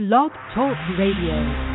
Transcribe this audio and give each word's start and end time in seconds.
Blog 0.00 0.32
Talk 0.54 0.78
Radio. 0.96 1.69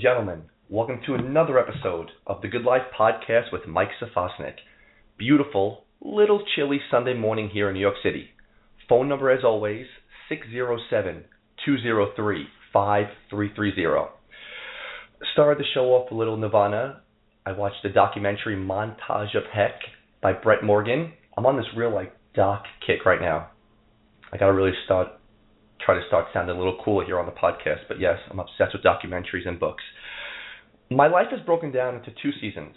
Gentlemen. 0.00 0.44
Welcome 0.70 1.00
to 1.04 1.14
another 1.14 1.58
episode 1.58 2.10
of 2.26 2.40
the 2.40 2.48
Good 2.48 2.62
Life 2.62 2.84
Podcast 2.98 3.52
with 3.52 3.66
Mike 3.66 3.90
Safosnik. 4.00 4.54
Beautiful, 5.18 5.84
little 6.00 6.42
chilly 6.56 6.80
Sunday 6.90 7.12
morning 7.12 7.50
here 7.52 7.68
in 7.68 7.74
New 7.74 7.80
York 7.80 7.96
City. 8.02 8.30
Phone 8.88 9.10
number, 9.10 9.30
as 9.30 9.44
always, 9.44 9.84
607 10.30 11.24
203 11.66 12.46
5330. 12.72 14.10
Started 15.34 15.58
the 15.58 15.68
show 15.74 15.88
off 15.88 16.10
a 16.10 16.14
little 16.14 16.38
Nirvana. 16.38 17.02
I 17.44 17.52
watched 17.52 17.82
the 17.82 17.90
documentary 17.90 18.56
Montage 18.56 19.36
of 19.36 19.42
Heck 19.52 19.80
by 20.22 20.32
Brett 20.32 20.64
Morgen. 20.64 21.12
I'm 21.36 21.44
on 21.44 21.58
this 21.58 21.66
real, 21.76 21.94
like, 21.94 22.16
doc 22.34 22.64
kick 22.86 23.04
right 23.04 23.20
now. 23.20 23.50
I 24.32 24.38
gotta 24.38 24.54
really 24.54 24.72
start 24.86 25.08
try 25.90 26.00
to 26.00 26.06
start 26.06 26.26
sounding 26.32 26.54
a 26.54 26.58
little 26.58 26.78
cooler 26.84 27.04
here 27.04 27.18
on 27.18 27.26
the 27.26 27.32
podcast, 27.32 27.80
but 27.88 27.98
yes, 27.98 28.18
I'm 28.30 28.38
obsessed 28.38 28.74
with 28.74 28.84
documentaries 28.84 29.46
and 29.46 29.58
books. 29.58 29.82
My 30.88 31.08
life 31.08 31.28
is 31.32 31.40
broken 31.44 31.72
down 31.72 31.96
into 31.96 32.10
two 32.22 32.30
seasons 32.40 32.74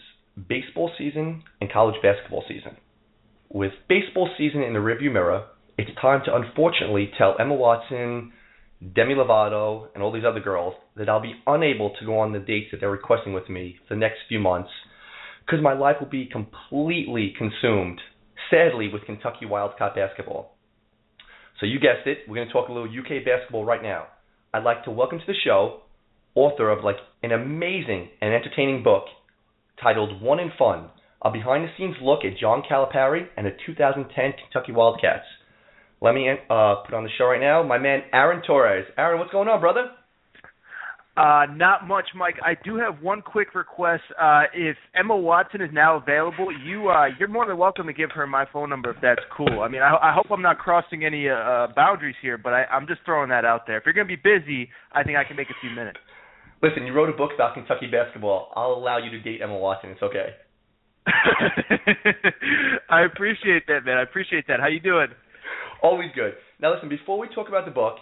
baseball 0.50 0.90
season 0.98 1.44
and 1.62 1.72
college 1.72 1.96
basketball 2.02 2.44
season. 2.48 2.76
With 3.50 3.72
baseball 3.88 4.28
season 4.36 4.64
in 4.64 4.74
the 4.74 4.80
rearview 4.80 5.14
mirror, 5.14 5.46
it's 5.78 5.92
time 6.02 6.22
to 6.26 6.36
unfortunately 6.36 7.12
tell 7.16 7.36
Emma 7.40 7.54
Watson, 7.54 8.32
Demi 8.96 9.14
Lovato, 9.14 9.90
and 9.94 10.02
all 10.02 10.12
these 10.12 10.24
other 10.28 10.40
girls 10.40 10.74
that 10.96 11.08
I'll 11.08 11.22
be 11.22 11.36
unable 11.46 11.94
to 12.00 12.06
go 12.06 12.18
on 12.18 12.34
the 12.34 12.40
dates 12.40 12.70
that 12.72 12.80
they're 12.80 12.90
requesting 12.90 13.34
with 13.34 13.48
me 13.48 13.76
for 13.88 13.94
the 13.94 14.00
next 14.00 14.18
few 14.28 14.40
months 14.40 14.72
because 15.46 15.62
my 15.62 15.74
life 15.74 15.98
will 16.00 16.10
be 16.10 16.26
completely 16.26 17.36
consumed, 17.38 18.02
sadly, 18.50 18.90
with 18.92 19.04
Kentucky 19.06 19.46
Wildcat 19.46 19.94
basketball. 19.94 20.53
So 21.64 21.68
you 21.68 21.80
guessed 21.80 22.06
it, 22.08 22.28
we're 22.28 22.36
going 22.36 22.48
to 22.50 22.52
talk 22.52 22.68
a 22.68 22.74
little 22.74 22.90
UK 22.90 23.24
basketball 23.24 23.64
right 23.64 23.82
now. 23.82 24.08
I'd 24.54 24.66
like 24.66 24.84
to 24.84 24.92
welcome 24.92 25.20
to 25.20 25.26
the 25.26 25.34
show 25.46 25.80
author 26.36 26.70
of 26.70 26.84
like 26.84 26.98
an 27.24 27.32
amazing 27.32 28.10
and 28.20 28.34
entertaining 28.34 28.84
book 28.84 29.06
titled 29.82 30.22
One 30.22 30.42
and 30.42 30.52
Fun, 30.60 30.90
a 31.22 31.32
behind 31.32 31.64
the 31.64 31.70
scenes 31.78 31.96
look 32.02 32.26
at 32.26 32.38
John 32.38 32.64
Calipari 32.70 33.28
and 33.38 33.46
the 33.46 33.52
2010 33.66 34.34
Kentucky 34.44 34.74
Wildcats. 34.74 35.24
Let 36.02 36.14
me 36.14 36.28
uh, 36.30 36.84
put 36.86 36.96
on 36.96 37.06
the 37.06 37.10
show 37.18 37.28
right 37.28 37.40
now 37.40 37.64
my 37.64 37.78
man 37.78 38.02
Aaron 38.12 38.42
Torres. 38.46 38.84
Aaron, 38.98 39.18
what's 39.18 39.32
going 39.32 39.48
on, 39.48 39.62
brother? 39.62 39.86
Uh, 41.16 41.46
not 41.56 41.88
much, 41.88 42.06
Mike. 42.16 42.38
I 42.44 42.56
do 42.66 42.76
have 42.78 43.04
one 43.04 43.22
quick 43.22 43.54
request. 43.54 44.02
Uh, 44.20 44.44
if 44.52 44.76
Emma 44.96 45.16
Watson 45.16 45.62
is 45.62 45.70
now 45.72 45.98
available, 45.98 46.48
you 46.66 46.90
uh, 46.90 47.06
you're 47.20 47.28
more 47.28 47.46
than 47.46 47.56
welcome 47.56 47.86
to 47.86 47.94
give 47.94 48.10
her 48.16 48.26
my 48.26 48.46
phone 48.52 48.72
number 48.72 48.90
if 48.90 48.98
that's 49.00 49.22
cool. 49.38 49.62
I 49.62 49.68
mean, 49.68 49.84
I, 49.84 49.94
I 50.02 50.12
hope 50.12 50.32
I'm 50.32 50.42
not 50.42 50.58
crossing 50.58 51.06
any 51.06 51.30
uh, 51.30 51.36
uh, 51.36 51.68
boundaries 51.76 52.16
here, 52.20 52.40
but 52.40 52.54
I, 52.54 52.64
I'm 52.66 52.88
just 52.88 53.02
throwing 53.06 53.30
that 53.30 53.46
out 53.46 53.68
there. 53.68 53.78
If 53.78 53.84
you're 53.86 53.94
gonna 53.94 54.08
be 54.08 54.16
busy, 54.16 54.70
I 54.92 55.04
think 55.04 55.18
I 55.18 55.24
can 55.24 55.38
make 55.38 55.52
a 55.52 55.60
few 55.62 55.70
minutes. 55.70 56.00
Listen, 56.64 56.88
you 56.88 56.94
wrote 56.94 57.10
a 57.10 57.18
book 57.18 57.30
about 57.36 57.54
Kentucky 57.54 57.88
basketball. 57.92 58.52
I'll 58.56 58.74
allow 58.74 58.98
you 58.98 59.12
to 59.12 59.20
date 59.22 59.42
Emma 59.44 59.56
Watson. 59.56 59.92
It's 59.92 60.02
okay. 60.02 60.30
I 62.90 63.04
appreciate 63.04 63.68
that, 63.68 63.86
man. 63.86 63.98
I 63.98 64.02
appreciate 64.02 64.48
that. 64.48 64.60
How 64.60 64.68
you 64.68 64.80
doing? 64.80 65.10
Always 65.84 66.10
good. 66.16 66.34
Now, 66.60 66.74
listen. 66.74 66.90
Before 66.90 67.20
we 67.20 67.28
talk 67.36 67.50
about 67.50 67.66
the 67.66 67.72
book, 67.72 67.98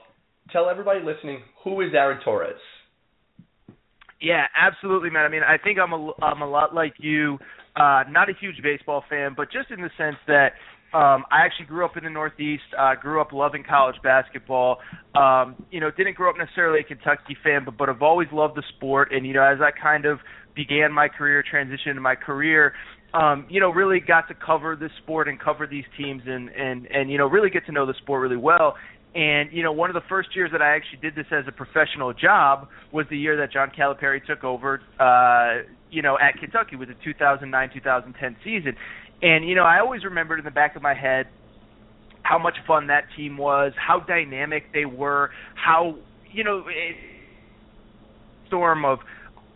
tell 0.53 0.69
everybody 0.69 1.01
listening 1.03 1.41
who 1.65 1.81
is 1.81 1.89
Aaron 1.93 2.21
Torres. 2.23 2.55
Yeah, 4.21 4.45
absolutely, 4.55 5.09
man. 5.09 5.25
I 5.25 5.29
mean, 5.29 5.41
I 5.43 5.57
think 5.57 5.79
I'm 5.79 5.93
a 5.93 6.11
I'm 6.21 6.41
a 6.41 6.49
lot 6.49 6.73
like 6.75 6.93
you. 6.97 7.39
Uh, 7.75 8.03
not 8.09 8.29
a 8.29 8.33
huge 8.39 8.61
baseball 8.61 9.03
fan, 9.09 9.33
but 9.35 9.51
just 9.51 9.71
in 9.71 9.81
the 9.81 9.89
sense 9.97 10.17
that 10.27 10.51
um, 10.93 11.23
I 11.31 11.45
actually 11.45 11.65
grew 11.67 11.85
up 11.85 11.95
in 11.97 12.03
the 12.03 12.09
Northeast. 12.09 12.63
Uh, 12.77 12.95
grew 12.95 13.21
up 13.21 13.31
loving 13.31 13.63
college 13.67 13.95
basketball. 14.03 14.77
Um, 15.15 15.55
you 15.71 15.79
know, 15.79 15.89
didn't 15.89 16.15
grow 16.15 16.29
up 16.29 16.35
necessarily 16.37 16.81
a 16.81 16.83
Kentucky 16.83 17.35
fan, 17.43 17.63
but 17.65 17.77
but 17.77 17.89
I've 17.89 18.01
always 18.01 18.27
loved 18.31 18.55
the 18.55 18.63
sport. 18.77 19.11
And 19.11 19.25
you 19.25 19.33
know, 19.33 19.43
as 19.43 19.59
I 19.59 19.71
kind 19.71 20.05
of 20.05 20.19
began 20.55 20.91
my 20.91 21.07
career, 21.07 21.43
transitioned 21.43 21.87
into 21.87 22.01
my 22.01 22.15
career, 22.15 22.73
um, 23.13 23.47
you 23.49 23.59
know, 23.59 23.69
really 23.69 23.99
got 23.99 24.27
to 24.27 24.33
cover 24.35 24.75
this 24.75 24.91
sport 25.01 25.27
and 25.27 25.39
cover 25.39 25.65
these 25.65 25.85
teams 25.97 26.21
and 26.25 26.49
and 26.49 26.85
and 26.87 27.09
you 27.09 27.17
know, 27.17 27.27
really 27.27 27.49
get 27.49 27.65
to 27.65 27.71
know 27.71 27.85
the 27.85 27.95
sport 28.03 28.21
really 28.21 28.37
well. 28.37 28.75
And 29.13 29.51
you 29.51 29.61
know, 29.63 29.73
one 29.73 29.89
of 29.89 29.93
the 29.93 30.07
first 30.07 30.35
years 30.35 30.51
that 30.53 30.61
I 30.61 30.75
actually 30.75 30.99
did 31.01 31.15
this 31.15 31.25
as 31.31 31.45
a 31.47 31.51
professional 31.51 32.13
job 32.13 32.69
was 32.91 33.05
the 33.09 33.17
year 33.17 33.35
that 33.37 33.51
John 33.51 33.71
Calipari 33.77 34.25
took 34.25 34.43
over. 34.43 34.81
Uh, 34.99 35.67
you 35.89 36.01
know, 36.01 36.17
at 36.17 36.39
Kentucky 36.39 36.77
with 36.77 36.87
the 36.87 36.95
2009-2010 37.05 38.35
season. 38.43 38.75
And 39.21 39.47
you 39.47 39.55
know, 39.55 39.63
I 39.63 39.79
always 39.79 40.05
remembered 40.05 40.39
in 40.39 40.45
the 40.45 40.51
back 40.51 40.75
of 40.75 40.81
my 40.81 40.93
head 40.93 41.27
how 42.23 42.39
much 42.39 42.55
fun 42.65 42.87
that 42.87 43.03
team 43.17 43.37
was, 43.37 43.73
how 43.75 43.99
dynamic 43.99 44.71
they 44.73 44.85
were, 44.85 45.31
how 45.55 45.95
you 46.31 46.43
know, 46.43 46.63
storm 48.47 48.85
of 48.85 48.99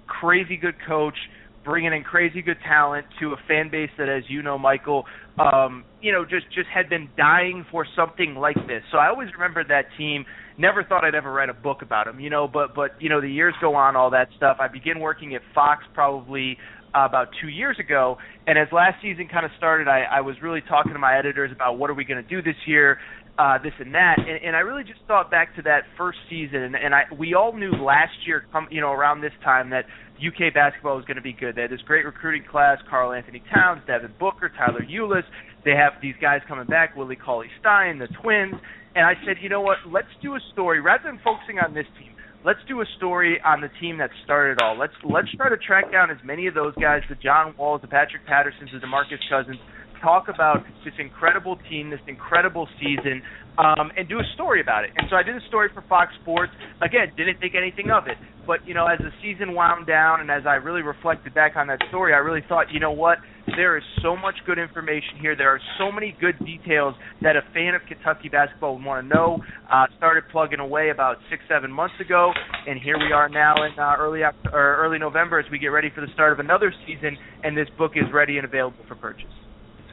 crazy 0.08 0.58
good 0.58 0.76
coach 0.88 1.16
bringing 1.64 1.94
in 1.94 2.04
crazy 2.04 2.42
good 2.42 2.58
talent 2.66 3.08
to 3.20 3.34
a 3.34 3.38
fan 3.48 3.70
base 3.70 3.90
that, 3.98 4.08
as 4.08 4.24
you 4.30 4.42
know, 4.42 4.58
Michael, 4.58 5.06
um, 5.38 5.84
you 6.01 6.12
know, 6.12 6.23
just 6.23 6.46
just 6.53 6.68
had 6.73 6.90
been 6.90 7.09
dying 7.18 7.66
for 7.69 7.85
something 7.96 8.35
like 8.35 8.56
this. 8.68 8.84
So 8.91 8.97
I 8.97 9.07
always 9.07 9.29
remembered 9.34 9.68
that 9.69 9.85
team. 9.97 10.25
Never 10.57 10.84
thought 10.84 11.03
I'd 11.03 11.16
ever 11.16 11.31
write 11.31 11.50
a 11.50 11.53
book 11.53 11.81
about 11.81 12.06
them, 12.06 12.19
you 12.19 12.29
know. 12.29 12.47
But 12.47 12.73
but 12.73 12.91
you 13.00 13.09
know, 13.09 13.19
the 13.19 13.29
years 13.29 13.53
go 13.59 13.75
on, 13.75 13.95
all 13.95 14.12
that 14.12 14.29
stuff. 14.38 14.57
I 14.59 14.68
begin 14.68 15.00
working 15.00 15.35
at 15.35 15.41
Fox 15.53 15.84
probably 15.94 16.57
uh, 16.95 17.06
about 17.06 17.28
two 17.41 17.50
years 17.50 17.78
ago, 17.79 18.18
and 18.47 18.57
as 18.57 18.68
last 18.72 19.01
season 19.01 19.28
kind 19.28 19.45
of 19.45 19.51
started, 19.57 19.90
I, 19.90 20.03
I 20.03 20.22
was 20.22 20.35
really 20.41 20.62
talking 20.62 20.94
to 20.94 21.00
my 21.00 21.18
editors 21.18 21.51
about 21.51 21.78
what 21.78 21.90
are 21.90 21.95
we 21.95 22.06
going 22.06 22.24
to 22.24 22.29
do 22.29 22.41
this 22.41 22.56
year 22.66 22.97
uh, 23.38 23.57
this 23.62 23.73
and 23.79 23.94
that, 23.94 24.16
and, 24.18 24.44
and 24.44 24.56
I 24.56 24.59
really 24.59 24.84
just 24.84 25.00
thought 25.07 25.29
back 25.29 25.56
to 25.57 25.62
that 25.63 25.84
first 25.97 26.19
season, 26.29 26.63
and, 26.63 26.75
and 26.75 26.96
I 26.96 27.03
we 27.18 27.34
all 27.34 27.51
knew 27.53 27.72
last 27.72 28.16
year, 28.25 28.46
come 28.51 28.68
you 28.72 28.79
know 28.79 28.91
around 28.91 29.22
this 29.22 29.34
time 29.44 29.69
that 29.72 29.85
UK 30.18 30.53
basketball 30.53 30.96
was 30.96 31.06
going 31.06 31.18
to 31.18 31.23
be 31.23 31.34
good. 31.34 31.56
They 31.56 31.63
had 31.63 31.72
this 31.72 31.81
great 31.85 32.06
recruiting 32.06 32.47
class: 32.50 32.78
Karl-Anthony 32.90 33.44
Towns, 33.53 33.81
Devin 33.88 34.13
Booker, 34.19 34.51
Tyler 34.57 34.85
Ulis. 34.90 35.24
They 35.66 35.72
have 35.72 35.94
these 36.01 36.16
guys 36.22 36.41
coming 36.47 36.66
back: 36.66 36.95
Willie 36.95 37.18
Cauley 37.18 37.47
Stein, 37.59 38.00
the 38.00 38.07
twins. 38.22 38.56
And 38.95 39.06
I 39.06 39.13
said, 39.28 39.35
you 39.41 39.50
know 39.50 39.59
what? 39.59 39.78
Let's 39.91 40.07
do 40.22 40.35
a 40.35 40.40
story 40.53 40.80
rather 40.80 41.04
than 41.04 41.19
focusing 41.21 41.60
on 41.60 41.74
this 41.74 41.86
team. 42.00 42.15
Let's 42.45 42.63
do 42.68 42.80
a 42.80 42.86
story 42.95 43.42
on 43.44 43.60
the 43.60 43.68
team 43.81 43.98
that 43.98 44.12
started 44.24 44.54
it 44.54 44.62
all. 44.63 44.77
Let's 44.77 44.94
let's 45.04 45.27
try 45.36 45.50
to 45.50 45.57
track 45.57 45.92
down 45.92 46.12
as 46.12 46.18
many 46.24 46.48
of 46.48 46.54
those 46.54 46.74
guys, 46.75 47.01
the 47.10 47.15
John 47.15 47.54
Walls, 47.57 47.81
the 47.81 47.89
Patrick 47.89 48.25
Pattersons, 48.25 48.69
the 48.71 48.80
DeMarcus 48.80 49.19
Cousins, 49.27 49.57
talk 50.01 50.27
about 50.27 50.63
this 50.83 50.94
incredible 51.00 51.57
team, 51.69 51.89
this 51.89 52.00
incredible 52.07 52.68
season, 52.80 53.21
um, 53.57 53.92
and 53.97 54.07
do 54.09 54.19
a 54.19 54.27
story 54.33 54.62
about 54.62 54.83
it. 54.83 54.92
And 54.97 55.07
so 55.09 55.15
I 55.15 55.24
did 55.24 55.36
a 55.36 55.45
story 55.47 55.69
for 55.74 55.83
Fox 55.88 56.13
Sports. 56.21 56.51
Again, 56.81 57.12
didn't 57.15 57.39
think 57.39 57.56
anything 57.56 57.89
of 57.92 58.07
it. 58.07 58.18
But, 58.45 58.68
you 58.68 58.74
know, 58.74 58.86
as 58.86 59.00
the 59.00 59.09
season 59.24 59.56
wound 59.56 59.88
down 59.88 60.21
and 60.21 60.30
as 60.30 60.44
I 60.45 60.56
really 60.56 60.83
reflected 60.83 61.33
back 61.33 61.56
on 61.56 61.68
that 61.68 61.80
story, 61.89 62.13
I 62.13 62.18
really 62.18 62.44
thought, 62.47 62.68
you 62.71 62.80
know 62.80 62.92
what? 62.92 63.18
There 63.56 63.77
is 63.77 63.83
so 64.03 64.15
much 64.15 64.36
good 64.45 64.59
information 64.59 65.18
here. 65.19 65.36
There 65.36 65.50
are 65.50 65.59
so 65.80 65.92
many 65.92 66.15
good 66.19 66.38
details 66.45 66.95
that 67.21 67.36
a 67.36 67.41
fan 67.53 67.74
of 67.74 67.81
Kentucky 67.88 68.30
basketball 68.30 68.75
would 68.75 68.86
want 68.86 69.07
to 69.07 69.15
know. 69.15 69.39
Uh, 69.71 69.86
started 69.98 70.25
plugging 70.31 70.59
away 70.59 70.89
about 70.89 71.18
six, 71.30 71.44
seven 71.50 71.71
months 71.71 71.95
ago, 72.00 72.31
and 72.68 72.80
here 72.80 72.98
we 72.98 73.12
are 73.12 73.30
now 73.30 73.56
in 73.63 73.80
uh, 73.80 73.95
early 74.00 74.21
or 74.21 74.75
early 74.77 75.00
November 75.00 75.39
as 75.39 75.45
we 75.51 75.59
get 75.59 75.68
ready 75.68 75.89
for 75.94 76.01
the 76.01 76.12
start 76.13 76.33
of 76.33 76.39
another 76.39 76.74
season, 76.86 77.18
and 77.44 77.56
this 77.56 77.68
book 77.77 77.91
is 77.95 78.06
ready 78.13 78.38
and 78.38 78.45
available 78.45 78.83
for 78.88 78.95
purchase. 78.95 79.44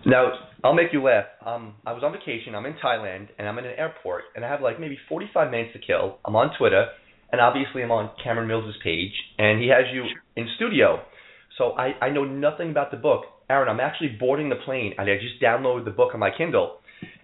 Now, 0.05 0.33
I'll 0.65 0.75
make 0.75 0.93
you 0.93 1.03
laugh. 1.03 1.27
Um, 1.45 1.75
I 1.87 1.93
was 1.93 2.03
on 2.03 2.13
vacation. 2.13 2.55
I'm 2.55 2.67
in 2.67 2.75
Thailand, 2.75 3.29
and 3.39 3.49
I'm 3.49 3.59
in 3.59 3.67
an 3.67 3.75
airport, 3.77 4.25
and 4.35 4.45
I 4.45 4.49
have 4.49 4.61
like 4.61 4.81
maybe 4.81 4.99
45 5.09 5.51
minutes 5.51 5.73
to 5.75 5.79
kill. 5.79 6.19
I'm 6.25 6.37
on 6.37 6.51
Twitter, 6.59 6.87
and 7.31 7.41
obviously 7.41 7.83
I'm 7.83 7.91
on 7.91 8.11
Cameron 8.23 8.49
Mills' 8.49 8.75
page, 8.83 9.13
and 9.39 9.61
he 9.61 9.69
has 9.69 9.85
you 9.93 10.05
in 10.37 10.49
studio. 10.57 11.01
So 11.59 11.73
I, 11.73 11.93
I 12.01 12.11
know 12.11 12.25
nothing 12.25 12.71
about 12.71 12.91
the 12.91 12.97
book. 12.97 13.25
Aaron, 13.51 13.69
I'm 13.69 13.81
actually 13.81 14.17
boarding 14.19 14.49
the 14.49 14.57
plane, 14.65 14.95
and 14.99 15.09
I 15.09 15.15
just 15.17 15.43
downloaded 15.43 15.85
the 15.85 15.91
book 15.91 16.15
on 16.15 16.21
my 16.21 16.31
Kindle. 16.37 16.79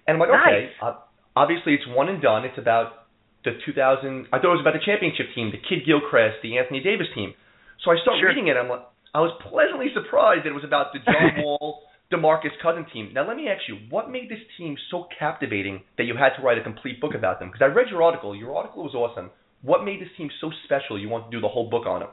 And 0.07 0.15
I'm 0.17 0.21
like, 0.21 0.31
nice. 0.31 0.43
okay, 0.47 0.71
uh, 0.83 0.95
obviously 1.37 1.75
it's 1.75 1.87
one 1.89 2.09
and 2.09 2.21
done. 2.21 2.45
It's 2.45 2.59
about 2.59 3.09
the 3.45 3.53
2000. 3.65 4.27
I 4.33 4.39
thought 4.39 4.53
it 4.53 4.59
was 4.59 4.65
about 4.65 4.75
the 4.75 4.85
championship 4.85 5.27
team, 5.35 5.53
the 5.53 5.63
Kidd-Gilchrist, 5.63 6.43
the 6.43 6.59
Anthony 6.59 6.81
Davis 6.81 7.07
team. 7.15 7.35
So 7.85 7.91
I 7.91 7.97
start 8.03 8.19
sure. 8.21 8.29
reading 8.29 8.49
it. 8.49 8.57
I'm 8.57 8.69
like, 8.69 8.85
I 9.15 9.21
was 9.21 9.33
pleasantly 9.49 9.89
surprised 9.95 10.45
that 10.45 10.51
it 10.53 10.59
was 10.59 10.67
about 10.67 10.93
the 10.93 11.01
John 11.01 11.41
Wall, 11.45 11.81
DeMarcus 12.13 12.57
Cousins 12.63 12.87
team. 12.93 13.11
Now 13.13 13.27
let 13.27 13.37
me 13.37 13.49
ask 13.49 13.63
you, 13.69 13.77
what 13.91 14.11
made 14.11 14.31
this 14.31 14.39
team 14.57 14.77
so 14.91 15.07
captivating 15.19 15.83
that 15.99 16.05
you 16.05 16.15
had 16.17 16.35
to 16.37 16.43
write 16.43 16.59
a 16.59 16.63
complete 16.63 17.01
book 17.01 17.15
about 17.15 17.39
them? 17.39 17.49
Because 17.49 17.63
I 17.63 17.75
read 17.75 17.89
your 17.91 18.03
article. 18.03 18.35
Your 18.35 18.57
article 18.57 18.83
was 18.83 18.95
awesome. 18.95 19.31
What 19.63 19.85
made 19.85 20.01
this 20.01 20.09
team 20.17 20.31
so 20.41 20.51
special? 20.65 20.99
You 20.99 21.09
want 21.09 21.31
to 21.31 21.37
do 21.37 21.41
the 21.41 21.49
whole 21.49 21.69
book 21.69 21.87
on 21.87 22.01
them? 22.01 22.11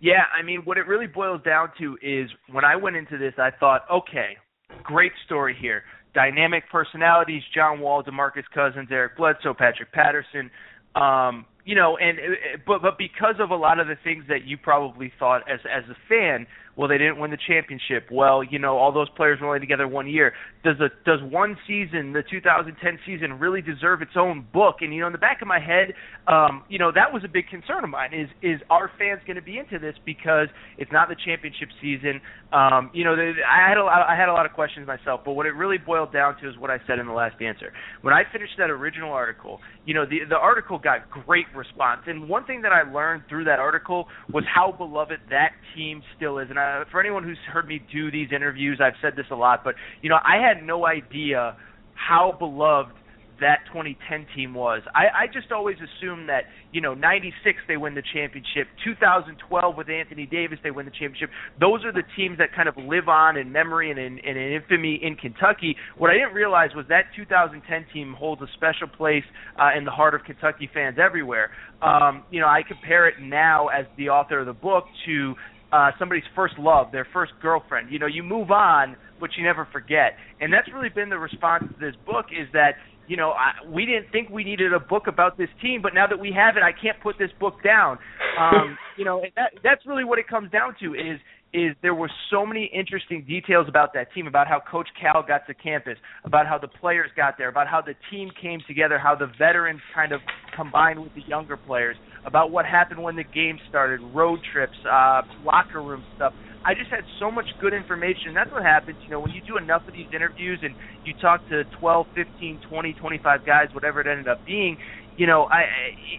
Yeah, 0.00 0.24
I 0.36 0.42
mean, 0.42 0.62
what 0.64 0.78
it 0.78 0.86
really 0.86 1.06
boils 1.06 1.40
down 1.44 1.70
to 1.78 1.96
is 2.02 2.28
when 2.50 2.64
I 2.64 2.76
went 2.76 2.96
into 2.96 3.16
this, 3.18 3.34
I 3.38 3.50
thought, 3.58 3.82
okay, 3.90 4.36
great 4.82 5.12
story 5.24 5.56
here. 5.58 5.84
Dynamic 6.12 6.64
personalities: 6.70 7.42
John 7.54 7.80
Wall, 7.80 8.02
DeMarcus 8.02 8.44
Cousins, 8.52 8.88
Eric 8.90 9.16
Bledsoe, 9.16 9.54
Patrick 9.54 9.92
Patterson. 9.92 10.50
Um, 10.94 11.44
you 11.64 11.74
know, 11.74 11.98
and 11.98 12.18
but 12.66 12.80
but 12.80 12.96
because 12.96 13.34
of 13.38 13.50
a 13.50 13.56
lot 13.56 13.80
of 13.80 13.86
the 13.86 13.96
things 14.02 14.24
that 14.28 14.46
you 14.46 14.56
probably 14.56 15.12
thought 15.18 15.42
as 15.50 15.60
as 15.70 15.84
a 15.90 15.96
fan 16.08 16.46
well, 16.76 16.88
they 16.88 16.98
didn't 16.98 17.18
win 17.18 17.30
the 17.30 17.38
championship. 17.48 18.08
Well, 18.12 18.42
you 18.44 18.58
know, 18.58 18.76
all 18.76 18.92
those 18.92 19.08
players 19.10 19.40
were 19.40 19.46
only 19.46 19.60
together 19.60 19.88
one 19.88 20.06
year. 20.06 20.34
Does 20.62 20.76
a 20.80 20.90
does 21.04 21.20
one 21.22 21.56
season, 21.66 22.12
the 22.12 22.22
2010 22.30 22.98
season, 23.06 23.38
really 23.38 23.62
deserve 23.62 24.02
its 24.02 24.12
own 24.14 24.46
book? 24.52 24.76
And 24.80 24.92
you 24.92 25.00
know, 25.00 25.06
in 25.06 25.12
the 25.12 25.18
back 25.18 25.40
of 25.40 25.48
my 25.48 25.58
head, 25.58 25.94
um, 26.28 26.64
you 26.68 26.78
know, 26.78 26.92
that 26.92 27.12
was 27.12 27.22
a 27.24 27.28
big 27.28 27.48
concern 27.48 27.82
of 27.82 27.90
mine. 27.90 28.12
Is 28.12 28.28
is 28.42 28.60
our 28.68 28.90
fans 28.98 29.20
going 29.26 29.36
to 29.36 29.42
be 29.42 29.58
into 29.58 29.78
this 29.78 29.94
because 30.04 30.48
it's 30.76 30.92
not 30.92 31.08
the 31.08 31.16
championship 31.24 31.68
season? 31.80 32.20
Um, 32.52 32.90
you 32.92 33.04
know, 33.04 33.14
I 33.14 33.68
had 33.68 33.78
a 33.78 33.84
lot, 33.84 34.06
I 34.06 34.14
had 34.14 34.28
a 34.28 34.32
lot 34.32 34.44
of 34.44 34.52
questions 34.52 34.86
myself, 34.86 35.22
but 35.24 35.32
what 35.32 35.46
it 35.46 35.54
really 35.56 35.78
boiled 35.78 36.12
down 36.12 36.36
to 36.42 36.48
is 36.48 36.58
what 36.58 36.70
I 36.70 36.78
said 36.86 36.98
in 36.98 37.06
the 37.06 37.12
last 37.12 37.40
answer. 37.40 37.72
When 38.02 38.12
I 38.12 38.22
finished 38.30 38.52
that 38.58 38.70
original 38.70 39.12
article, 39.12 39.60
you 39.86 39.94
know, 39.94 40.04
the 40.04 40.20
the 40.28 40.36
article 40.36 40.78
got 40.78 41.10
great 41.10 41.46
response, 41.56 42.02
and 42.06 42.28
one 42.28 42.44
thing 42.44 42.62
that 42.62 42.72
I 42.72 42.82
learned 42.82 43.22
through 43.30 43.44
that 43.44 43.60
article 43.60 44.08
was 44.30 44.44
how 44.52 44.72
beloved 44.72 45.20
that 45.30 45.52
team 45.74 46.02
still 46.16 46.38
is, 46.38 46.48
and 46.50 46.58
I 46.58 46.65
uh, 46.66 46.84
for 46.90 47.00
anyone 47.00 47.22
who's 47.22 47.38
heard 47.52 47.68
me 47.68 47.80
do 47.92 48.10
these 48.10 48.28
interviews, 48.34 48.80
I've 48.82 48.98
said 49.00 49.14
this 49.16 49.26
a 49.30 49.36
lot, 49.36 49.62
but 49.64 49.74
you 50.02 50.10
know, 50.10 50.18
I 50.24 50.36
had 50.36 50.64
no 50.64 50.86
idea 50.86 51.56
how 51.94 52.34
beloved 52.38 52.92
that 53.40 53.58
2010 53.68 54.26
team 54.34 54.54
was. 54.54 54.80
I, 54.94 55.24
I 55.24 55.26
just 55.26 55.52
always 55.52 55.76
assumed 55.76 56.28
that, 56.28 56.44
you 56.72 56.80
know, 56.80 56.94
96 56.94 57.58
they 57.68 57.76
win 57.76 57.94
the 57.94 58.02
championship, 58.14 58.66
2012 58.84 59.76
with 59.76 59.90
Anthony 59.90 60.26
Davis 60.26 60.58
they 60.62 60.70
win 60.70 60.86
the 60.86 60.92
championship. 60.92 61.28
Those 61.60 61.84
are 61.84 61.92
the 61.92 62.02
teams 62.16 62.38
that 62.38 62.54
kind 62.56 62.68
of 62.68 62.76
live 62.78 63.08
on 63.08 63.36
in 63.36 63.52
memory 63.52 63.90
and 63.90 63.98
in, 63.98 64.18
in 64.18 64.36
infamy 64.36 64.98
in 65.02 65.16
Kentucky. 65.16 65.76
What 65.98 66.10
I 66.10 66.14
didn't 66.14 66.32
realize 66.32 66.70
was 66.74 66.86
that 66.88 67.12
2010 67.14 67.86
team 67.92 68.14
holds 68.14 68.40
a 68.40 68.48
special 68.54 68.88
place 68.88 69.24
uh, 69.60 69.76
in 69.76 69.84
the 69.84 69.90
heart 69.90 70.14
of 70.14 70.24
Kentucky 70.24 70.70
fans 70.72 70.96
everywhere. 70.98 71.50
Um, 71.82 72.24
you 72.30 72.40
know, 72.40 72.48
I 72.48 72.62
compare 72.66 73.06
it 73.06 73.16
now 73.20 73.68
as 73.68 73.84
the 73.98 74.08
author 74.08 74.40
of 74.40 74.46
the 74.46 74.54
book 74.54 74.84
to 75.06 75.34
uh, 75.76 75.90
somebody's 75.98 76.24
first 76.34 76.54
love, 76.58 76.90
their 76.90 77.06
first 77.12 77.32
girlfriend. 77.42 77.90
You 77.90 77.98
know, 77.98 78.06
you 78.06 78.22
move 78.22 78.50
on, 78.50 78.96
but 79.20 79.30
you 79.36 79.44
never 79.44 79.68
forget. 79.72 80.16
And 80.40 80.52
that's 80.52 80.68
really 80.72 80.88
been 80.88 81.10
the 81.10 81.18
response 81.18 81.64
to 81.64 81.78
this 81.78 81.94
book 82.06 82.26
is 82.32 82.48
that 82.52 82.72
you 83.08 83.16
know, 83.16 83.30
I, 83.30 83.52
we 83.70 83.86
didn't 83.86 84.10
think 84.10 84.30
we 84.30 84.42
needed 84.42 84.72
a 84.72 84.80
book 84.80 85.06
about 85.06 85.38
this 85.38 85.48
team, 85.62 85.80
but 85.80 85.94
now 85.94 86.06
that 86.08 86.18
we 86.18 86.32
have 86.32 86.56
it, 86.56 86.62
I 86.62 86.72
can't 86.72 87.00
put 87.00 87.16
this 87.18 87.30
book 87.38 87.62
down. 87.62 87.98
Um, 88.38 88.76
you 88.98 89.04
know, 89.04 89.22
that, 89.36 89.52
that's 89.62 89.86
really 89.86 90.04
what 90.04 90.18
it 90.18 90.26
comes 90.26 90.50
down 90.50 90.74
to 90.80 90.94
is 90.94 91.20
is 91.56 91.74
there 91.80 91.94
were 91.94 92.10
so 92.30 92.44
many 92.44 92.70
interesting 92.72 93.24
details 93.26 93.66
about 93.66 93.94
that 93.94 94.12
team, 94.12 94.26
about 94.26 94.46
how 94.46 94.60
Coach 94.70 94.88
Cal 95.00 95.24
got 95.26 95.46
to 95.46 95.54
campus, 95.54 95.96
about 96.24 96.46
how 96.46 96.58
the 96.58 96.68
players 96.68 97.10
got 97.16 97.38
there, 97.38 97.48
about 97.48 97.66
how 97.66 97.80
the 97.80 97.94
team 98.10 98.28
came 98.40 98.60
together, 98.68 98.98
how 98.98 99.14
the 99.14 99.32
veterans 99.38 99.80
kind 99.94 100.12
of 100.12 100.20
combined 100.54 101.02
with 101.02 101.14
the 101.14 101.22
younger 101.26 101.56
players, 101.56 101.96
about 102.26 102.50
what 102.50 102.66
happened 102.66 103.02
when 103.02 103.16
the 103.16 103.24
game 103.24 103.58
started, 103.70 104.00
road 104.12 104.38
trips, 104.52 104.76
uh, 104.84 105.22
locker 105.42 105.82
room 105.82 106.04
stuff. 106.14 106.34
I 106.66 106.74
just 106.74 106.90
had 106.90 107.04
so 107.18 107.30
much 107.30 107.46
good 107.58 107.72
information. 107.72 108.34
That's 108.34 108.50
what 108.52 108.62
happens, 108.62 108.98
you 109.06 109.10
know, 109.10 109.20
when 109.20 109.30
you 109.30 109.40
do 109.40 109.56
enough 109.56 109.82
of 109.88 109.94
these 109.94 110.08
interviews 110.12 110.58
and 110.62 110.74
you 111.04 111.14
talk 111.22 111.48
to 111.48 111.64
12, 111.80 112.06
15, 112.14 112.60
20, 112.68 112.92
25 112.92 113.46
guys, 113.46 113.68
whatever 113.72 114.02
it 114.02 114.06
ended 114.06 114.28
up 114.28 114.44
being, 114.44 114.76
you 115.16 115.26
know, 115.26 115.48
I 115.50 115.62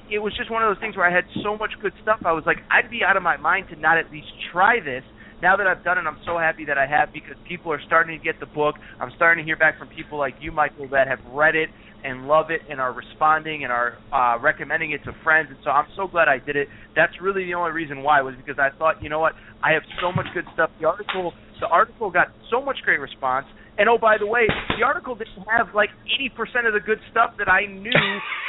it 0.10 0.18
was 0.18 0.34
just 0.36 0.50
one 0.50 0.64
of 0.64 0.70
those 0.74 0.82
things 0.82 0.98
where 0.98 1.06
I 1.06 1.14
had 1.14 1.26
so 1.44 1.56
much 1.58 1.74
good 1.80 1.94
stuff. 2.02 2.18
I 2.26 2.32
was 2.32 2.44
like, 2.48 2.58
I'd 2.72 2.90
be 2.90 3.02
out 3.06 3.16
of 3.16 3.22
my 3.22 3.38
mind 3.38 3.68
to 3.70 3.76
not 3.76 4.00
at 4.00 4.10
least 4.10 4.26
try 4.52 4.80
this 4.80 5.04
now 5.42 5.56
that 5.56 5.68
I've 5.68 5.84
done 5.84 5.98
it, 5.98 6.06
I'm 6.08 6.20
so 6.26 6.38
happy 6.38 6.66
that 6.66 6.78
I 6.78 6.88
have 6.88 7.14
because 7.14 7.36
people 7.48 7.72
are 7.72 7.82
starting 7.86 8.18
to 8.18 8.24
get 8.24 8.40
the 8.40 8.46
book. 8.48 8.76
I'm 9.00 9.12
starting 9.16 9.44
to 9.44 9.48
hear 9.48 9.58
back 9.58 9.78
from 9.78 9.88
people 9.90 10.18
like 10.18 10.36
you, 10.40 10.52
Michael, 10.52 10.88
that 10.90 11.08
have 11.08 11.20
read 11.32 11.56
it 11.56 11.70
and 12.04 12.28
love 12.28 12.50
it 12.50 12.62
and 12.70 12.80
are 12.80 12.94
responding 12.94 13.64
and 13.64 13.72
are 13.72 13.98
uh, 14.14 14.40
recommending 14.40 14.92
it 14.92 15.04
to 15.06 15.14
friends. 15.24 15.50
And 15.50 15.58
so 15.64 15.70
I'm 15.70 15.88
so 15.96 16.08
glad 16.08 16.28
I 16.28 16.38
did 16.40 16.56
it. 16.56 16.68
That's 16.96 17.14
really 17.22 17.46
the 17.46 17.54
only 17.54 17.72
reason 17.72 18.04
why 18.04 18.22
was 18.22 18.36
because 18.36 18.60
I 18.60 18.76
thought, 18.78 19.02
you 19.02 19.10
know 19.10 19.20
what, 19.20 19.34
I 19.64 19.72
have 19.74 19.84
so 20.02 20.12
much 20.12 20.28
good 20.34 20.46
stuff. 20.54 20.70
The 20.80 20.88
article, 20.88 21.34
the 21.60 21.68
article 21.68 22.10
got 22.12 22.28
so 22.50 22.62
much 22.62 22.78
great 22.84 23.00
response. 23.00 23.46
And 23.78 23.90
oh, 23.90 23.98
by 23.98 24.18
the 24.18 24.26
way, 24.26 24.48
the 24.78 24.84
article 24.84 25.16
didn't 25.16 25.46
have 25.46 25.76
like 25.76 25.90
80% 26.20 26.68
of 26.68 26.74
the 26.74 26.80
good 26.80 27.00
stuff 27.12 27.32
that 27.38 27.48
I 27.48 27.66
knew 27.66 27.92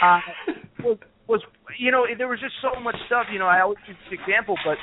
uh, 0.02 0.20
was 0.84 0.98
was 1.28 1.42
you 1.76 1.92
know 1.92 2.08
there 2.16 2.28
was 2.28 2.40
just 2.40 2.56
so 2.64 2.80
much 2.80 2.96
stuff. 3.06 3.26
You 3.30 3.38
know, 3.38 3.46
I 3.46 3.60
always 3.60 3.76
use 3.86 3.96
this 4.08 4.18
example, 4.18 4.56
but 4.64 4.80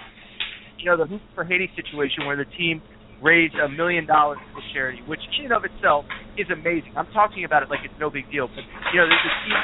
you 0.79 0.85
know 0.85 0.97
the 0.97 1.05
Hoop 1.05 1.21
for 1.33 1.43
Haiti 1.43 1.69
situation 1.75 2.25
where 2.25 2.37
the 2.37 2.49
team 2.57 2.81
raised 3.21 3.55
a 3.55 3.69
million 3.69 4.05
dollars 4.05 4.39
for 4.53 4.61
charity, 4.73 5.01
which 5.07 5.21
in 5.39 5.45
and 5.45 5.53
of 5.53 5.63
itself 5.63 6.05
is 6.37 6.47
amazing. 6.51 6.91
I'm 6.95 7.07
talking 7.13 7.45
about 7.45 7.63
it 7.63 7.69
like 7.69 7.79
it's 7.83 7.95
no 7.99 8.09
big 8.09 8.29
deal, 8.31 8.47
but 8.47 8.63
you 8.93 8.99
know 8.99 9.07
the, 9.07 9.15
the 9.15 9.31
team 9.45 9.57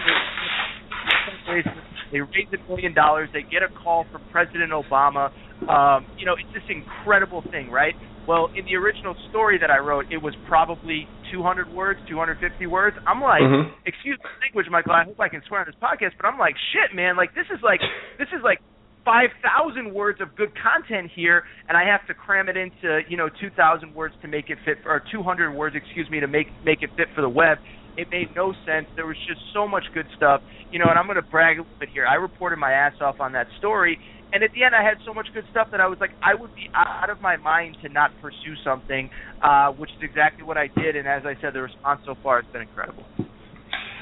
raised, 1.49 1.67
they 2.11 2.19
raise 2.19 2.47
a 2.53 2.59
million 2.69 2.93
dollars. 2.93 3.29
They 3.33 3.43
get 3.43 3.63
a 3.63 3.71
call 3.83 4.05
from 4.11 4.21
President 4.31 4.71
Obama. 4.71 5.31
Um, 5.67 6.05
you 6.17 6.25
know, 6.25 6.33
it's 6.33 6.49
this 6.53 6.65
incredible 6.69 7.43
thing, 7.51 7.69
right? 7.69 7.93
Well, 8.27 8.49
in 8.55 8.65
the 8.65 8.75
original 8.75 9.15
story 9.29 9.57
that 9.59 9.71
I 9.71 9.79
wrote, 9.79 10.05
it 10.11 10.21
was 10.21 10.35
probably 10.47 11.07
200 11.31 11.73
words, 11.73 11.99
250 12.07 12.67
words. 12.67 12.95
I'm 13.07 13.21
like, 13.21 13.41
mm-hmm. 13.41 13.73
excuse 13.85 14.19
the 14.21 14.29
language, 14.45 14.67
Michael. 14.69 14.93
I 14.93 15.05
hope 15.05 15.19
I 15.19 15.29
can 15.29 15.41
swear 15.47 15.61
on 15.61 15.65
this 15.65 15.79
podcast, 15.81 16.13
but 16.21 16.27
I'm 16.27 16.37
like, 16.37 16.55
shit, 16.73 16.95
man. 16.95 17.17
Like 17.17 17.33
this 17.33 17.47
is 17.49 17.59
like 17.63 17.81
this 18.19 18.27
is 18.29 18.43
like 18.43 18.59
5,000 19.05 19.93
words 19.93 20.21
of 20.21 20.35
good 20.35 20.51
content 20.61 21.11
here, 21.15 21.43
and 21.67 21.77
I 21.77 21.85
have 21.85 22.05
to 22.07 22.13
cram 22.13 22.49
it 22.49 22.57
into 22.57 23.01
you 23.09 23.17
know 23.17 23.29
2,000 23.29 23.93
words 23.93 24.15
to 24.21 24.27
make 24.27 24.49
it 24.49 24.57
fit, 24.65 24.77
or 24.85 25.01
200 25.11 25.51
words, 25.53 25.75
excuse 25.75 26.09
me, 26.09 26.19
to 26.19 26.27
make 26.27 26.47
make 26.63 26.81
it 26.81 26.89
fit 26.97 27.07
for 27.15 27.21
the 27.21 27.29
web. 27.29 27.57
It 27.97 28.09
made 28.09 28.33
no 28.35 28.53
sense. 28.65 28.87
There 28.95 29.05
was 29.05 29.17
just 29.27 29.41
so 29.53 29.67
much 29.67 29.83
good 29.93 30.07
stuff, 30.15 30.41
you 30.71 30.79
know. 30.79 30.85
And 30.89 30.97
I'm 30.97 31.05
going 31.05 31.17
to 31.17 31.21
brag 31.21 31.57
a 31.57 31.61
little 31.61 31.79
bit 31.79 31.89
here. 31.89 32.05
I 32.05 32.15
reported 32.15 32.57
my 32.57 32.71
ass 32.71 32.93
off 33.01 33.19
on 33.19 33.33
that 33.33 33.47
story, 33.59 33.99
and 34.33 34.43
at 34.43 34.51
the 34.53 34.63
end, 34.63 34.73
I 34.73 34.83
had 34.83 34.97
so 35.05 35.13
much 35.13 35.27
good 35.33 35.43
stuff 35.51 35.67
that 35.71 35.81
I 35.81 35.87
was 35.87 35.97
like, 35.99 36.11
I 36.23 36.35
would 36.35 36.55
be 36.55 36.69
out 36.73 37.09
of 37.09 37.21
my 37.21 37.35
mind 37.37 37.77
to 37.83 37.89
not 37.89 38.11
pursue 38.21 38.55
something, 38.63 39.09
uh, 39.41 39.71
which 39.73 39.89
is 39.91 40.03
exactly 40.03 40.43
what 40.43 40.57
I 40.57 40.67
did. 40.67 40.95
And 40.95 41.07
as 41.07 41.23
I 41.25 41.35
said, 41.41 41.53
the 41.53 41.61
response 41.61 42.01
so 42.05 42.15
far 42.23 42.41
has 42.41 42.51
been 42.51 42.61
incredible. 42.61 43.03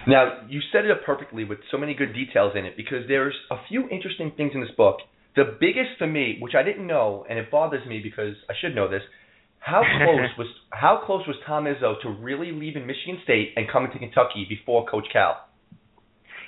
Now, 0.07 0.41
you 0.47 0.61
set 0.71 0.85
it 0.85 0.91
up 0.91 1.03
perfectly 1.05 1.43
with 1.43 1.59
so 1.71 1.77
many 1.77 1.93
good 1.93 2.13
details 2.13 2.53
in 2.55 2.65
it 2.65 2.75
because 2.77 3.07
there's 3.07 3.35
a 3.51 3.57
few 3.67 3.87
interesting 3.89 4.31
things 4.35 4.51
in 4.53 4.61
this 4.61 4.71
book. 4.77 4.97
The 5.35 5.57
biggest 5.59 5.97
for 5.97 6.07
me, 6.07 6.37
which 6.39 6.53
I 6.55 6.63
didn't 6.63 6.87
know, 6.87 7.25
and 7.29 7.37
it 7.37 7.51
bothers 7.51 7.85
me 7.87 7.99
because 8.01 8.35
I 8.49 8.53
should 8.59 8.75
know 8.75 8.89
this, 8.89 9.01
how 9.59 9.81
close 9.97 10.29
was 10.37 10.47
how 10.71 11.01
close 11.05 11.27
was 11.27 11.35
Tom 11.45 11.65
Izzo 11.65 12.01
to 12.01 12.09
really 12.09 12.51
leaving 12.51 12.87
Michigan 12.87 13.19
State 13.23 13.53
and 13.55 13.69
coming 13.69 13.91
to 13.91 13.99
Kentucky 13.99 14.45
before 14.47 14.85
Coach 14.85 15.05
Cal? 15.11 15.45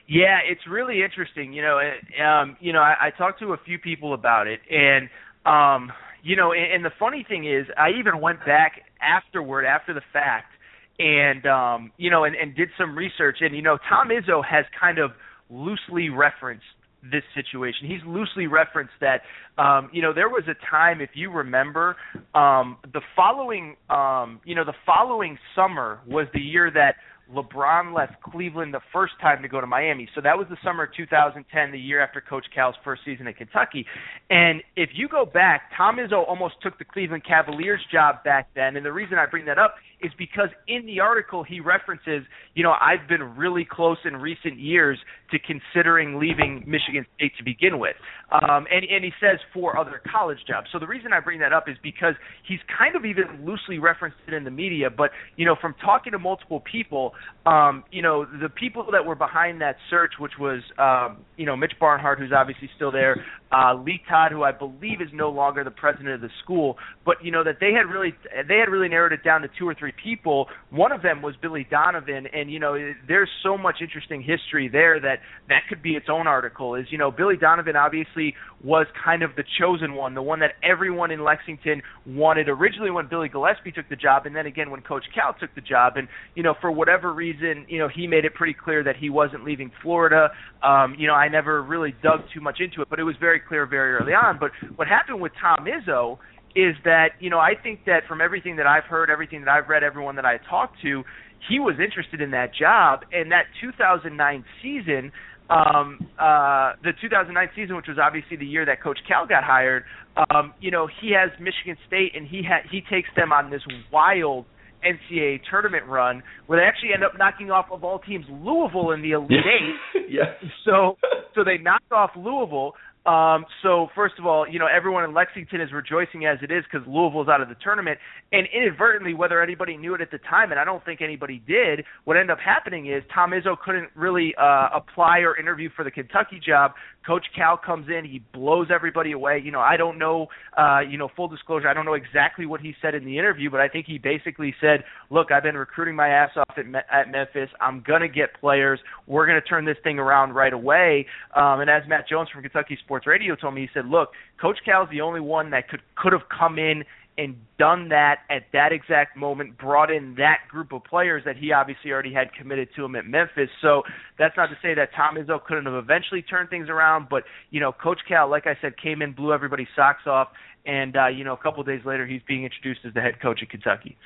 Yeah, 0.08 0.40
it's 0.50 0.62
really 0.70 1.04
interesting. 1.04 1.54
You 1.54 1.62
know, 1.62 1.80
um, 2.26 2.58
you 2.60 2.74
know, 2.74 2.80
I, 2.80 2.96
I 3.08 3.10
talked 3.18 3.40
to 3.40 3.54
a 3.54 3.58
few 3.66 3.80
people 3.80 4.14
about 4.14 4.48
it, 4.48 4.60
and 4.70 5.10
um, 5.46 5.92
you 6.24 6.36
know, 6.36 6.52
and, 6.54 6.74
and 6.74 6.86
the 6.86 6.92
funny 7.00 7.26
thing 7.28 7.46
is, 7.46 7.68
I 7.78 7.90
even 8.00 8.20
went 8.20 8.40
back 8.40 8.82
afterward, 9.02 9.66
after 9.66 9.94
the 9.94 10.02
fact, 10.14 10.54
and 11.02 11.46
um, 11.48 11.92
you 11.98 12.10
know, 12.12 12.24
and, 12.24 12.36
and 12.36 12.56
did 12.56 12.70
some 12.78 12.96
research. 12.96 13.38
And 13.42 13.56
you 13.56 13.62
know, 13.62 13.78
Tom 13.90 14.10
Izzo 14.10 14.44
has 14.46 14.66
kind 14.80 15.00
of 15.00 15.12
loosely 15.50 16.10
referenced 16.10 16.64
this 17.04 17.24
situation. 17.34 17.88
He's 17.88 18.06
loosely 18.06 18.46
referenced 18.46 18.94
that 19.02 19.22
um, 19.58 19.90
you 19.92 20.02
know 20.02 20.14
there 20.14 20.30
was 20.30 20.44
a 20.48 20.56
time, 20.70 21.02
if 21.02 21.12
you 21.16 21.32
remember, 21.32 21.96
um, 22.36 22.78
the 22.94 23.02
following 23.16 23.76
um, 23.90 24.40
you 24.46 24.54
know 24.54 24.64
the 24.64 24.76
following 24.86 25.38
summer 25.56 26.00
was 26.08 26.28
the 26.34 26.40
year 26.40 26.70
that 26.72 26.96
LeBron 27.34 27.96
left 27.96 28.22
Cleveland 28.22 28.74
the 28.74 28.82
first 28.92 29.14
time 29.22 29.42
to 29.42 29.48
go 29.48 29.62
to 29.62 29.68
Miami. 29.68 30.08
So 30.14 30.22
that 30.22 30.38
was 30.38 30.48
the 30.50 30.58
summer 30.64 30.84
of 30.84 30.94
2010, 30.96 31.72
the 31.72 31.80
year 31.80 32.02
after 32.02 32.20
Coach 32.20 32.46
Cal's 32.54 32.76
first 32.84 33.04
season 33.06 33.26
at 33.28 33.38
Kentucky. 33.38 33.86
And 34.30 34.62
if 34.76 34.90
you 34.94 35.08
go 35.08 35.26
back, 35.26 35.72
Tom 35.78 35.96
Izzo 35.98 36.28
almost 36.28 36.56
took 36.62 36.78
the 36.78 36.84
Cleveland 36.84 37.24
Cavaliers 37.26 37.80
job 37.90 38.24
back 38.26 38.50
then. 38.54 38.76
And 38.76 38.86
the 38.86 38.92
reason 38.92 39.18
I 39.18 39.28
bring 39.28 39.46
that 39.46 39.58
up 39.58 39.76
is 40.02 40.12
because 40.18 40.50
in 40.68 40.86
the 40.86 41.00
article 41.00 41.44
he 41.44 41.60
references, 41.60 42.24
you 42.54 42.64
know, 42.64 42.74
I've 42.80 43.08
been 43.08 43.36
really 43.36 43.68
close 43.70 43.98
in 44.06 44.18
recent 44.18 44.60
years 44.60 44.98
to 45.32 45.38
considering 45.40 46.20
leaving 46.20 46.64
Michigan 46.68 47.06
State 47.16 47.32
to 47.38 47.44
begin 47.44 47.80
with. 47.80 47.96
Um, 48.32 48.66
and, 48.72 48.86
and 48.90 49.04
he 49.04 49.12
says 49.20 49.40
for 49.54 49.78
other 49.78 50.02
college 50.12 50.40
jobs. 50.48 50.68
So 50.72 50.80
the 50.80 50.88
reason 50.88 51.14
I 51.14 51.20
bring 51.20 51.40
that 51.40 51.54
up 51.54 51.68
is 51.68 51.76
because 51.84 52.16
he's 52.48 52.60
kind 52.78 52.96
of 52.96 53.06
even 53.06 53.46
loosely 53.46 53.80
referenced 53.80 54.18
it 54.28 54.34
in 54.34 54.44
the 54.44 54.52
media. 54.52 54.90
But, 54.90 55.12
you 55.36 55.46
know, 55.46 55.56
from 55.60 55.76
talking 55.84 56.12
to 56.12 56.20
multiple 56.20 56.62
people, 56.70 57.14
um, 57.46 57.84
you 57.92 58.02
know, 58.02 58.26
the 58.26 58.50
people 58.50 58.86
that 58.92 59.06
were 59.06 59.16
behind 59.16 59.62
that 59.62 59.76
search, 59.90 60.14
which 60.20 60.34
was, 60.40 60.62
um, 60.78 61.24
you 61.38 61.46
know, 61.46 61.56
Mitch 61.56 61.74
Barnhart, 61.80 62.20
who's 62.20 62.32
obviously 62.36 62.70
still 62.76 62.92
there, 62.92 63.24
uh, 63.52 63.76
Lee 63.76 64.02
Todd, 64.10 64.32
who 64.32 64.44
I 64.44 64.52
believe 64.52 65.02
is 65.02 65.10
no 65.14 65.30
longer 65.30 65.64
the 65.64 65.72
president 65.72 66.10
of 66.10 66.22
the 66.22 66.30
school, 66.44 66.78
but, 67.06 67.18
you 67.24 67.32
know, 67.32 67.44
that 67.44 67.58
they 67.60 67.72
had 67.74 67.92
really, 67.92 68.14
they 68.48 68.58
had 68.58 68.70
really 68.70 68.88
narrowed 68.88 69.12
it 69.12 69.24
down 69.24 69.42
to 69.42 69.50
two 69.60 69.68
or 69.68 69.76
three 69.76 69.91
people. 70.02 70.48
One 70.70 70.92
of 70.92 71.02
them 71.02 71.22
was 71.22 71.36
Billy 71.42 71.66
Donovan. 71.70 72.28
And, 72.34 72.52
you 72.52 72.60
know, 72.60 72.76
there's 73.08 73.30
so 73.44 73.58
much 73.58 73.78
interesting 73.82 74.22
history 74.22 74.70
there 74.70 75.00
that 75.00 75.20
that 75.50 75.62
could 75.70 75.82
be 75.82 75.92
its 75.92 76.08
own 76.10 76.28
article 76.28 76.76
is, 76.76 76.86
you 76.90 76.98
know, 76.98 77.12
Billy 77.12 77.38
Donovan 77.38 77.76
obviously 77.76 78.36
was 78.64 78.86
kind 79.04 79.24
of 79.24 79.32
the 79.36 79.44
chosen 79.60 79.96
one, 79.96 80.14
the 80.14 80.22
one 80.22 80.40
that 80.40 80.52
everyone 80.64 81.12
in 81.12 81.24
Lexington 81.24 81.82
wanted 82.06 82.48
originally 82.48 82.92
when 82.92 83.08
Billy 83.08 83.30
Gillispie 83.30 83.74
took 83.74 83.90
the 83.90 83.96
job, 83.96 84.26
and 84.26 84.36
then 84.36 84.46
again 84.46 84.70
when 84.70 84.82
Coach 84.82 85.06
Cal 85.14 85.36
took 85.40 85.54
the 85.56 85.62
job. 85.62 85.94
And 85.98 86.08
you 86.36 86.44
know, 86.44 86.54
for 86.62 86.72
whatever 86.72 87.14
reason, 87.14 87.66
you 87.68 87.80
know, 87.80 87.88
he 87.94 88.08
made 88.08 88.26
it 88.26 88.34
pretty 88.34 88.54
clear 88.54 88.84
that 88.84 88.96
he 88.96 89.10
wasn't 89.10 89.44
leaving 89.44 89.72
Florida. 89.82 90.30
Um, 90.64 90.96
you 90.98 91.08
know, 91.08 91.14
I 91.14 91.28
never 91.28 91.62
really 91.64 91.96
dug 92.04 92.22
too 92.34 92.42
much 92.42 92.60
into 92.60 92.82
it, 92.82 92.90
but 92.90 93.00
it 93.00 93.04
was 93.04 93.16
very 93.20 93.40
clear 93.40 93.66
very 93.66 93.94
early 93.94 94.14
on. 94.14 94.38
But 94.40 94.52
what 94.76 94.88
happened 94.88 95.22
with 95.22 95.32
Tom 95.42 95.66
Izzo 95.66 96.20
is 96.56 96.76
that 96.84 97.10
you 97.20 97.30
know 97.30 97.40
I 97.40 97.54
think 97.62 97.86
that 97.86 98.02
from 98.08 98.22
everything 98.22 98.58
that 98.58 98.68
I've 98.68 98.84
heard, 98.84 99.10
everything 99.10 99.42
that 99.46 99.50
I've 99.50 99.70
read, 99.70 99.84
everyone 99.84 100.16
that 100.16 100.26
I 100.26 100.38
talked 100.50 100.82
to, 100.84 101.04
he 101.50 101.60
was 101.60 101.76
interested 101.80 102.22
in 102.22 102.32
that 102.32 102.52
job. 102.54 103.02
And 103.12 103.32
that 103.32 103.46
2009 103.62 104.46
season, 104.62 105.12
um, 105.50 106.00
uh, 106.20 106.74
the 106.84 106.92
2009 107.02 107.50
season, 107.56 107.76
which 107.76 107.88
was 107.88 107.98
obviously 108.02 108.38
the 108.38 108.46
year 108.46 108.66
that 108.66 108.82
Coach 108.82 109.00
Cal 109.08 109.28
got 109.28 109.44
hired, 109.44 109.84
um, 110.30 110.54
you 110.60 110.72
know, 110.72 110.88
he 110.88 111.14
has 111.14 111.32
Michigan 111.40 111.78
State, 111.88 112.16
and 112.16 112.28
he 112.28 112.42
ha- 112.48 112.68
he 112.70 112.82
takes 112.82 113.10
them 113.16 113.32
on 113.32 113.50
this 113.50 113.62
wild 113.92 114.46
NCAA 114.84 115.42
tournament 115.50 115.86
run 115.86 116.24
where 116.48 116.60
they 116.60 116.66
actually 116.66 116.90
end 116.94 117.04
up 117.04 117.14
knocking 117.18 117.52
off 117.52 117.68
of 117.72 117.84
all 117.84 118.00
teams 118.00 118.26
Louisville 118.30 118.92
in 118.92 119.02
the 119.02 119.12
Elite 119.12 119.32
Eight. 119.32 120.04
yeah. 120.10 120.34
So 120.66 120.98
so 121.36 121.44
they 121.44 121.58
knocked 121.58 121.92
off 121.92 122.12
Louisville. 122.16 122.74
Um, 123.06 123.46
so 123.64 123.88
first 123.96 124.16
of 124.20 124.28
all, 124.28 124.48
you 124.48 124.60
know 124.60 124.68
everyone 124.68 125.04
in 125.04 125.14
Lexington 125.14 125.60
is 125.60 125.72
rejoicing 125.74 126.26
as 126.28 126.38
it 126.44 126.52
is 126.52 126.64
because 126.72 126.88
Louisville's 126.88 127.30
out 127.30 127.42
of 127.42 127.50
the 127.50 127.56
tournament, 127.56 127.98
and 128.32 128.48
inadvertently, 128.54 129.16
whether 129.16 129.42
anybody 129.42 129.76
knew 129.76 129.96
it 129.96 130.02
at 130.02 130.12
the 130.12 130.20
time, 130.20 130.52
and 130.52 130.60
I 130.60 130.66
don't 130.66 130.86
think 130.86 131.02
anybody 131.02 131.42
did, 131.48 131.84
what 132.04 132.16
ended 132.16 132.30
up 132.30 132.38
happening 132.40 132.92
is 132.92 133.02
Tom 133.14 133.32
Izzo 133.32 133.58
couldn't 133.58 133.90
really 133.96 134.36
uh, 134.40 134.70
apply 134.76 135.20
or 135.20 135.36
interview 135.36 135.70
for 135.76 135.84
the 135.84 135.90
Kentucky 135.90 136.40
job. 136.46 136.74
Coach 137.08 137.26
Cal 137.36 137.58
comes 137.58 137.88
in, 137.90 138.06
he 138.06 138.22
blows 138.32 138.68
everybody 138.72 139.14
away. 139.14 139.42
You 139.44 139.52
know, 139.52 139.60
I 139.60 139.76
don't 139.76 139.98
know, 139.98 140.28
uh, 140.56 140.82
you 140.88 141.00
know, 141.00 141.10
full 141.16 141.28
disclosure, 141.28 141.68
I 141.68 141.74
don't 141.74 141.86
know 141.86 141.96
exactly 141.96 142.46
what 142.46 142.62
he 142.62 142.76
said 142.80 142.94
in 142.94 143.04
the 143.04 143.18
interview, 143.18 143.50
but 143.50 143.60
I 143.60 143.68
think 143.68 143.88
he 143.88 143.98
basically 143.98 144.54
said, 144.62 144.84
"Look, 145.10 145.32
I've 145.32 145.42
been 145.42 145.58
recruiting 145.58 145.96
my 145.96 146.10
ass 146.10 146.30
off 146.38 146.56
at, 146.56 146.68
Me- 146.68 146.80
at 146.92 147.10
Memphis. 147.10 147.50
I'm 147.60 147.82
gonna 147.82 148.08
get 148.08 148.40
players. 148.40 148.80
We're 149.08 149.26
gonna 149.26 149.42
turn 149.42 149.66
this 149.66 149.78
thing 149.84 149.98
around 149.98 150.34
right 150.34 150.54
away." 150.54 151.08
Um, 151.36 151.62
and 151.62 151.70
as 151.72 151.82
Matt 151.88 152.08
Jones 152.08 152.30
from 152.30 152.44
Kentucky 152.44 152.78
Sports 152.84 152.91
Sports 152.92 153.08
Radio 153.08 153.38
told 153.38 153.54
me, 153.54 153.62
he 153.62 153.70
said, 153.74 153.86
"Look, 153.86 154.10
Coach 154.42 154.58
Cal's 154.66 154.90
the 154.92 155.00
only 155.00 155.22
one 155.22 155.52
that 155.52 155.70
could 155.70 155.80
could 155.96 156.12
have 156.12 156.28
come 156.28 156.60
in 156.60 156.84
and 157.18 157.38
done 157.58 157.88
that 157.88 158.20
at 158.30 158.48
that 158.52 158.74
exact 158.74 159.16
moment, 159.16 159.58
brought 159.58 159.90
in 159.90 160.16
that 160.16 160.40
group 160.50 160.74
of 160.74 160.84
players 160.84 161.24
that 161.26 161.38
he 161.38 161.54
obviously 161.54 161.92
already 161.92 162.14
had 162.14 162.34
committed 162.34 162.68
to 162.76 162.84
him 162.84 162.98
at 162.98 163.06
Memphis. 163.06 163.48
So 163.62 163.84
that's 164.20 164.36
not 164.36 164.48
to 164.48 164.58
say 164.62 164.74
that 164.74 164.90
Tom 164.94 165.16
Izzo 165.16 165.42
couldn't 165.42 165.68
have 165.68 165.76
eventually 165.76 166.22
turned 166.22 166.50
things 166.50 166.68
around, 166.68 167.08
but 167.10 167.24
you 167.50 167.62
know, 167.62 167.72
Coach 167.72 168.00
Cal, 168.10 168.30
like 168.30 168.46
I 168.46 168.58
said, 168.62 168.74
came 168.76 169.02
in, 169.02 169.14
blew 169.14 169.32
everybody's 169.32 169.72
socks 169.74 170.04
off, 170.06 170.28
and 170.66 170.98
uh, 170.98 171.08
you 171.08 171.24
know, 171.24 171.34
a 171.34 171.38
couple 171.38 171.62
of 171.62 171.68
days 171.68 171.86
later, 171.86 172.06
he's 172.06 172.22
being 172.28 172.44
introduced 172.44 172.82
as 172.86 172.94
the 172.94 173.00
head 173.00 173.22
coach 173.22 173.40
at 173.42 173.50
Kentucky. 173.50 173.98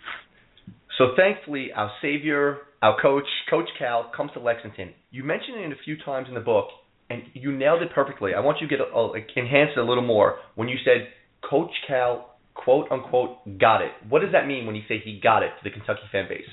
So 0.99 1.15
thankfully, 1.17 1.71
our 1.75 1.89
savior, 2.03 2.59
our 2.83 3.01
coach, 3.01 3.25
Coach 3.49 3.69
Cal, 3.79 4.11
comes 4.15 4.29
to 4.35 4.39
Lexington. 4.39 4.93
You 5.09 5.23
mentioned 5.23 5.57
it 5.57 5.71
a 5.71 5.83
few 5.83 5.97
times 6.05 6.27
in 6.27 6.35
the 6.35 6.39
book 6.39 6.67
and 7.09 7.23
you 7.33 7.51
nailed 7.51 7.81
it 7.81 7.89
perfectly. 7.93 8.33
I 8.33 8.39
want 8.39 8.59
you 8.61 8.67
to 8.67 8.77
get 8.77 8.85
a, 8.85 8.97
a, 8.97 9.13
enhance 9.37 9.71
it 9.75 9.79
a 9.79 9.83
little 9.83 10.03
more 10.03 10.37
when 10.55 10.67
you 10.67 10.77
said 10.83 11.07
Coach 11.47 11.71
Cal 11.87 12.35
quote 12.53 12.91
unquote 12.91 13.59
got 13.59 13.81
it. 13.81 13.91
What 14.09 14.21
does 14.21 14.31
that 14.31 14.47
mean 14.47 14.65
when 14.65 14.75
you 14.75 14.81
say 14.87 15.01
he 15.03 15.19
got 15.21 15.43
it 15.43 15.49
to 15.49 15.63
the 15.63 15.69
Kentucky 15.69 16.01
fan 16.11 16.25
base? 16.27 16.43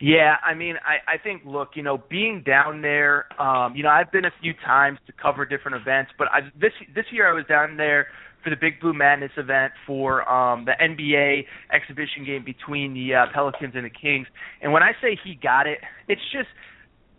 Yeah, 0.00 0.36
I 0.46 0.54
mean, 0.54 0.76
I 0.84 1.14
I 1.14 1.18
think 1.18 1.42
look, 1.44 1.70
you 1.74 1.82
know, 1.82 2.00
being 2.08 2.44
down 2.46 2.82
there, 2.82 3.26
um, 3.40 3.74
you 3.74 3.82
know, 3.82 3.88
I've 3.88 4.12
been 4.12 4.26
a 4.26 4.32
few 4.40 4.52
times 4.64 4.98
to 5.06 5.12
cover 5.12 5.44
different 5.44 5.80
events, 5.80 6.12
but 6.16 6.28
I 6.28 6.40
this 6.60 6.72
this 6.94 7.06
year 7.10 7.28
I 7.28 7.32
was 7.32 7.44
down 7.48 7.76
there 7.76 8.06
for 8.44 8.50
the 8.50 8.56
Big 8.56 8.80
Blue 8.80 8.92
Madness 8.92 9.32
event 9.36 9.72
for 9.86 10.28
um 10.30 10.66
the 10.66 10.72
NBA 10.80 11.46
exhibition 11.72 12.24
game 12.24 12.44
between 12.44 12.94
the 12.94 13.14
uh, 13.14 13.26
Pelicans 13.34 13.72
and 13.74 13.84
the 13.84 13.90
Kings. 13.90 14.28
And 14.62 14.72
when 14.72 14.84
I 14.84 14.92
say 15.02 15.18
he 15.24 15.34
got 15.34 15.66
it, 15.66 15.78
it's 16.06 16.22
just 16.32 16.48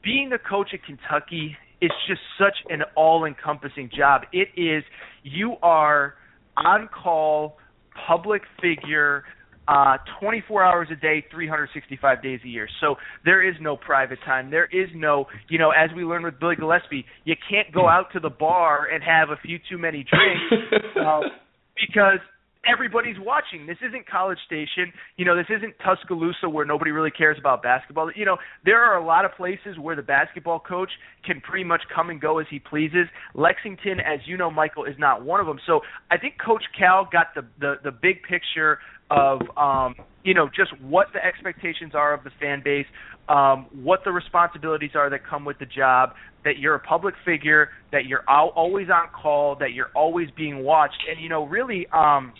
being 0.01 0.29
the 0.29 0.39
coach 0.39 0.69
at 0.73 0.79
Kentucky 0.85 1.57
it's 1.81 1.95
just 2.07 2.21
such 2.37 2.57
an 2.69 2.81
all-encompassing 2.95 3.89
job. 3.95 4.23
It 4.31 4.49
is 4.55 4.83
you 5.23 5.55
are 5.61 6.15
on 6.57 6.89
call, 6.89 7.57
public 8.07 8.41
figure, 8.61 9.23
uh, 9.67 9.97
24 10.19 10.63
hours 10.63 10.87
a 10.91 10.95
day, 10.95 11.23
365 11.31 12.23
days 12.23 12.39
a 12.43 12.47
year. 12.47 12.67
So 12.81 12.95
there 13.23 13.47
is 13.47 13.55
no 13.61 13.77
private 13.77 14.17
time. 14.25 14.49
There 14.49 14.65
is 14.65 14.89
no, 14.95 15.25
you 15.47 15.59
know, 15.59 15.69
as 15.69 15.91
we 15.95 16.03
learned 16.03 16.25
with 16.25 16.39
Billy 16.39 16.55
Gillispie, 16.55 17.05
you 17.23 17.35
can't 17.49 17.71
go 17.71 17.87
out 17.87 18.07
to 18.13 18.19
the 18.19 18.31
bar 18.31 18.87
and 18.91 19.03
have 19.03 19.29
a 19.29 19.37
few 19.37 19.59
too 19.69 19.77
many 19.77 20.03
drinks 20.03 20.75
uh, 20.99 21.21
because 21.75 22.19
everybody's 22.65 23.15
watching. 23.19 23.65
This 23.65 23.77
isn't 23.87 24.07
College 24.07 24.37
Station. 24.45 24.91
You 25.17 25.25
know, 25.25 25.35
this 25.35 25.47
isn't 25.49 25.75
Tuscaloosa 25.83 26.49
where 26.49 26.65
nobody 26.65 26.91
really 26.91 27.11
cares 27.11 27.37
about 27.39 27.63
basketball. 27.63 28.11
You 28.15 28.25
know, 28.25 28.37
there 28.65 28.83
are 28.83 28.97
a 28.97 29.05
lot 29.05 29.25
of 29.25 29.31
places 29.37 29.77
where 29.79 29.95
the 29.95 30.01
basketball 30.01 30.59
coach 30.59 30.91
can 31.25 31.41
pretty 31.41 31.63
much 31.63 31.81
come 31.93 32.09
and 32.09 32.19
go 32.19 32.39
as 32.39 32.47
he 32.49 32.59
pleases. 32.59 33.07
Lexington, 33.33 33.99
as 33.99 34.19
you 34.25 34.37
know, 34.37 34.51
Michael, 34.51 34.85
is 34.85 34.95
not 34.97 35.23
one 35.23 35.39
of 35.39 35.47
them. 35.47 35.59
So 35.65 35.81
I 36.11 36.17
think 36.17 36.35
Coach 36.43 36.63
Cal 36.77 37.07
got 37.11 37.27
the 37.35 37.45
the, 37.59 37.75
the 37.83 37.91
big 37.91 38.23
picture 38.23 38.79
of 39.11 39.41
um, 39.57 39.95
you 40.23 40.33
know 40.33 40.47
just 40.47 40.79
what 40.81 41.07
the 41.13 41.23
expectations 41.23 41.93
are 41.95 42.13
of 42.13 42.23
the 42.23 42.31
fan 42.39 42.61
base, 42.63 42.85
um, 43.27 43.67
what 43.83 44.01
the 44.03 44.11
responsibilities 44.11 44.91
are 44.95 45.09
that 45.09 45.25
come 45.27 45.45
with 45.45 45.57
the 45.59 45.65
job, 45.65 46.11
that 46.43 46.59
you're 46.59 46.75
a 46.75 46.79
public 46.79 47.15
figure, 47.25 47.69
that 47.91 48.05
you're 48.05 48.23
always 48.27 48.87
on 48.89 49.07
call, 49.09 49.55
that 49.55 49.73
you're 49.73 49.91
always 49.95 50.29
being 50.35 50.63
watched, 50.63 51.03
and 51.09 51.21
you 51.21 51.29
know 51.29 51.45
really. 51.45 51.87
Um, 51.93 52.33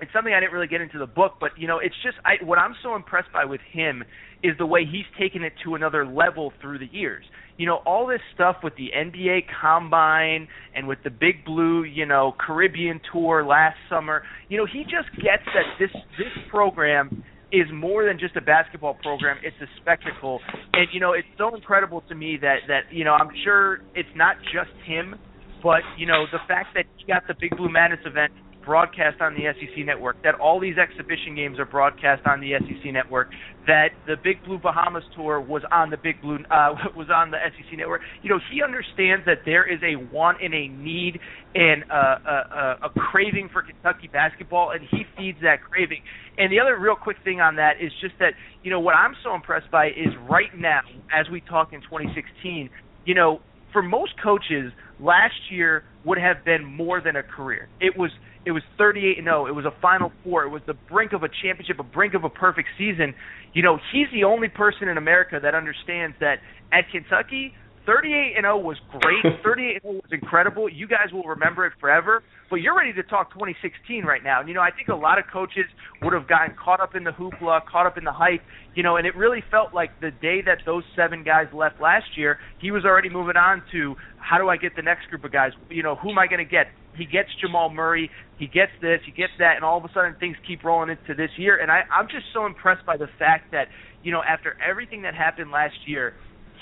it's 0.00 0.12
something 0.12 0.34
I 0.34 0.40
didn't 0.40 0.52
really 0.52 0.66
get 0.66 0.80
into 0.80 0.98
the 0.98 1.06
book, 1.06 1.34
but 1.40 1.50
you 1.56 1.68
know, 1.68 1.78
it's 1.78 1.94
just 2.02 2.16
I, 2.24 2.44
what 2.44 2.58
I'm 2.58 2.74
so 2.82 2.96
impressed 2.96 3.32
by 3.32 3.44
with 3.44 3.60
him 3.72 4.02
is 4.42 4.52
the 4.58 4.66
way 4.66 4.84
he's 4.84 5.06
taken 5.18 5.42
it 5.42 5.52
to 5.64 5.74
another 5.74 6.04
level 6.06 6.52
through 6.60 6.78
the 6.78 6.88
years. 6.90 7.24
You 7.56 7.66
know, 7.66 7.76
all 7.86 8.06
this 8.06 8.20
stuff 8.34 8.56
with 8.64 8.74
the 8.76 8.88
NBA 8.94 9.44
Combine 9.60 10.48
and 10.74 10.88
with 10.88 10.98
the 11.04 11.10
Big 11.10 11.44
Blue, 11.44 11.84
you 11.84 12.04
know, 12.04 12.34
Caribbean 12.44 13.00
tour 13.12 13.44
last 13.44 13.76
summer. 13.88 14.22
You 14.48 14.58
know, 14.58 14.66
he 14.66 14.82
just 14.82 15.14
gets 15.16 15.44
that 15.54 15.78
this 15.78 15.90
this 16.18 16.32
program 16.50 17.22
is 17.52 17.66
more 17.72 18.04
than 18.04 18.18
just 18.18 18.34
a 18.34 18.40
basketball 18.40 18.94
program. 18.94 19.36
It's 19.44 19.56
a 19.62 19.70
spectacle, 19.80 20.40
and 20.72 20.88
you 20.92 20.98
know, 20.98 21.12
it's 21.12 21.28
so 21.38 21.54
incredible 21.54 22.02
to 22.08 22.14
me 22.14 22.36
that 22.40 22.66
that 22.66 22.92
you 22.92 23.04
know, 23.04 23.12
I'm 23.12 23.30
sure 23.44 23.80
it's 23.94 24.08
not 24.16 24.36
just 24.52 24.74
him, 24.84 25.14
but 25.62 25.82
you 25.96 26.06
know, 26.06 26.24
the 26.32 26.42
fact 26.48 26.74
that 26.74 26.84
he 26.96 27.06
got 27.06 27.22
the 27.28 27.34
Big 27.40 27.56
Blue 27.56 27.70
Madness 27.70 28.00
event 28.04 28.32
broadcast 28.64 29.20
on 29.20 29.34
the 29.34 29.42
SEC 29.58 29.84
network, 29.84 30.22
that 30.22 30.34
all 30.36 30.60
these 30.60 30.76
exhibition 30.78 31.34
games 31.34 31.58
are 31.58 31.64
broadcast 31.64 32.22
on 32.26 32.40
the 32.40 32.52
SEC 32.58 32.92
network, 32.92 33.30
that 33.66 33.88
the 34.06 34.16
Big 34.22 34.44
Blue 34.44 34.58
Bahamas 34.58 35.04
tour 35.14 35.40
was 35.40 35.62
on 35.70 35.90
the 35.90 35.96
Big 35.96 36.20
Blue 36.20 36.38
uh, 36.50 36.74
was 36.96 37.08
on 37.14 37.30
the 37.30 37.38
SEC 37.56 37.78
network. 37.78 38.02
You 38.22 38.30
know, 38.30 38.40
he 38.52 38.62
understands 38.62 39.24
that 39.26 39.38
there 39.44 39.70
is 39.70 39.80
a 39.82 39.96
want 40.12 40.38
and 40.42 40.54
a 40.54 40.68
need 40.68 41.18
and 41.54 41.84
a, 41.90 41.94
a, 41.94 42.78
a 42.86 42.90
craving 42.90 43.50
for 43.52 43.62
Kentucky 43.62 44.08
basketball, 44.12 44.70
and 44.70 44.86
he 44.90 45.04
feeds 45.16 45.38
that 45.42 45.62
craving. 45.62 46.02
And 46.38 46.50
the 46.50 46.58
other 46.58 46.78
real 46.78 46.96
quick 46.96 47.18
thing 47.24 47.40
on 47.40 47.56
that 47.56 47.74
is 47.80 47.92
just 48.00 48.14
that 48.18 48.32
you 48.62 48.70
know 48.70 48.80
what 48.80 48.94
I'm 48.94 49.14
so 49.22 49.34
impressed 49.34 49.70
by 49.70 49.88
is 49.88 50.12
right 50.28 50.56
now, 50.56 50.80
as 51.14 51.26
we 51.30 51.40
talk 51.40 51.72
in 51.72 51.80
2016, 51.82 52.70
you 53.04 53.14
know 53.14 53.40
for 53.74 53.82
most 53.82 54.12
coaches, 54.22 54.72
last 55.00 55.34
year 55.50 55.82
would 56.04 56.16
have 56.16 56.44
been 56.44 56.64
more 56.64 57.02
than 57.02 57.16
a 57.16 57.22
career. 57.22 57.68
It 57.80 57.98
was 57.98 58.10
it 58.46 58.52
was 58.52 58.62
38 58.78 59.18
and 59.18 59.26
0. 59.26 59.46
It 59.46 59.54
was 59.54 59.64
a 59.64 59.74
Final 59.80 60.12
Four. 60.22 60.44
It 60.44 60.50
was 60.50 60.62
the 60.66 60.74
brink 60.74 61.12
of 61.12 61.22
a 61.22 61.28
championship, 61.42 61.78
a 61.78 61.82
brink 61.82 62.14
of 62.14 62.24
a 62.24 62.28
perfect 62.30 62.68
season. 62.76 63.14
You 63.52 63.62
know, 63.62 63.78
he's 63.92 64.08
the 64.12 64.24
only 64.24 64.48
person 64.48 64.88
in 64.88 64.98
America 64.98 65.38
that 65.42 65.54
understands 65.54 66.16
that 66.20 66.40
at 66.72 66.90
Kentucky, 66.90 67.54
38 67.86 68.34
and 68.36 68.44
0 68.44 68.58
was 68.58 68.76
great. 68.90 69.24
38 69.44 69.72
and 69.74 69.82
0 69.82 69.94
was 69.94 70.12
incredible. 70.12 70.68
You 70.68 70.86
guys 70.88 71.12
will 71.12 71.24
remember 71.24 71.66
it 71.66 71.72
forever. 71.80 72.22
But 72.50 72.56
you're 72.56 72.76
ready 72.76 72.92
to 72.92 73.02
talk 73.02 73.32
2016 73.32 74.04
right 74.04 74.22
now. 74.22 74.40
And 74.40 74.48
you 74.48 74.54
know, 74.54 74.60
I 74.60 74.70
think 74.70 74.88
a 74.88 74.94
lot 74.94 75.18
of 75.18 75.24
coaches 75.32 75.64
would 76.02 76.12
have 76.12 76.28
gotten 76.28 76.54
caught 76.62 76.80
up 76.80 76.94
in 76.94 77.04
the 77.04 77.10
hoopla, 77.10 77.66
caught 77.66 77.86
up 77.86 77.98
in 77.98 78.04
the 78.04 78.12
hype. 78.12 78.42
You 78.74 78.82
know, 78.82 78.96
and 78.96 79.06
it 79.06 79.16
really 79.16 79.42
felt 79.50 79.72
like 79.74 80.00
the 80.00 80.10
day 80.10 80.42
that 80.44 80.58
those 80.66 80.84
seven 80.96 81.24
guys 81.24 81.46
left 81.52 81.80
last 81.80 82.16
year, 82.16 82.38
he 82.60 82.70
was 82.70 82.84
already 82.84 83.08
moving 83.08 83.36
on 83.36 83.62
to 83.72 83.96
how 84.24 84.38
do 84.38 84.48
I 84.48 84.56
get 84.56 84.74
the 84.74 84.82
next 84.82 85.08
group 85.10 85.22
of 85.24 85.32
guys? 85.32 85.52
You 85.68 85.82
know, 85.82 85.96
who 85.96 86.10
am 86.10 86.18
I 86.18 86.26
going 86.26 86.44
to 86.44 86.50
get? 86.50 86.68
He 86.96 87.04
gets 87.04 87.28
Jamal 87.40 87.68
Murray, 87.68 88.10
he 88.38 88.46
gets 88.46 88.72
this, 88.80 89.00
he 89.04 89.12
gets 89.12 89.32
that, 89.38 89.56
and 89.56 89.64
all 89.64 89.76
of 89.76 89.84
a 89.84 89.92
sudden 89.92 90.16
things 90.18 90.36
keep 90.46 90.64
rolling 90.64 90.88
into 90.88 91.14
this 91.14 91.30
year. 91.36 91.60
And 91.60 91.70
I, 91.70 91.82
I'm 91.92 92.06
just 92.06 92.24
so 92.32 92.46
impressed 92.46 92.86
by 92.86 92.96
the 92.96 93.08
fact 93.18 93.52
that, 93.52 93.68
you 94.02 94.12
know, 94.12 94.22
after 94.26 94.56
everything 94.66 95.02
that 95.02 95.14
happened 95.14 95.50
last 95.50 95.74
year, 95.86 96.14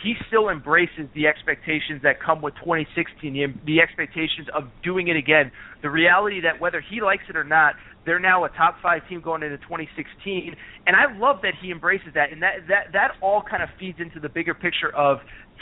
he 0.02 0.14
still 0.26 0.48
embraces 0.48 1.06
the 1.14 1.28
expectations 1.28 2.02
that 2.02 2.20
come 2.20 2.42
with 2.42 2.54
2016, 2.64 3.32
the, 3.32 3.46
the 3.64 3.80
expectations 3.80 4.48
of 4.52 4.64
doing 4.82 5.06
it 5.06 5.16
again. 5.16 5.52
The 5.82 5.90
reality 5.90 6.40
that 6.42 6.60
whether 6.60 6.82
he 6.82 7.00
likes 7.00 7.22
it 7.28 7.36
or 7.36 7.44
not, 7.44 7.74
they're 8.04 8.18
now 8.18 8.44
a 8.44 8.48
top 8.50 8.76
five 8.82 9.02
team 9.08 9.20
going 9.20 9.42
into 9.42 9.58
2016, 9.58 10.54
and 10.86 10.96
I 10.96 11.16
love 11.18 11.36
that 11.42 11.54
he 11.60 11.70
embraces 11.70 12.08
that, 12.14 12.32
and 12.32 12.42
that 12.42 12.66
that 12.68 12.92
that 12.92 13.12
all 13.20 13.42
kind 13.42 13.62
of 13.62 13.68
feeds 13.78 13.98
into 14.00 14.20
the 14.20 14.28
bigger 14.28 14.54
picture 14.54 14.94
of 14.94 15.18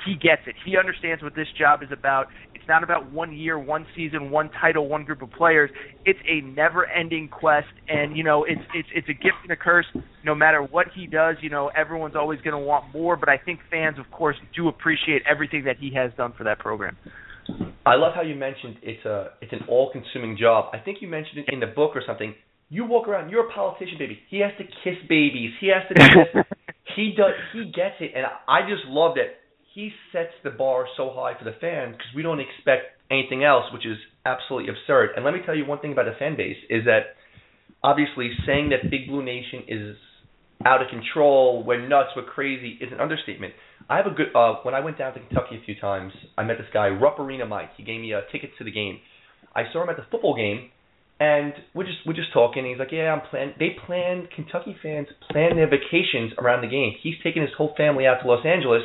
he 0.07 0.15
gets 0.15 0.43
it. 0.47 0.55
He 0.65 0.77
understands 0.77 1.23
what 1.23 1.35
this 1.35 1.49
job 1.59 1.83
is 1.83 1.91
about. 1.93 2.29
It's 2.55 2.65
not 2.69 2.83
about 2.83 3.11
one 3.13 3.33
year, 3.35 3.59
one 3.59 3.87
season, 3.95 4.31
one 4.31 4.51
title, 4.61 4.89
one 4.89 5.05
group 5.05 5.23
of 5.23 5.31
players. 5.31 5.71
It's 6.05 6.19
a 6.29 6.41
never-ending 6.41 7.29
quest, 7.29 7.69
and 7.89 8.17
you 8.17 8.25
know, 8.25 8.45
it's 8.45 8.61
it's 8.75 8.89
it's 8.95 9.09
a 9.09 9.15
gift 9.15 9.37
and 9.43 9.53
a 9.53 9.57
curse. 9.57 9.87
No 10.25 10.35
matter 10.35 10.63
what 10.63 10.87
he 10.95 11.07
does, 11.07 11.37
you 11.41 11.51
know, 11.51 11.71
everyone's 11.77 12.17
always 12.17 12.41
going 12.41 12.59
to 12.59 12.67
want 12.67 12.93
more. 12.95 13.17
But 13.17 13.29
I 13.29 13.37
think 13.39 13.61
fans, 13.71 13.99
of 13.99 14.11
course, 14.11 14.37
do 14.55 14.69
appreciate 14.69 15.23
everything 15.31 15.65
that 15.65 15.77
he 15.79 15.93
has 15.95 16.11
done 16.17 16.33
for 16.37 16.45
that 16.45 16.59
program. 16.59 16.97
I 17.87 17.95
love 17.97 18.13
how 18.15 18.23
you 18.23 18.35
mentioned 18.35 18.77
it's 18.83 19.05
a 19.05 19.31
it's 19.41 19.53
an 19.53 19.65
all-consuming 19.69 20.37
job. 20.39 20.71
I 20.73 20.79
think 20.79 20.99
you 21.01 21.09
mentioned 21.09 21.39
it 21.39 21.53
in 21.53 21.61
the 21.61 21.67
book 21.67 21.97
or 21.97 22.03
something. 22.07 22.35
You 22.69 22.85
walk 22.85 23.09
around, 23.09 23.31
you're 23.31 23.49
a 23.49 23.53
politician, 23.53 23.97
baby. 23.99 24.19
He 24.29 24.39
has 24.41 24.53
to 24.59 24.65
kiss 24.65 24.95
babies. 25.09 25.51
He 25.61 25.69
has 25.69 25.83
to. 25.89 25.95
Do 25.95 26.43
he 26.97 27.15
does. 27.17 27.33
He 27.53 27.65
gets 27.65 27.97
it, 28.01 28.13
and 28.15 28.27
I 28.47 28.63
just 28.63 28.87
love 28.87 29.17
that 29.17 29.41
he 29.75 29.91
sets 30.13 30.33
the 30.45 30.51
bar 30.51 30.87
so 30.97 31.11
high 31.15 31.39
for 31.39 31.45
the 31.45 31.57
fans 31.61 31.97
because 31.97 32.15
we 32.15 32.23
don't 32.23 32.41
expect 32.41 33.01
anything 33.11 33.45
else, 33.45 33.65
which 33.73 33.87
is 33.87 33.99
absolutely 34.25 34.71
absurd. 34.71 35.11
And 35.17 35.25
let 35.25 35.35
me 35.35 35.41
tell 35.45 35.55
you 35.55 35.67
one 35.67 35.81
thing 35.81 35.93
about 35.93 36.07
the 36.07 36.15
fan 36.19 36.37
base 36.37 36.57
is 36.69 36.85
that 36.85 37.17
obviously 37.83 38.31
saying 38.47 38.71
that 38.71 38.91
Big 38.91 39.09
Blue 39.09 39.23
Nation 39.23 39.63
is 39.69 39.97
out 40.65 40.83
of 40.83 40.89
control, 40.89 41.65
we're 41.65 41.87
nuts, 41.87 42.11
we're 42.15 42.25
crazy 42.25 42.79
is 42.81 42.93
an 42.93 43.01
understatement. 43.01 43.55
I 43.91 43.97
have 43.97 44.07
a 44.07 44.11
good 44.11 44.29
uh 44.35 44.55
when 44.63 44.73
I 44.73 44.81
went 44.81 44.99
down 44.99 45.13
to 45.15 45.21
Kentucky 45.21 45.59
a 45.61 45.65
few 45.67 45.75
times, 45.79 46.13
I 46.39 46.45
met 46.45 46.59
this 46.59 46.69
guy, 46.73 46.89
Rupp 46.89 47.19
Arena 47.19 47.45
Mike. 47.45 47.71
He 47.77 47.83
gave 47.83 48.01
me 48.01 48.13
a 48.13 48.23
ticket 48.31 48.51
to 48.59 48.65
the 48.65 48.71
game. 48.71 49.01
I 49.55 49.65
saw 49.73 49.83
him 49.83 49.89
at 49.91 49.97
the 49.97 50.07
football 50.11 50.37
game 50.37 50.71
and 51.21 51.53
we're 51.75 51.85
just 51.85 51.99
we're 52.07 52.15
just 52.15 52.33
talking. 52.33 52.65
he's 52.65 52.79
like, 52.79 52.93
"Yeah, 52.93 53.13
I'm 53.13 53.21
plan." 53.29 53.53
They 53.59 53.77
plan 53.87 54.27
Kentucky 54.35 54.75
fans 54.83 55.09
plan 55.31 55.57
their 55.57 55.69
vacations 55.69 56.33
around 56.39 56.63
the 56.63 56.69
game. 56.69 56.95
He's 57.03 57.17
taking 57.23 57.43
his 57.43 57.51
whole 57.57 57.75
family 57.77 58.07
out 58.07 58.23
to 58.23 58.29
Los 58.29 58.45
Angeles 58.47 58.83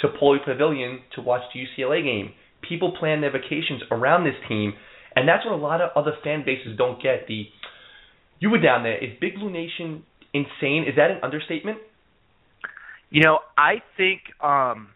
to 0.00 0.08
Pauley 0.08 0.44
Pavilion 0.44 1.00
to 1.14 1.22
watch 1.22 1.42
the 1.54 1.60
UCLA 1.60 2.04
game. 2.04 2.32
People 2.68 2.94
plan 2.98 3.22
their 3.22 3.30
vacations 3.32 3.82
around 3.90 4.24
this 4.24 4.34
team, 4.48 4.74
and 5.16 5.26
that's 5.26 5.46
what 5.46 5.54
a 5.54 5.56
lot 5.56 5.80
of 5.80 5.90
other 5.96 6.12
fan 6.22 6.44
bases 6.44 6.76
don't 6.76 7.02
get. 7.02 7.26
The 7.26 7.46
you 8.38 8.50
were 8.50 8.60
down 8.60 8.82
there. 8.82 8.98
Is 8.98 9.16
Big 9.18 9.36
Blue 9.36 9.50
Nation 9.50 10.02
insane? 10.34 10.84
Is 10.86 10.96
that 10.96 11.10
an 11.10 11.18
understatement? 11.22 11.78
You 13.12 13.22
know, 13.22 13.38
I 13.56 13.82
think 13.96 14.22
um 14.42 14.88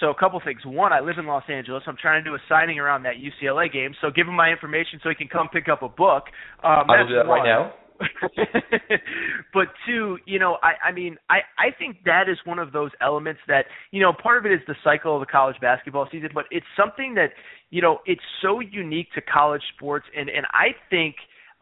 so 0.00 0.10
a 0.10 0.14
couple 0.14 0.40
things. 0.44 0.60
One, 0.64 0.92
I 0.92 1.00
live 1.00 1.18
in 1.18 1.26
Los 1.26 1.42
Angeles. 1.48 1.82
I'm 1.86 1.96
trying 2.00 2.22
to 2.22 2.30
do 2.30 2.34
a 2.34 2.38
signing 2.48 2.78
around 2.78 3.02
that 3.02 3.14
UCLA 3.16 3.70
game. 3.72 3.94
So 4.00 4.10
give 4.14 4.28
him 4.28 4.36
my 4.36 4.50
information 4.50 5.00
so 5.02 5.08
he 5.08 5.16
can 5.16 5.28
come 5.28 5.48
pick 5.52 5.68
up 5.68 5.82
a 5.82 5.88
book. 5.88 6.24
Um, 6.62 6.88
I 6.88 7.02
will 7.02 7.08
do 7.08 7.14
that 7.16 7.26
one. 7.26 7.40
right 7.40 7.44
now. 7.44 7.74
but 9.52 9.66
two, 9.86 10.18
you 10.24 10.38
know, 10.38 10.58
I, 10.62 10.88
I 10.88 10.92
mean, 10.92 11.16
I, 11.28 11.38
I 11.58 11.76
think 11.76 11.98
that 12.04 12.28
is 12.28 12.38
one 12.44 12.60
of 12.60 12.70
those 12.70 12.90
elements 13.00 13.40
that, 13.48 13.64
you 13.90 14.00
know, 14.00 14.12
part 14.12 14.38
of 14.38 14.46
it 14.46 14.54
is 14.54 14.60
the 14.68 14.76
cycle 14.84 15.16
of 15.16 15.20
the 15.20 15.26
college 15.26 15.56
basketball 15.60 16.06
season, 16.10 16.30
but 16.32 16.44
it's 16.52 16.66
something 16.76 17.14
that, 17.14 17.30
you 17.70 17.82
know, 17.82 17.98
it's 18.06 18.22
so 18.40 18.60
unique 18.60 19.08
to 19.16 19.20
college 19.20 19.62
sports, 19.74 20.06
and 20.16 20.28
and 20.28 20.46
I 20.52 20.68
think. 20.90 21.16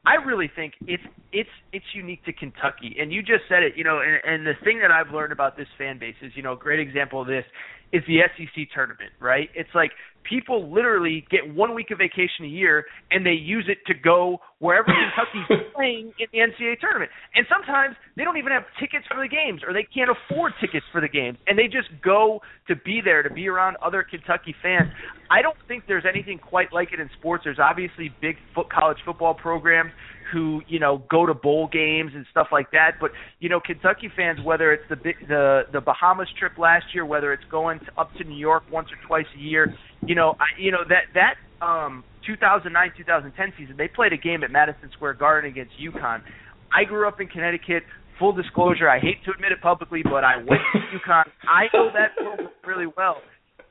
I 0.07 0.15
really 0.25 0.49
think 0.55 0.75
it's 0.87 1.03
it's 1.33 1.51
it's 1.73 1.85
unique 1.93 2.25
to 2.27 2.33
Kentucky, 2.33 2.97
and 2.99 3.13
you 3.13 3.23
just 3.23 3.43
said 3.49 3.65
it. 3.65 3.73
You 3.77 3.83
know, 3.83 4.01
and, 4.01 4.21
and 4.25 4.47
the 4.47 4.55
thing 4.65 4.79
that 4.81 4.93
I've 4.93 5.13
learned 5.13 5.33
about 5.33 5.57
this 5.57 5.67
fan 5.77 5.99
base 5.99 6.15
is, 6.23 6.33
you 6.37 6.43
know, 6.43 6.53
a 6.53 6.57
great 6.57 6.79
example 6.79 7.21
of 7.21 7.27
this 7.27 7.45
is 7.93 8.03
the 8.07 8.21
SEC 8.37 8.69
tournament, 8.73 9.11
right? 9.19 9.51
It's 9.55 9.75
like 9.75 9.91
people 10.29 10.73
literally 10.73 11.27
get 11.31 11.55
one 11.55 11.75
week 11.75 11.91
of 11.91 11.99
vacation 11.99 12.45
a 12.45 12.49
year 12.49 12.85
and 13.11 13.25
they 13.25 13.33
use 13.33 13.67
it 13.69 13.79
to 13.87 13.95
go 13.95 14.39
wherever 14.59 14.87
Kentucky's 14.87 15.67
playing 15.75 16.13
in 16.19 16.27
the 16.33 16.39
NCAA 16.39 16.81
tournament. 16.81 17.11
And 17.35 17.47
sometimes 17.49 17.97
they 18.17 18.25
don't 18.25 18.37
even 18.37 18.53
have 18.53 18.65
tickets 18.81 19.05
for 19.09 19.23
the 19.23 19.29
games 19.29 19.63
or 19.67 19.73
they 19.73 19.85
can't 19.85 20.11
afford 20.11 20.53
tickets 20.61 20.87
for 20.93 21.01
the 21.01 21.09
games 21.09 21.39
and 21.47 21.59
they 21.59 21.67
just 21.67 21.89
go 22.03 22.41
to 22.69 22.77
be 22.77 23.01
there 23.05 23.23
to 23.23 23.31
be 23.31 23.49
around 23.49 23.77
other 23.85 24.05
Kentucky 24.09 24.55
fans. 24.63 24.91
I 25.31 25.43
don't 25.43 25.57
think 25.69 25.85
there's 25.87 26.07
anything 26.09 26.39
quite 26.39 26.73
like 26.73 26.93
it 26.93 27.01
in 27.01 27.11
sports. 27.19 27.45
There's 27.45 27.59
obviously 27.59 28.11
big 28.21 28.37
foot 28.55 28.71
college 28.71 28.99
football 29.05 29.35
programs 29.35 29.93
who 30.33 30.63
you 30.69 30.79
know 30.79 31.03
go 31.11 31.27
to 31.27 31.35
bowl 31.35 31.69
games 31.71 32.13
and 32.15 32.27
stuff 32.31 32.49
like 32.53 32.71
that. 32.73 32.93
But 33.01 33.11
you 33.39 33.49
know, 33.49 33.61
Kentucky 33.61 34.11
fans, 34.15 34.39
whether 34.45 34.73
it's 34.73 34.85
the 34.89 34.97
the 35.27 35.63
the 35.73 35.81
Bahamas 35.81 36.29
trip 36.39 36.59
last 36.59 36.87
year, 36.95 37.05
whether 37.05 37.33
it's 37.33 37.45
going 37.51 37.81
to, 37.81 38.01
up 38.01 38.13
to 38.19 38.25
New 38.25 38.39
York 38.39 38.65
once 38.71 38.89
or 38.91 39.07
twice 39.07 39.27
a 39.37 39.41
year, 39.41 39.75
you 40.07 40.15
know, 40.15 40.37
I, 40.39 40.61
you 40.61 40.71
know 40.71 40.85
that 40.89 41.05
that 41.15 41.65
um 41.65 42.05
2009 42.27 42.93
2010 42.97 43.53
season, 43.59 43.77
they 43.77 43.89
played 43.89 44.13
a 44.13 44.19
game 44.19 44.43
at 44.43 44.51
Madison 44.51 44.91
Square 44.93 45.15
Garden 45.15 45.51
against 45.51 45.73
UConn. 45.81 46.23
I 46.75 46.85
grew 46.85 47.07
up 47.07 47.21
in 47.21 47.29
Connecticut. 47.29 47.85
Full 48.19 48.33
disclosure, 48.33 48.89
I 48.89 48.99
hate 48.99 49.23
to 49.27 49.31
admit 49.31 49.53
it 49.53 49.61
publicly, 49.61 50.01
but 50.03 50.25
I 50.25 50.39
went 50.39 50.63
to 50.73 50.79
UConn. 50.99 51.25
I 51.45 51.69
know 51.75 51.91
that 51.93 52.17
program 52.17 52.49
really 52.65 52.87
well 52.97 53.19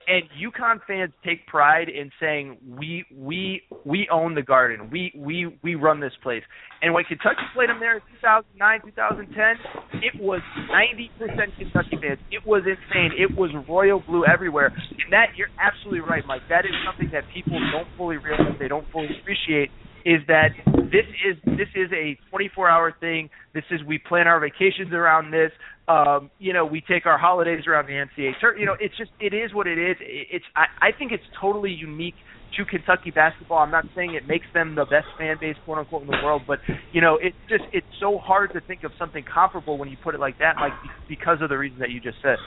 and 0.08 0.24
UConn 0.38 0.80
fans 0.88 1.12
take 1.26 1.46
pride 1.48 1.90
in 1.90 2.12
saying 2.20 2.58
we 2.78 3.06
we 3.16 3.62
we 3.86 4.08
own 4.12 4.36
the 4.36 4.42
Garden. 4.42 4.90
We 4.92 5.12
we 5.18 5.58
we 5.64 5.76
run 5.76 6.00
this 6.00 6.14
place. 6.22 6.44
And 6.82 6.94
when 6.94 7.04
Kentucky 7.06 7.42
played 7.54 7.70
them 7.70 7.80
there 7.80 7.96
in 7.96 8.02
2009, 8.22 8.82
2010, 8.86 10.02
it 10.04 10.22
was 10.22 10.42
90% 10.70 11.58
Kentucky 11.58 11.98
fans. 12.02 12.20
It 12.30 12.46
was 12.46 12.62
insane. 12.68 13.12
It 13.18 13.36
was 13.36 13.50
royal 13.68 14.04
blue 14.06 14.26
everywhere. 14.26 14.68
And 14.68 15.12
that 15.12 15.34
you're 15.36 15.50
absolutely 15.58 16.02
right, 16.02 16.24
Mike. 16.28 16.44
That 16.50 16.66
is 16.66 16.72
something 16.86 17.10
that 17.12 17.24
people 17.34 17.58
don't 17.72 17.88
fully 17.98 18.18
realize. 18.18 18.54
They 18.60 18.68
don't 18.68 18.86
fully 18.92 19.10
appreciate 19.20 19.72
is 20.06 20.22
that 20.28 20.50
this 20.66 21.06
is 21.26 21.36
this 21.46 21.68
is 21.76 21.92
a 21.92 22.18
24 22.30 22.70
hour 22.70 22.94
thing. 23.00 23.30
This 23.54 23.64
is 23.72 23.82
we 23.86 23.98
plan 23.98 24.28
our 24.28 24.40
vacations 24.40 24.94
around 24.94 25.32
this. 25.32 25.52
Um, 25.88 26.30
you 26.40 26.54
know, 26.54 26.66
we 26.66 26.82
take 26.82 27.06
our 27.06 27.18
holidays 27.18 27.64
around 27.68 27.88
the 27.88 27.94
NCAA. 27.94 28.34
You 28.58 28.66
know, 28.66 28.76
it's 28.80 28.96
just 28.98 29.12
it 29.20 29.34
is 29.34 29.54
what 29.54 29.68
it 29.68 29.78
is. 29.78 29.98
It's 30.00 30.46
I, 30.56 30.90
I 30.90 30.92
think 30.98 31.12
it's 31.12 31.24
totally 31.42 31.72
unique 31.72 32.14
to 32.58 32.66
Kentucky 32.66 33.12
basketball. 33.12 33.58
I'm 33.58 33.72
not 33.72 33.86
saying 33.96 34.14
it 34.14 34.28
makes 34.28 34.46
them 34.54 34.76
the 34.76 34.86
best 34.86 35.08
fan 35.18 35.38
base, 35.42 35.56
quote 35.66 35.80
unquote, 35.80 36.04
in 36.04 36.08
the 36.08 36.20
world, 36.24 36.44
but 36.48 36.60
you 36.94 37.02
know, 37.02 37.18
it's 37.22 37.36
just 37.50 37.64
it's 37.74 37.88
so 38.00 38.20
hard 38.20 38.54
to 38.54 38.62
think 38.62 38.84
of 38.84 38.92
something 39.00 39.26
comparable 39.26 39.78
when 39.78 39.90
you 39.90 39.98
put 40.04 40.14
it 40.14 40.20
like 40.20 40.38
that, 40.38 40.56
like 40.62 40.74
because 41.10 41.40
of 41.42 41.50
the 41.50 41.58
reason 41.58 41.80
that 41.80 41.90
you 41.90 42.00
just 42.00 42.18
said. 42.22 42.38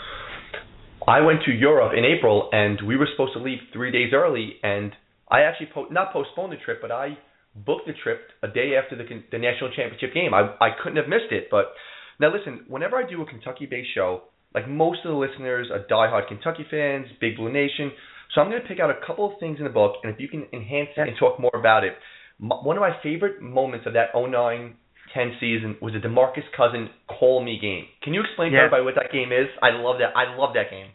I 1.07 1.21
went 1.21 1.41
to 1.47 1.53
Europe 1.53 1.93
in 1.97 2.05
April, 2.05 2.51
and 2.53 2.81
we 2.87 2.97
were 2.97 3.09
supposed 3.13 3.33
to 3.35 3.43
leave 3.43 3.59
three 3.73 3.91
days 3.91 4.13
early, 4.15 4.55
and 4.63 4.93
I 5.31 5.43
actually 5.43 5.69
po- 5.73 5.87
not 5.91 6.13
postponed 6.13 6.53
the 6.53 6.57
trip, 6.57 6.81
but 6.83 6.93
I 6.93 7.19
booked 7.65 7.87
the 7.87 7.95
trip 8.03 8.21
a 8.43 8.49
day 8.49 8.75
after 8.81 8.97
the 8.97 9.05
the 9.31 9.39
national 9.39 9.71
championship 9.71 10.15
game. 10.15 10.35
I 10.35 10.55
I 10.61 10.71
couldn't 10.83 10.97
have 10.97 11.09
missed 11.09 11.31
it. 11.31 11.49
But 11.51 11.73
now 12.21 12.33
listen, 12.33 12.65
whenever 12.69 12.97
I 12.97 13.09
do 13.09 13.23
a 13.23 13.27
Kentucky-based 13.27 13.95
show, 13.95 14.23
like 14.55 14.69
most 14.69 15.01
of 15.05 15.11
the 15.11 15.19
listeners 15.19 15.69
are 15.73 15.85
diehard 15.91 16.29
Kentucky 16.29 16.67
fans, 16.71 17.07
Big 17.21 17.37
Blue 17.37 17.53
Nation. 17.53 17.93
So 18.35 18.41
I'm 18.41 18.51
going 18.51 18.61
to 18.61 18.69
pick 18.69 18.79
out 18.79 18.91
a 18.91 19.07
couple 19.07 19.25
of 19.25 19.39
things 19.41 19.59
in 19.59 19.65
the 19.65 19.71
book, 19.71 19.97
and 20.03 20.13
if 20.13 20.21
you 20.21 20.29
can 20.29 20.47
enhance 20.53 20.91
it 20.97 21.09
and 21.09 21.17
talk 21.19 21.41
more 21.41 21.55
about 21.55 21.85
it. 21.85 21.95
One 22.39 22.77
of 22.77 22.81
my 22.81 22.93
favorite 23.03 23.43
moments 23.43 23.87
of 23.87 23.95
that 23.95 24.15
09 24.15 24.77
10 25.15 25.37
season 25.41 25.77
was 25.81 25.95
the 25.95 26.07
DeMarcus 26.07 26.45
Cousin 26.57 26.89
Call 27.09 27.43
Me 27.43 27.59
game. 27.61 27.85
Can 28.03 28.15
you 28.15 28.21
explain 28.21 28.53
yeah. 28.53 28.61
to 28.61 28.65
everybody 28.67 28.85
what 28.85 28.95
that 28.95 29.13
game 29.13 29.33
is? 29.33 29.49
I 29.63 29.71
love 29.71 29.97
that. 29.99 30.17
I 30.17 30.37
love 30.37 30.55
that 30.55 30.71
game. 30.71 30.91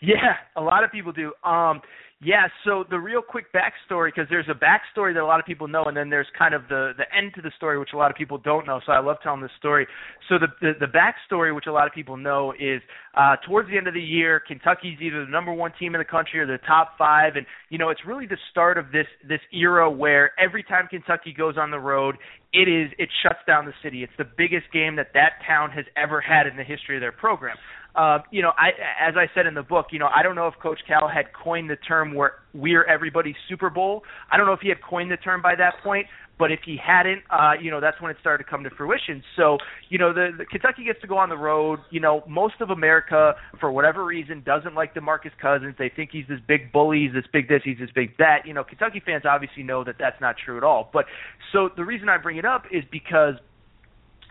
Yeah, 0.00 0.38
a 0.56 0.60
lot 0.60 0.84
of 0.84 0.92
people 0.92 1.12
do. 1.12 1.32
Um, 1.42 1.80
Yeah, 2.20 2.48
so 2.64 2.82
the 2.90 2.98
real 2.98 3.22
quick 3.22 3.46
backstory, 3.52 4.08
because 4.08 4.26
there's 4.28 4.48
a 4.48 4.54
backstory 4.54 5.14
that 5.14 5.22
a 5.22 5.24
lot 5.24 5.38
of 5.38 5.46
people 5.46 5.68
know, 5.68 5.84
and 5.84 5.96
then 5.96 6.10
there's 6.10 6.26
kind 6.36 6.52
of 6.52 6.62
the 6.68 6.90
the 6.98 7.04
end 7.16 7.32
to 7.36 7.42
the 7.42 7.52
story, 7.56 7.78
which 7.78 7.90
a 7.94 7.96
lot 7.96 8.10
of 8.10 8.16
people 8.16 8.38
don't 8.38 8.66
know. 8.66 8.80
So 8.84 8.90
I 8.90 8.98
love 8.98 9.18
telling 9.22 9.40
this 9.40 9.52
story. 9.56 9.86
So 10.28 10.34
the 10.36 10.48
the, 10.60 10.72
the 10.80 10.86
backstory, 10.86 11.54
which 11.54 11.66
a 11.68 11.72
lot 11.72 11.86
of 11.86 11.92
people 11.92 12.16
know, 12.16 12.52
is 12.58 12.82
uh, 13.14 13.36
towards 13.46 13.70
the 13.70 13.76
end 13.76 13.86
of 13.86 13.94
the 13.94 14.02
year, 14.02 14.40
Kentucky's 14.40 14.98
either 15.00 15.24
the 15.24 15.30
number 15.30 15.52
one 15.52 15.70
team 15.78 15.94
in 15.94 16.00
the 16.00 16.04
country 16.04 16.40
or 16.40 16.46
the 16.46 16.58
top 16.66 16.98
five, 16.98 17.36
and 17.36 17.46
you 17.68 17.78
know 17.78 17.88
it's 17.90 18.04
really 18.04 18.26
the 18.26 18.38
start 18.50 18.78
of 18.78 18.90
this 18.90 19.06
this 19.28 19.40
era 19.52 19.88
where 19.88 20.32
every 20.40 20.64
time 20.64 20.88
Kentucky 20.90 21.32
goes 21.32 21.54
on 21.56 21.70
the 21.70 21.78
road, 21.78 22.16
it 22.52 22.66
is 22.66 22.90
it 22.98 23.10
shuts 23.22 23.38
down 23.46 23.64
the 23.64 23.74
city. 23.80 24.02
It's 24.02 24.12
the 24.18 24.26
biggest 24.36 24.72
game 24.72 24.96
that 24.96 25.12
that 25.14 25.34
town 25.46 25.70
has 25.70 25.84
ever 25.96 26.20
had 26.20 26.48
in 26.48 26.56
the 26.56 26.64
history 26.64 26.96
of 26.96 27.00
their 27.00 27.12
program 27.12 27.56
uh, 27.94 28.18
you 28.30 28.42
know, 28.42 28.52
I 28.56 28.68
as 29.00 29.14
I 29.16 29.26
said 29.34 29.46
in 29.46 29.54
the 29.54 29.62
book, 29.62 29.86
you 29.90 29.98
know, 29.98 30.08
I 30.14 30.22
don't 30.22 30.36
know 30.36 30.46
if 30.46 30.54
Coach 30.62 30.80
Cal 30.86 31.08
had 31.08 31.26
coined 31.32 31.70
the 31.70 31.76
term 31.76 32.14
where 32.14 32.34
we're 32.54 32.84
everybody's 32.84 33.36
Super 33.48 33.70
Bowl. 33.70 34.02
I 34.30 34.36
don't 34.36 34.46
know 34.46 34.52
if 34.52 34.60
he 34.60 34.68
had 34.68 34.82
coined 34.82 35.10
the 35.10 35.16
term 35.16 35.42
by 35.42 35.54
that 35.56 35.74
point, 35.82 36.06
but 36.38 36.52
if 36.52 36.60
he 36.64 36.76
hadn't, 36.76 37.22
uh, 37.30 37.52
you 37.60 37.70
know, 37.70 37.80
that's 37.80 38.00
when 38.00 38.10
it 38.10 38.16
started 38.20 38.44
to 38.44 38.50
come 38.50 38.62
to 38.62 38.70
fruition. 38.70 39.22
So, 39.36 39.58
you 39.88 39.98
know, 39.98 40.12
the, 40.12 40.30
the 40.38 40.44
Kentucky 40.44 40.84
gets 40.84 41.00
to 41.00 41.08
go 41.08 41.18
on 41.18 41.28
the 41.28 41.36
road. 41.36 41.80
You 41.90 42.00
know, 42.00 42.22
most 42.28 42.54
of 42.60 42.70
America, 42.70 43.34
for 43.58 43.72
whatever 43.72 44.04
reason, 44.04 44.42
doesn't 44.46 44.74
like 44.74 44.94
DeMarcus 44.94 45.32
Cousins. 45.40 45.74
They 45.78 45.90
think 45.94 46.10
he's 46.12 46.26
this 46.28 46.40
big 46.46 46.70
bully, 46.72 47.06
he's 47.06 47.14
this 47.14 47.30
big 47.32 47.48
this, 47.48 47.62
he's 47.64 47.78
this 47.78 47.90
big 47.94 48.16
that. 48.18 48.46
You 48.46 48.54
know, 48.54 48.62
Kentucky 48.62 49.02
fans 49.04 49.24
obviously 49.28 49.64
know 49.64 49.82
that 49.82 49.96
that's 49.98 50.20
not 50.20 50.36
true 50.42 50.56
at 50.56 50.62
all. 50.62 50.88
But 50.92 51.06
so 51.52 51.70
the 51.76 51.84
reason 51.84 52.08
I 52.08 52.18
bring 52.18 52.36
it 52.36 52.44
up 52.44 52.64
is 52.70 52.84
because 52.92 53.34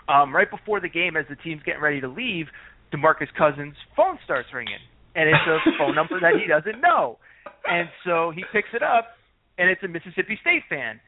um, 0.08 0.34
right 0.34 0.50
before 0.50 0.80
the 0.80 0.90
game, 0.90 1.18
as 1.18 1.26
the 1.30 1.36
team's 1.36 1.64
getting 1.64 1.82
ready 1.82 2.00
to 2.00 2.08
leave, 2.08 2.48
DeMarcus 2.94 3.32
Cousins' 3.38 3.76
phone 3.96 4.18
starts 4.24 4.50
ringing, 4.54 4.82
and 5.16 5.30
it's 5.30 5.48
a 5.48 5.58
phone 5.78 5.96
number 5.96 6.20
that 6.20 6.34
he 6.40 6.48
doesn't 6.48 6.82
know, 6.82 7.18
and 7.66 7.90
so 8.06 8.32
he 8.32 8.44
picks 8.52 8.70
it 8.74 8.84
up, 8.84 9.18
and 9.58 9.70
it's 9.70 9.84
a 9.84 9.88
Mississippi 9.88 10.38
State 10.42 10.64
fan. 10.70 11.00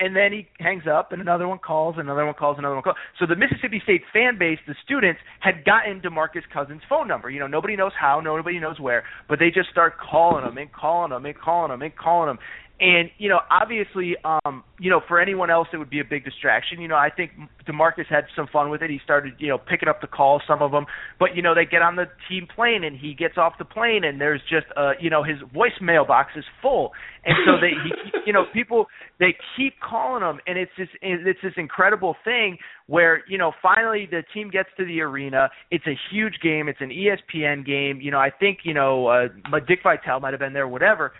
And 0.00 0.14
then 0.14 0.30
he 0.30 0.46
hangs 0.62 0.84
up, 0.88 1.10
and 1.10 1.20
another 1.20 1.48
one 1.48 1.58
calls, 1.58 1.96
another 1.98 2.24
one 2.24 2.34
calls, 2.34 2.56
another 2.56 2.74
one 2.76 2.84
calls. 2.84 2.96
So 3.18 3.26
the 3.26 3.34
Mississippi 3.34 3.80
State 3.82 4.02
fan 4.12 4.38
base, 4.38 4.58
the 4.64 4.76
students, 4.84 5.18
had 5.40 5.64
gotten 5.64 6.00
DeMarcus 6.00 6.46
Cousins' 6.54 6.82
phone 6.88 7.08
number. 7.08 7.30
You 7.30 7.40
know, 7.40 7.48
nobody 7.48 7.74
knows 7.74 7.90
how, 7.98 8.20
nobody 8.20 8.60
knows 8.60 8.78
where, 8.78 9.02
but 9.28 9.40
they 9.40 9.50
just 9.50 9.70
start 9.70 9.94
calling 9.98 10.44
him 10.44 10.56
and 10.56 10.72
calling 10.72 11.10
him 11.10 11.26
and 11.26 11.36
calling 11.36 11.72
him 11.72 11.82
and 11.82 11.96
calling 11.96 12.30
him. 12.30 12.38
And 12.80 13.10
you 13.18 13.28
know, 13.28 13.40
obviously, 13.50 14.14
um, 14.24 14.62
you 14.78 14.88
know, 14.88 15.00
for 15.08 15.20
anyone 15.20 15.50
else, 15.50 15.66
it 15.72 15.78
would 15.78 15.90
be 15.90 15.98
a 15.98 16.04
big 16.04 16.24
distraction. 16.24 16.80
You 16.80 16.86
know, 16.86 16.94
I 16.94 17.10
think 17.10 17.32
Demarcus 17.68 18.06
had 18.08 18.24
some 18.36 18.46
fun 18.52 18.70
with 18.70 18.82
it. 18.82 18.90
He 18.90 19.00
started, 19.02 19.34
you 19.38 19.48
know, 19.48 19.58
picking 19.58 19.88
up 19.88 20.00
the 20.00 20.06
calls, 20.06 20.42
some 20.46 20.62
of 20.62 20.70
them. 20.70 20.86
But 21.18 21.34
you 21.34 21.42
know, 21.42 21.56
they 21.56 21.64
get 21.64 21.82
on 21.82 21.96
the 21.96 22.04
team 22.28 22.46
plane, 22.54 22.84
and 22.84 22.96
he 22.96 23.14
gets 23.14 23.36
off 23.36 23.54
the 23.58 23.64
plane, 23.64 24.04
and 24.04 24.20
there's 24.20 24.40
just, 24.48 24.66
uh, 24.76 24.92
you 25.00 25.10
know, 25.10 25.24
his 25.24 25.38
voicemail 25.52 26.06
box 26.06 26.30
is 26.36 26.44
full, 26.62 26.92
and 27.24 27.34
so 27.44 27.52
they, 27.60 27.70
he, 27.82 28.20
you 28.26 28.32
know, 28.32 28.44
people 28.52 28.86
they 29.18 29.34
keep 29.56 29.74
calling 29.80 30.22
him, 30.22 30.38
and 30.46 30.56
it's 30.56 30.70
this, 30.78 30.88
it's 31.02 31.40
this 31.42 31.54
incredible 31.56 32.14
thing 32.24 32.58
where 32.86 33.24
you 33.28 33.38
know, 33.38 33.50
finally 33.60 34.06
the 34.08 34.22
team 34.32 34.50
gets 34.50 34.68
to 34.76 34.84
the 34.84 35.00
arena. 35.00 35.50
It's 35.72 35.86
a 35.88 35.98
huge 36.12 36.34
game. 36.40 36.68
It's 36.68 36.80
an 36.80 36.90
ESPN 36.90 37.66
game. 37.66 38.00
You 38.00 38.12
know, 38.12 38.20
I 38.20 38.30
think 38.30 38.58
you 38.62 38.72
know, 38.72 39.08
uh, 39.08 39.26
Dick 39.66 39.80
Vitale 39.82 40.20
might 40.20 40.32
have 40.32 40.40
been 40.40 40.52
there, 40.52 40.68
whatever 40.68 41.10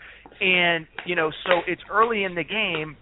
and, 0.41 0.87
you 1.05 1.15
know, 1.15 1.31
so 1.49 1.61
it's 1.67 1.81
early 1.91 2.23
in 2.23 2.35
the 2.35 2.43
game. 2.43 2.95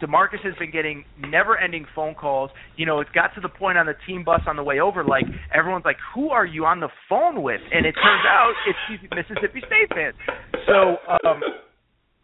DeMarcus 0.00 0.40
has 0.44 0.54
been 0.58 0.70
getting 0.70 1.04
never-ending 1.18 1.84
phone 1.94 2.14
calls. 2.14 2.50
You 2.76 2.86
know, 2.86 3.00
it 3.00 3.08
got 3.12 3.34
to 3.34 3.40
the 3.40 3.48
point 3.48 3.78
on 3.78 3.86
the 3.86 3.94
team 4.06 4.22
bus 4.22 4.40
on 4.46 4.54
the 4.54 4.62
way 4.62 4.78
over, 4.80 5.02
like 5.02 5.24
everyone's 5.52 5.84
like, 5.84 5.96
"Who 6.14 6.30
are 6.30 6.46
you 6.46 6.66
on 6.66 6.78
the 6.80 6.88
phone 7.08 7.42
with?" 7.42 7.60
And 7.72 7.84
it 7.84 7.94
turns 7.94 8.24
out 8.28 8.52
it's 8.66 9.02
Mississippi 9.14 9.60
State 9.66 9.88
fans. 9.90 10.14
So 10.66 10.96
um, 11.26 11.40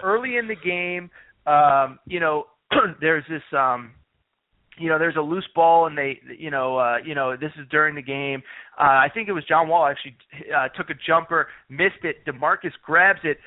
early 0.00 0.36
in 0.36 0.46
the 0.46 0.54
game, 0.54 1.10
um, 1.46 1.98
you 2.06 2.20
know, 2.20 2.44
there's 3.00 3.24
this, 3.28 3.42
um, 3.52 3.92
you 4.78 4.88
know, 4.88 4.98
there's 4.98 5.16
a 5.16 5.20
loose 5.20 5.48
ball, 5.54 5.86
and 5.86 5.98
they, 5.98 6.20
you 6.38 6.50
know, 6.50 6.78
uh, 6.78 6.98
you 7.04 7.14
know, 7.14 7.36
this 7.36 7.52
is 7.60 7.66
during 7.70 7.96
the 7.96 8.02
game. 8.02 8.42
Uh, 8.78 8.82
I 8.82 9.08
think 9.12 9.28
it 9.28 9.32
was 9.32 9.44
John 9.48 9.68
Wall 9.68 9.86
actually 9.86 10.16
uh, 10.56 10.68
took 10.76 10.90
a 10.90 10.94
jumper, 11.06 11.48
missed 11.68 12.04
it. 12.04 12.24
DeMarcus 12.24 12.72
grabs 12.84 13.20
it 13.24 13.38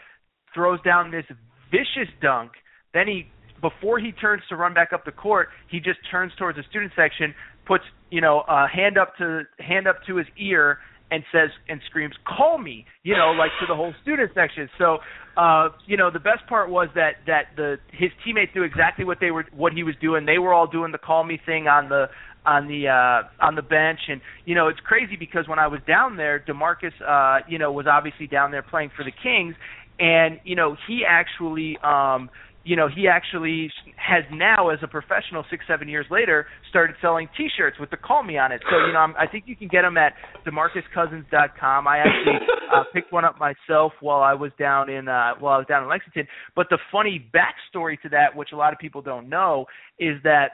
throws 0.53 0.81
down 0.81 1.11
this 1.11 1.25
vicious 1.71 2.11
dunk. 2.21 2.51
Then 2.93 3.07
he, 3.07 3.27
before 3.61 3.99
he 3.99 4.11
turns 4.11 4.43
to 4.49 4.55
run 4.55 4.73
back 4.73 4.93
up 4.93 5.05
the 5.05 5.11
court, 5.11 5.49
he 5.69 5.79
just 5.79 5.99
turns 6.09 6.31
towards 6.37 6.57
the 6.57 6.63
student 6.69 6.91
section, 6.95 7.33
puts 7.65 7.83
you 8.09 8.21
know 8.21 8.43
a 8.47 8.67
hand 8.67 8.97
up 8.97 9.15
to 9.17 9.43
hand 9.59 9.87
up 9.87 9.97
to 10.07 10.15
his 10.15 10.27
ear, 10.37 10.79
and 11.11 11.23
says 11.31 11.49
and 11.69 11.81
screams, 11.89 12.15
"Call 12.25 12.57
me!" 12.57 12.85
You 13.03 13.15
know, 13.15 13.31
like 13.31 13.51
to 13.59 13.65
the 13.67 13.75
whole 13.75 13.93
student 14.01 14.31
section. 14.33 14.69
So, 14.77 14.97
uh, 15.37 15.69
you 15.85 15.97
know, 15.97 16.11
the 16.11 16.19
best 16.19 16.45
part 16.47 16.69
was 16.69 16.89
that 16.95 17.17
that 17.25 17.55
the 17.55 17.77
his 17.91 18.09
teammates 18.23 18.53
knew 18.55 18.63
exactly 18.63 19.05
what 19.05 19.19
they 19.19 19.31
were 19.31 19.45
what 19.53 19.73
he 19.73 19.83
was 19.83 19.95
doing. 20.01 20.25
They 20.25 20.37
were 20.37 20.53
all 20.53 20.67
doing 20.67 20.91
the 20.91 20.97
"Call 20.97 21.23
me" 21.23 21.39
thing 21.45 21.67
on 21.67 21.89
the 21.89 22.09
on 22.45 22.67
the 22.67 22.87
uh 22.87 23.45
on 23.45 23.55
the 23.55 23.61
bench 23.61 23.99
and 24.07 24.21
you 24.45 24.55
know 24.55 24.69
it's 24.69 24.79
crazy 24.79 25.17
because 25.17 25.49
when 25.49 25.59
I 25.59 25.67
was 25.67 25.81
down 25.85 26.15
there 26.15 26.39
DeMarcus 26.47 26.93
uh 27.05 27.43
you 27.49 27.59
know 27.59 27.73
was 27.73 27.87
obviously 27.91 28.25
down 28.25 28.51
there 28.51 28.63
playing 28.63 28.89
for 28.95 29.03
the 29.03 29.11
Kings 29.11 29.53
and 29.99 30.39
you 30.43 30.55
know 30.55 30.75
he 30.87 31.03
actually 31.07 31.77
um 31.83 32.29
you 32.63 32.75
know 32.75 32.87
he 32.93 33.07
actually 33.07 33.71
has 33.95 34.23
now 34.31 34.69
as 34.69 34.79
a 34.83 34.87
professional 34.87 35.45
six 35.49 35.63
seven 35.67 35.87
years 35.87 36.05
later 36.11 36.45
started 36.69 36.95
selling 37.01 37.29
t-shirts 37.37 37.77
with 37.79 37.89
the 37.89 37.97
call 37.97 38.23
me 38.23 38.37
on 38.37 38.51
it. 38.51 38.61
So 38.69 38.85
you 38.85 38.93
know 38.93 38.99
I'm, 38.99 39.15
i 39.15 39.25
think 39.25 39.45
you 39.47 39.55
can 39.55 39.67
get 39.67 39.83
them 39.83 39.97
at 39.97 40.13
demarcuscousins.com 40.45 41.87
i 41.87 41.97
actually 41.99 42.47
uh, 42.73 42.83
picked 42.93 43.11
one 43.11 43.25
up 43.25 43.39
myself 43.39 43.93
while 44.01 44.21
i 44.21 44.33
was 44.33 44.51
down 44.59 44.89
in 44.89 45.07
uh 45.07 45.33
while 45.39 45.55
i 45.55 45.57
was 45.57 45.67
down 45.67 45.83
in 45.83 45.89
lexington. 45.89 46.27
But 46.55 46.67
the 46.69 46.77
funny 46.91 47.29
backstory 47.33 47.99
to 48.01 48.09
that 48.09 48.35
which 48.35 48.49
a 48.53 48.57
lot 48.57 48.73
of 48.73 48.79
people 48.79 49.01
don't 49.01 49.29
know 49.29 49.65
is 49.97 50.21
that 50.23 50.51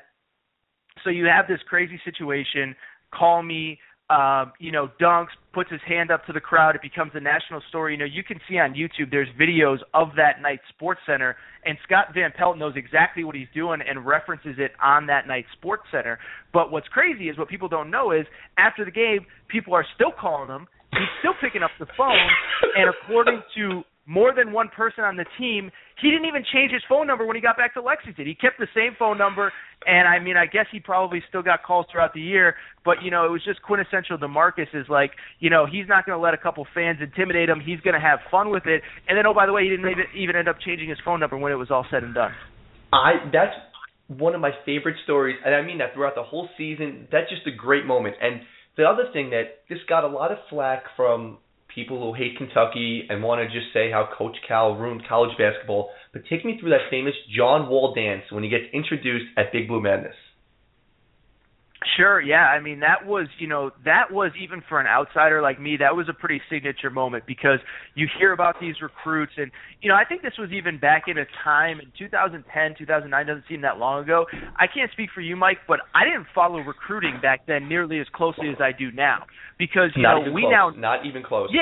so 1.04 1.10
you 1.10 1.26
have 1.26 1.48
this 1.48 1.60
crazy 1.68 2.00
situation 2.06 2.76
call 3.14 3.44
me 3.44 3.80
um, 4.10 4.52
you 4.60 4.72
know, 4.72 4.90
dunks, 5.02 5.32
puts 5.54 5.72
his 5.72 5.80
hand 5.88 6.12
up 6.12 6.26
to 6.26 6.34
the 6.34 6.40
crowd. 6.40 6.76
It 6.76 6.82
becomes 6.82 7.12
a 7.16 7.20
national 7.20 7.62
story. 7.70 7.94
You 7.94 8.00
know, 8.00 8.06
you 8.06 8.24
can 8.24 8.40
see 8.50 8.58
on 8.58 8.74
YouTube 8.74 9.12
there's 9.12 9.30
videos 9.40 9.78
of 9.94 10.10
that 10.18 10.42
night 10.42 10.60
Sports 10.70 11.00
Center, 11.06 11.36
and 11.66 11.78
Scott 11.84 12.08
Van 12.14 12.32
Pelt 12.36 12.58
knows 12.58 12.74
exactly 12.76 13.24
what 13.24 13.36
he's 13.36 13.48
doing 13.54 13.80
and 13.88 14.06
references 14.06 14.56
it 14.58 14.72
on 14.84 15.08
that 15.08 15.28
night 15.28 15.46
Sports 15.54 15.84
Center. 15.92 16.20
But 16.52 16.72
what's 16.72 16.88
crazy 16.90 17.30
is 17.30 17.38
what 17.38 17.48
people 17.48 17.70
don't 17.70 17.90
know 17.90 18.12
is 18.12 18.26
after 18.58 18.84
the 18.84 18.92
game, 18.92 19.26
people 19.48 19.74
are 19.74 19.86
still 19.96 20.12
calling 20.12 20.50
him. 20.50 20.68
He's 20.92 21.10
still 21.20 21.34
picking 21.42 21.64
up 21.64 21.72
the 21.80 21.88
phone, 21.98 22.30
and 22.76 22.90
according 22.90 23.42
to 23.56 23.84
more 24.06 24.34
than 24.36 24.52
one 24.52 24.70
person 24.70 25.04
on 25.04 25.16
the 25.16 25.26
team. 25.38 25.72
He 26.02 26.12
didn't 26.12 26.26
even 26.26 26.44
change 26.52 26.72
his 26.72 26.82
phone 26.90 27.08
number 27.08 27.26
when 27.26 27.36
he 27.36 27.42
got 27.42 27.56
back 27.56 27.74
to 27.76 27.82
Lexington. 27.82 28.26
He 28.26 28.36
kept 28.36 28.60
the 28.60 28.68
same 28.76 28.96
phone 29.00 29.18
number, 29.18 29.52
and 29.86 30.08
I 30.08 30.20
mean, 30.20 30.36
I 30.36 30.46
guess 30.46 30.66
he 30.72 30.80
probably 30.80 31.24
still 31.30 31.42
got 31.42 31.64
calls 31.64 31.86
throughout 31.92 32.14
the 32.14 32.22
year. 32.22 32.56
But 32.84 33.02
you 33.02 33.12
know, 33.12 33.26
it 33.26 33.32
was 33.32 33.44
just 33.46 33.62
quintessential. 33.62 34.18
DeMarcus 34.18 34.74
is 34.74 34.88
like, 34.90 35.12
you 35.40 35.50
know, 35.50 35.66
he's 35.66 35.88
not 35.88 36.06
going 36.06 36.18
to 36.18 36.22
let 36.22 36.34
a 36.34 36.38
couple 36.38 36.66
fans 36.74 37.00
intimidate 37.02 37.48
him. 37.48 37.62
He's 37.64 37.80
going 37.82 37.94
to 37.94 38.02
have 38.02 38.20
fun 38.30 38.50
with 38.50 38.66
it. 38.66 38.82
And 39.08 39.18
then, 39.18 39.26
oh 39.26 39.34
by 39.34 39.46
the 39.46 39.54
way, 39.54 39.64
he 39.64 39.70
didn't 39.70 39.90
even, 39.90 40.06
even 40.18 40.36
end 40.36 40.50
up 40.50 40.58
changing 40.66 40.90
his 40.90 40.98
phone 41.06 41.20
number 41.20 41.38
when 41.38 41.52
it 41.52 41.56
was 41.56 41.72
all 41.72 41.86
said 41.90 42.04
and 42.04 42.14
done. 42.14 42.32
I 42.92 43.14
that's 43.32 43.56
one 44.08 44.36
of 44.36 44.42
my 44.42 44.52
favorite 44.66 44.98
stories, 45.04 45.38
and 45.46 45.56
I 45.56 45.62
mean 45.62 45.78
that 45.78 45.94
throughout 45.94 46.16
the 46.16 46.24
whole 46.24 46.50
season. 46.58 47.08
That's 47.12 47.30
just 47.30 47.48
a 47.48 47.56
great 47.56 47.86
moment. 47.86 48.16
And 48.22 48.42
the 48.76 48.84
other 48.84 49.06
thing 49.14 49.30
that 49.30 49.64
this 49.70 49.80
got 49.88 50.04
a 50.04 50.08
lot 50.08 50.32
of 50.32 50.38
flack 50.50 50.84
from 50.96 51.38
people 51.76 52.00
who 52.00 52.14
hate 52.14 52.38
Kentucky 52.38 53.08
and 53.10 53.24
want 53.24 53.42
to 53.42 53.48
just 53.48 53.74
say 53.74 53.92
how 53.92 54.10
Coach 54.18 54.36
Cal 54.48 54.76
ruined 54.76 55.08
college 55.08 55.38
basketball, 55.38 55.90
but 56.12 56.24
take 56.30 56.46
me 56.46 56.58
through 56.60 56.72
that 56.72 56.90
famous 56.90 57.14
John 57.36 57.70
Wall 57.70 57.94
dance 57.94 58.24
when 58.32 58.44
he 58.44 58.50
gets 58.50 58.66
introduced 58.74 59.26
at 59.38 59.52
Big 59.52 59.68
Blue 59.68 59.82
Madness. 59.82 60.16
Sure, 61.98 62.22
yeah. 62.22 62.48
I 62.48 62.60
mean, 62.60 62.80
that 62.82 63.06
was, 63.06 63.28
you 63.40 63.48
know, 63.48 63.72
that 63.86 64.12
was 64.12 64.32
even 64.42 64.62
for 64.68 64.80
an 64.80 64.88
outsider 64.88 65.42
like 65.42 65.60
me, 65.60 65.78
that 65.78 65.96
was 65.96 66.08
a 66.10 66.14
pretty 66.14 66.42
signature 66.50 66.90
moment 66.90 67.26
because 67.28 67.60
you 67.96 68.08
hear 68.20 68.34
about 68.34 68.56
these 68.60 68.76
recruits 68.82 69.34
and, 69.38 69.52
you 69.82 69.90
know, 69.90 69.96
I 69.96 70.06
think 70.06 70.22
this 70.22 70.34
was 70.38 70.52
even 70.52 70.80
back 70.80 71.04
in 71.08 71.18
a 71.18 71.26
time 71.44 71.80
in 71.80 71.92
2010, 71.98 72.76
2009 72.78 73.26
doesn't 73.28 73.44
seem 73.48 73.62
that 73.62 73.78
long 73.78 74.04
ago. 74.04 74.26
I 74.58 74.68
can't 74.68 74.92
speak 74.92 75.10
for 75.14 75.22
you, 75.22 75.36
Mike, 75.36 75.60
but 75.68 75.80
I 75.94 76.04
didn't 76.04 76.28
follow 76.34 76.60
recruiting 76.60 77.20
back 77.22 77.46
then 77.48 77.68
nearly 77.68 78.00
as 78.00 78.08
closely 78.14 78.50
as 78.50 78.58
I 78.60 78.72
do 78.78 78.92
now 78.92 79.26
because, 79.58 79.92
you 79.96 80.04
not 80.04 80.26
know, 80.26 80.32
we 80.32 80.42
close. 80.42 80.52
now 80.52 80.70
not 80.76 81.06
even 81.06 81.24
close. 81.24 81.50
Yeah, 81.54 81.62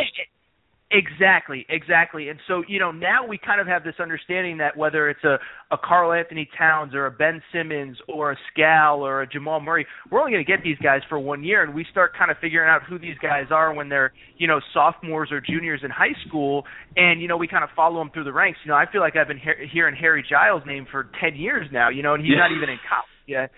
Exactly, 0.94 1.66
exactly. 1.70 2.28
And 2.28 2.38
so, 2.50 2.64
you 2.68 2.78
know, 2.78 2.92
now 2.92 3.26
we 3.26 3.38
kind 3.38 3.62
of 3.62 3.68
have 3.68 3.86
this 3.86 3.96
understanding 3.98 4.58
that 4.58 4.76
whether 4.76 5.10
it's 5.10 5.24
a, 5.24 5.38
a 5.72 5.78
Karl-Anthony 5.78 6.50
Towns 6.58 6.94
or 6.94 7.06
a 7.06 7.12
Ben 7.12 7.42
Simmons 7.54 7.98
or 8.10 8.34
a 8.34 8.38
Skal 8.52 9.00
or 9.00 9.22
a 9.22 9.28
Jamal 9.28 9.62
Murray, 9.62 9.88
we're 10.12 10.20
only 10.20 10.34
going 10.34 10.44
to 10.44 10.52
get 10.52 10.66
these 10.66 10.78
guys 10.84 11.00
for 11.08 11.18
one 11.18 11.46
year, 11.46 11.64
and 11.64 11.74
we 11.74 11.86
start 11.90 12.12
kind 12.18 12.30
of 12.30 12.36
figuring 12.42 12.70
out 12.70 12.82
who 12.84 13.00
these 13.00 13.18
guys 13.22 13.46
are 13.52 13.74
when 13.74 13.88
they're, 13.88 14.12
you 14.38 14.48
know, 14.48 14.60
sophomores 14.74 15.32
or 15.32 15.40
juniors 15.40 15.80
in 15.82 15.90
high 15.90 16.14
school, 16.28 16.66
and 16.98 17.22
you 17.22 17.28
know, 17.30 17.38
we 17.38 17.48
kind 17.48 17.64
of 17.64 17.70
follow 17.74 18.00
them 18.00 18.10
through 18.14 18.26
the 18.26 18.34
ranks. 18.34 18.60
You 18.66 18.72
know, 18.72 18.78
I 18.78 18.84
feel 18.92 19.00
like 19.00 19.16
I've 19.16 19.30
been 19.30 19.40
he- 19.40 19.68
hearing 19.72 19.96
Harry 19.96 20.26
Giles' 20.30 20.64
name 20.66 20.86
for 20.92 21.10
ten 21.22 21.36
years 21.38 21.68
now, 21.72 21.88
you 21.88 22.04
know, 22.04 22.16
and 22.16 22.22
he's 22.22 22.34
yeah. 22.34 22.40
not 22.40 22.52
even 22.52 22.70
in 22.70 22.80
college 22.90 23.08
yet. 23.28 23.52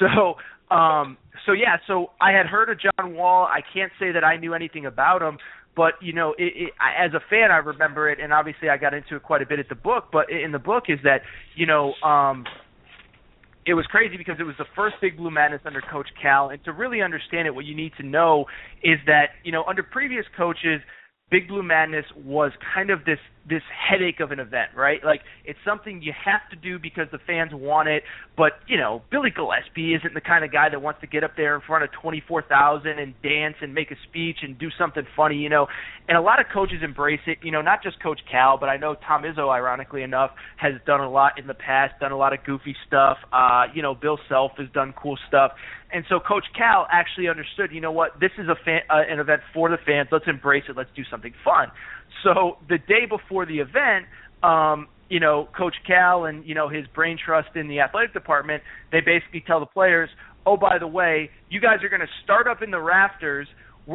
So, 0.00 0.74
um, 0.74 1.18
so 1.46 1.52
yeah, 1.52 1.76
so 1.86 2.10
I 2.20 2.32
had 2.32 2.46
heard 2.46 2.68
of 2.68 2.78
John 2.80 3.14
Wall. 3.14 3.44
I 3.46 3.60
can't 3.72 3.92
say 4.00 4.10
that 4.10 4.24
I 4.24 4.38
knew 4.38 4.54
anything 4.54 4.86
about 4.86 5.22
him, 5.22 5.38
but 5.76 5.94
you 6.00 6.12
know, 6.12 6.34
it, 6.38 6.52
it, 6.56 6.70
I, 6.80 7.04
as 7.04 7.12
a 7.14 7.20
fan, 7.30 7.50
I 7.50 7.58
remember 7.58 8.08
it, 8.08 8.18
and 8.20 8.32
obviously 8.32 8.68
I 8.68 8.76
got 8.76 8.94
into 8.94 9.16
it 9.16 9.22
quite 9.22 9.42
a 9.42 9.46
bit 9.46 9.58
at 9.58 9.68
the 9.68 9.74
book. 9.74 10.08
But 10.12 10.30
in 10.30 10.52
the 10.52 10.58
book 10.58 10.84
is 10.88 10.98
that 11.04 11.22
you 11.54 11.66
know, 11.66 11.94
um, 12.02 12.44
it 13.66 13.74
was 13.74 13.86
crazy 13.86 14.16
because 14.16 14.36
it 14.38 14.44
was 14.44 14.56
the 14.58 14.66
first 14.76 14.96
Big 15.00 15.16
Blue 15.16 15.30
Madness 15.30 15.62
under 15.64 15.80
Coach 15.80 16.08
Cal, 16.20 16.50
and 16.50 16.62
to 16.64 16.72
really 16.72 17.02
understand 17.02 17.46
it, 17.46 17.54
what 17.54 17.64
you 17.64 17.74
need 17.74 17.92
to 17.98 18.06
know 18.06 18.46
is 18.82 18.98
that 19.06 19.30
you 19.42 19.52
know 19.52 19.64
under 19.64 19.82
previous 19.82 20.24
coaches, 20.36 20.80
Big 21.30 21.48
Blue 21.48 21.62
Madness 21.62 22.06
was 22.16 22.52
kind 22.74 22.90
of 22.90 23.04
this 23.04 23.18
this 23.48 23.62
headache 23.70 24.20
of 24.20 24.30
an 24.30 24.40
event, 24.40 24.70
right? 24.74 25.04
Like 25.04 25.20
it's 25.44 25.58
something 25.64 26.00
you 26.02 26.12
have 26.24 26.40
to 26.50 26.56
do 26.56 26.78
because 26.78 27.06
the 27.12 27.18
fans 27.26 27.50
want 27.52 27.88
it, 27.88 28.02
but 28.36 28.52
you 28.66 28.76
know, 28.76 29.02
Billy 29.10 29.30
Gillispie 29.30 29.96
isn't 29.96 30.14
the 30.14 30.20
kind 30.20 30.44
of 30.44 30.52
guy 30.52 30.68
that 30.70 30.80
wants 30.80 31.00
to 31.02 31.06
get 31.06 31.24
up 31.24 31.32
there 31.36 31.54
in 31.54 31.60
front 31.60 31.84
of 31.84 31.90
24,000 31.92 32.98
and 32.98 33.14
dance 33.22 33.56
and 33.60 33.74
make 33.74 33.90
a 33.90 33.96
speech 34.08 34.38
and 34.42 34.58
do 34.58 34.68
something 34.78 35.06
funny, 35.14 35.36
you 35.36 35.48
know. 35.48 35.66
And 36.08 36.16
a 36.16 36.22
lot 36.22 36.40
of 36.40 36.46
coaches 36.52 36.78
embrace 36.82 37.20
it, 37.26 37.38
you 37.42 37.50
know, 37.50 37.60
not 37.60 37.82
just 37.82 38.02
coach 38.02 38.20
Cal, 38.30 38.56
but 38.58 38.68
I 38.68 38.76
know 38.76 38.96
Tom 39.06 39.22
Izzo 39.22 39.50
ironically 39.50 40.02
enough 40.02 40.30
has 40.56 40.74
done 40.86 41.00
a 41.00 41.10
lot 41.10 41.38
in 41.38 41.46
the 41.46 41.54
past, 41.54 41.94
done 42.00 42.12
a 42.12 42.16
lot 42.16 42.32
of 42.32 42.44
goofy 42.44 42.74
stuff. 42.86 43.18
Uh, 43.32 43.64
you 43.74 43.82
know, 43.82 43.94
Bill 43.94 44.18
Self 44.28 44.52
has 44.58 44.68
done 44.72 44.94
cool 44.96 45.18
stuff. 45.28 45.52
And 45.92 46.04
so 46.08 46.18
Coach 46.18 46.44
Cal 46.56 46.88
actually 46.90 47.28
understood, 47.28 47.70
you 47.70 47.80
know 47.80 47.92
what, 47.92 48.18
this 48.20 48.32
is 48.36 48.48
a 48.48 48.56
fan, 48.64 48.80
uh, 48.90 49.02
an 49.08 49.20
event 49.20 49.42
for 49.52 49.68
the 49.68 49.78
fans. 49.86 50.08
Let's 50.10 50.24
embrace 50.26 50.64
it. 50.68 50.76
Let's 50.76 50.90
do 50.96 51.02
something 51.08 51.32
fun. 51.44 51.68
So 52.22 52.58
the 52.68 52.78
day 52.78 53.06
before 53.08 53.46
the 53.46 53.58
event, 53.58 54.06
um, 54.42 54.88
you 55.08 55.20
know, 55.20 55.48
Coach 55.56 55.74
Cal 55.86 56.24
and 56.24 56.44
you 56.46 56.54
know 56.54 56.68
his 56.68 56.86
brain 56.94 57.18
trust 57.22 57.48
in 57.54 57.68
the 57.68 57.80
athletic 57.80 58.12
department, 58.12 58.62
they 58.92 59.00
basically 59.00 59.42
tell 59.46 59.60
the 59.60 59.66
players, 59.66 60.08
"Oh, 60.46 60.56
by 60.56 60.78
the 60.78 60.86
way, 60.86 61.30
you 61.48 61.60
guys 61.60 61.82
are 61.82 61.88
going 61.88 62.00
to 62.00 62.12
start 62.22 62.46
up 62.46 62.62
in 62.62 62.70
the 62.70 62.80
rafters. 62.80 63.48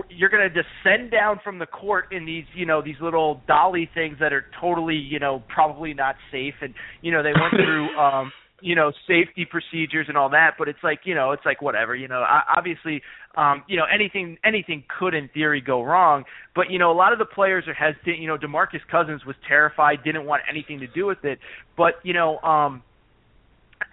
You're 0.10 0.30
going 0.30 0.48
to 0.48 0.50
descend 0.50 1.10
down 1.12 1.40
from 1.44 1.58
the 1.58 1.66
court 1.66 2.06
in 2.12 2.24
these, 2.26 2.46
you 2.54 2.66
know, 2.66 2.80
these 2.80 3.02
little 3.02 3.42
dolly 3.48 3.90
things 3.92 4.18
that 4.20 4.32
are 4.32 4.46
totally, 4.62 4.96
you 4.96 5.18
know, 5.20 5.44
probably 5.48 5.94
not 5.94 6.16
safe." 6.32 6.56
And 6.62 6.74
you 7.02 7.12
know, 7.12 7.24
they 7.24 7.34
went 7.34 7.54
through. 7.56 7.90
um 7.98 8.32
you 8.62 8.76
know 8.76 8.92
safety 9.08 9.46
procedures 9.50 10.08
and 10.10 10.18
all 10.18 10.30
that 10.30 10.56
but 10.58 10.68
it's 10.68 10.84
like 10.84 11.00
you 11.06 11.16
know 11.16 11.32
it's 11.32 11.46
like 11.46 11.62
whatever 11.62 11.96
you 11.96 12.08
know 12.08 12.20
I, 12.20 12.42
obviously 12.58 13.02
um 13.40 13.64
you 13.68 13.78
know 13.78 13.86
anything 13.92 14.38
anything 14.44 14.84
could 15.00 15.14
in 15.14 15.30
theory 15.30 15.62
go 15.62 15.82
wrong. 15.82 16.26
But 16.56 16.70
you 16.70 16.78
know 16.78 16.92
a 16.92 16.98
lot 17.04 17.14
of 17.14 17.20
the 17.20 17.26
players 17.26 17.66
are 17.68 17.74
hesitant. 17.74 18.20
You 18.20 18.28
know 18.28 18.38
DeMarcus 18.38 18.86
Cousins 18.92 19.26
was 19.26 19.36
terrified 19.48 20.04
didn't 20.04 20.26
want 20.26 20.44
anything 20.50 20.80
to 20.80 20.88
do 20.88 21.06
with 21.06 21.24
it. 21.24 21.40
But 21.78 21.94
you 22.04 22.14
know 22.14 22.40
um 22.40 22.84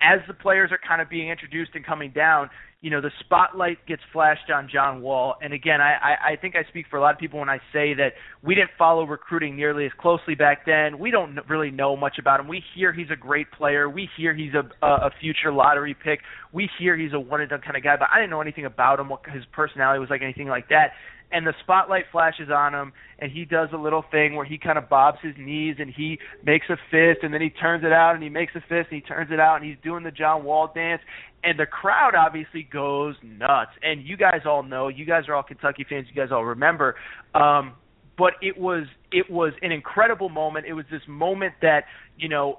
as 0.02 0.20
the 0.28 0.34
players 0.34 0.70
are 0.72 0.80
kind 0.86 1.00
of 1.00 1.08
being 1.08 1.28
introduced 1.28 1.72
and 1.74 1.84
coming 1.84 2.10
down 2.10 2.50
you 2.86 2.90
know 2.90 3.00
the 3.00 3.10
spotlight 3.18 3.78
gets 3.86 4.02
flashed 4.12 4.48
on 4.48 4.68
John 4.72 5.00
Wall, 5.02 5.34
and 5.42 5.52
again, 5.52 5.80
I, 5.80 6.14
I, 6.32 6.36
think 6.36 6.54
I 6.54 6.68
speak 6.68 6.86
for 6.90 6.98
a 6.98 7.00
lot 7.00 7.14
of 7.14 7.18
people 7.18 7.40
when 7.40 7.48
I 7.48 7.58
say 7.72 7.94
that 7.94 8.10
we 8.44 8.54
didn't 8.54 8.70
follow 8.78 9.04
recruiting 9.04 9.56
nearly 9.56 9.86
as 9.86 9.92
closely 9.98 10.34
back 10.34 10.66
then. 10.66 10.98
We 10.98 11.10
don't 11.10 11.36
really 11.48 11.70
know 11.70 11.96
much 11.96 12.16
about 12.20 12.38
him. 12.38 12.48
We 12.48 12.62
hear 12.74 12.92
he's 12.92 13.10
a 13.10 13.16
great 13.16 13.50
player. 13.50 13.88
We 13.88 14.08
hear 14.16 14.34
he's 14.34 14.52
a, 14.54 14.86
a 14.86 15.10
future 15.20 15.52
lottery 15.52 15.94
pick. 15.94 16.20
We 16.52 16.68
hear 16.78 16.96
he's 16.96 17.12
a 17.14 17.18
one 17.18 17.40
and 17.40 17.48
done 17.48 17.62
kind 17.62 17.76
of 17.76 17.82
guy, 17.82 17.96
but 17.98 18.08
I 18.14 18.18
didn't 18.18 18.30
know 18.30 18.42
anything 18.42 18.66
about 18.66 19.00
him, 19.00 19.08
what 19.08 19.22
his 19.32 19.44
personality 19.52 19.98
was 19.98 20.10
like, 20.10 20.22
anything 20.22 20.48
like 20.48 20.68
that 20.68 20.92
and 21.32 21.46
the 21.46 21.52
spotlight 21.62 22.04
flashes 22.12 22.48
on 22.54 22.74
him 22.74 22.92
and 23.18 23.32
he 23.32 23.44
does 23.44 23.68
a 23.72 23.76
little 23.76 24.04
thing 24.10 24.34
where 24.34 24.44
he 24.44 24.58
kind 24.58 24.78
of 24.78 24.88
bobs 24.88 25.18
his 25.22 25.34
knees 25.38 25.76
and 25.78 25.92
he 25.94 26.18
makes 26.44 26.66
a 26.68 26.76
fist 26.90 27.22
and 27.22 27.32
then 27.32 27.40
he 27.40 27.50
turns 27.50 27.84
it 27.84 27.92
out 27.92 28.14
and 28.14 28.22
he 28.22 28.28
makes 28.28 28.54
a 28.54 28.60
fist 28.60 28.88
and 28.90 29.00
he 29.00 29.00
turns 29.00 29.30
it 29.32 29.40
out 29.40 29.56
and 29.56 29.64
he's 29.64 29.78
doing 29.82 30.04
the 30.04 30.10
John 30.10 30.44
Wall 30.44 30.70
dance 30.74 31.02
and 31.42 31.58
the 31.58 31.66
crowd 31.66 32.14
obviously 32.14 32.66
goes 32.70 33.14
nuts 33.22 33.72
and 33.82 34.06
you 34.06 34.16
guys 34.16 34.40
all 34.46 34.62
know 34.62 34.88
you 34.88 35.04
guys 35.04 35.24
are 35.28 35.34
all 35.34 35.42
Kentucky 35.42 35.84
fans 35.88 36.06
you 36.08 36.20
guys 36.20 36.30
all 36.32 36.44
remember 36.44 36.94
um 37.34 37.74
but 38.18 38.32
it 38.40 38.58
was 38.58 38.86
it 39.12 39.30
was 39.30 39.52
an 39.62 39.72
incredible 39.72 40.28
moment. 40.28 40.66
It 40.66 40.72
was 40.72 40.84
this 40.90 41.02
moment 41.06 41.54
that 41.62 41.84
you 42.16 42.28
know 42.28 42.58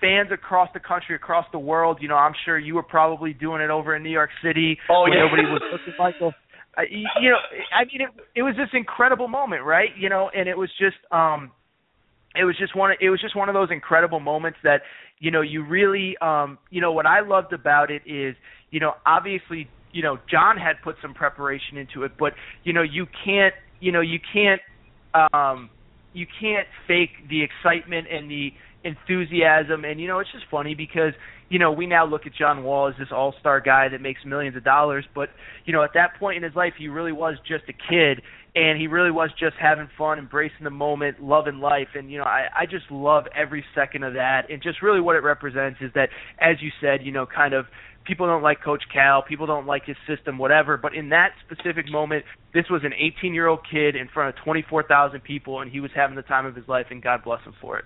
fans 0.00 0.30
across 0.32 0.68
the 0.72 0.80
country, 0.80 1.16
across 1.16 1.46
the 1.52 1.58
world. 1.58 1.98
You 2.00 2.08
know, 2.08 2.16
I'm 2.16 2.34
sure 2.44 2.58
you 2.58 2.74
were 2.74 2.82
probably 2.82 3.32
doing 3.32 3.60
it 3.62 3.70
over 3.70 3.94
in 3.94 4.02
New 4.02 4.10
York 4.10 4.30
City. 4.42 4.78
Oh 4.88 5.06
yeah. 5.06 5.24
Nobody 5.24 5.42
was 5.42 5.62
looking 5.72 5.94
like 5.98 6.14
you 6.90 7.30
know, 7.30 7.36
I 7.72 7.84
mean, 7.84 8.00
it, 8.02 8.08
it 8.34 8.42
was 8.42 8.54
this 8.56 8.68
incredible 8.72 9.28
moment, 9.28 9.64
right? 9.64 9.90
You 9.98 10.08
know, 10.08 10.30
and 10.34 10.48
it 10.48 10.56
was 10.56 10.70
just, 10.78 10.96
um, 11.12 11.50
it 12.34 12.44
was 12.44 12.56
just 12.58 12.76
one. 12.76 12.92
Of, 12.92 12.98
it 13.00 13.10
was 13.10 13.20
just 13.20 13.36
one 13.36 13.48
of 13.48 13.54
those 13.54 13.70
incredible 13.70 14.20
moments 14.20 14.58
that, 14.62 14.82
you 15.18 15.30
know, 15.30 15.40
you 15.40 15.64
really, 15.66 16.16
um, 16.22 16.58
you 16.70 16.80
know, 16.80 16.92
what 16.92 17.06
I 17.06 17.20
loved 17.20 17.52
about 17.52 17.90
it 17.90 18.02
is, 18.06 18.36
you 18.70 18.80
know, 18.80 18.92
obviously, 19.04 19.68
you 19.92 20.02
know, 20.02 20.18
John 20.30 20.56
had 20.56 20.76
put 20.82 20.96
some 21.02 21.12
preparation 21.12 21.76
into 21.76 22.04
it, 22.04 22.12
but 22.18 22.34
you 22.62 22.72
know, 22.72 22.82
you 22.82 23.06
can't, 23.24 23.54
you 23.80 23.90
know, 23.90 24.00
you 24.00 24.18
can't, 24.32 24.60
um, 25.34 25.70
you 26.12 26.26
can't 26.40 26.66
fake 26.86 27.28
the 27.28 27.42
excitement 27.42 28.06
and 28.10 28.30
the 28.30 28.50
enthusiasm 28.84 29.84
and 29.84 30.00
you 30.00 30.08
know 30.08 30.20
it's 30.20 30.32
just 30.32 30.44
funny 30.50 30.74
because 30.74 31.12
you 31.50 31.58
know 31.58 31.70
we 31.70 31.86
now 31.86 32.06
look 32.06 32.26
at 32.26 32.34
John 32.34 32.64
Wall 32.64 32.88
as 32.88 32.94
this 32.98 33.08
all-star 33.12 33.60
guy 33.60 33.88
that 33.88 34.00
makes 34.00 34.24
millions 34.24 34.56
of 34.56 34.64
dollars 34.64 35.04
but 35.14 35.28
you 35.66 35.74
know 35.74 35.82
at 35.82 35.90
that 35.94 36.18
point 36.18 36.38
in 36.38 36.42
his 36.42 36.54
life 36.54 36.72
he 36.78 36.88
really 36.88 37.12
was 37.12 37.34
just 37.46 37.64
a 37.68 37.72
kid 37.72 38.22
and 38.54 38.80
he 38.80 38.86
really 38.86 39.10
was 39.10 39.30
just 39.38 39.54
having 39.60 39.88
fun 39.98 40.18
embracing 40.18 40.64
the 40.64 40.70
moment 40.70 41.22
loving 41.22 41.58
life 41.58 41.88
and 41.94 42.10
you 42.10 42.16
know 42.16 42.24
I 42.24 42.46
I 42.56 42.66
just 42.66 42.90
love 42.90 43.24
every 43.36 43.64
second 43.74 44.04
of 44.04 44.14
that 44.14 44.50
and 44.50 44.62
just 44.62 44.80
really 44.80 45.00
what 45.00 45.16
it 45.16 45.22
represents 45.22 45.80
is 45.82 45.90
that 45.94 46.08
as 46.40 46.56
you 46.62 46.70
said 46.80 47.04
you 47.04 47.12
know 47.12 47.26
kind 47.26 47.52
of 47.52 47.66
people 48.06 48.26
don't 48.26 48.42
like 48.42 48.62
coach 48.62 48.84
Cal 48.92 49.22
people 49.22 49.46
don't 49.46 49.66
like 49.66 49.84
his 49.84 49.96
system 50.08 50.38
whatever 50.38 50.76
but 50.76 50.94
in 50.94 51.10
that 51.10 51.32
specific 51.44 51.90
moment 51.90 52.24
this 52.54 52.64
was 52.70 52.82
an 52.84 52.92
18 52.94 53.34
year 53.34 53.48
old 53.48 53.60
kid 53.70 53.96
in 53.96 54.08
front 54.08 54.36
of 54.36 54.44
24,000 54.44 55.20
people 55.20 55.60
and 55.60 55.70
he 55.70 55.80
was 55.80 55.90
having 55.94 56.16
the 56.16 56.22
time 56.22 56.46
of 56.46 56.54
his 56.54 56.66
life 56.68 56.86
and 56.90 57.02
God 57.02 57.22
bless 57.24 57.42
him 57.42 57.54
for 57.60 57.78
it 57.78 57.84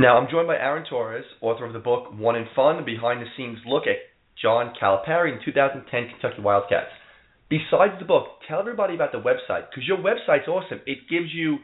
now, 0.00 0.16
I'm 0.16 0.30
joined 0.30 0.46
by 0.46 0.56
Aaron 0.56 0.84
Torres, 0.88 1.24
author 1.42 1.66
of 1.66 1.72
the 1.72 1.78
book 1.78 2.12
One 2.16 2.34
and 2.34 2.46
Fun, 2.56 2.78
a 2.78 2.82
behind 2.82 3.20
the 3.20 3.26
scenes 3.36 3.58
look 3.66 3.84
at 3.84 3.96
John 4.40 4.72
Calipari 4.80 5.32
and 5.32 5.40
2010 5.44 5.84
Kentucky 6.08 6.40
Wildcats. 6.40 6.88
Besides 7.50 7.98
the 7.98 8.06
book, 8.06 8.40
tell 8.48 8.60
everybody 8.60 8.94
about 8.94 9.12
the 9.12 9.18
website 9.18 9.68
because 9.68 9.86
your 9.86 9.98
website's 9.98 10.48
awesome. 10.48 10.80
It 10.86 10.98
gives 11.10 11.34
you 11.34 11.58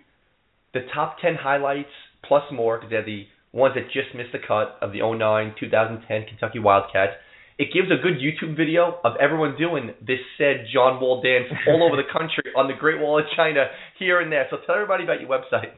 the 0.74 0.80
top 0.92 1.16
10 1.22 1.36
highlights 1.40 1.94
plus 2.28 2.42
more 2.52 2.76
because 2.76 2.90
they're 2.90 3.06
the 3.06 3.24
ones 3.52 3.74
that 3.74 3.86
just 3.86 4.14
missed 4.14 4.32
the 4.32 4.38
cut 4.46 4.76
of 4.82 4.92
the 4.92 5.00
09 5.00 5.54
2010 5.58 6.26
Kentucky 6.28 6.58
Wildcats. 6.58 7.12
It 7.58 7.68
gives 7.72 7.88
a 7.88 8.02
good 8.02 8.20
YouTube 8.20 8.54
video 8.54 8.98
of 9.02 9.14
everyone 9.18 9.56
doing 9.56 9.94
this 10.06 10.20
said 10.36 10.66
John 10.74 11.00
Wall 11.00 11.22
dance 11.22 11.48
all 11.68 11.82
over 11.82 11.96
the 11.96 12.10
country 12.12 12.52
on 12.54 12.68
the 12.68 12.74
Great 12.74 13.00
Wall 13.00 13.18
of 13.18 13.24
China 13.34 13.64
here 13.98 14.20
and 14.20 14.30
there. 14.30 14.46
So 14.50 14.58
tell 14.66 14.74
everybody 14.74 15.04
about 15.04 15.22
your 15.22 15.30
website. 15.30 15.72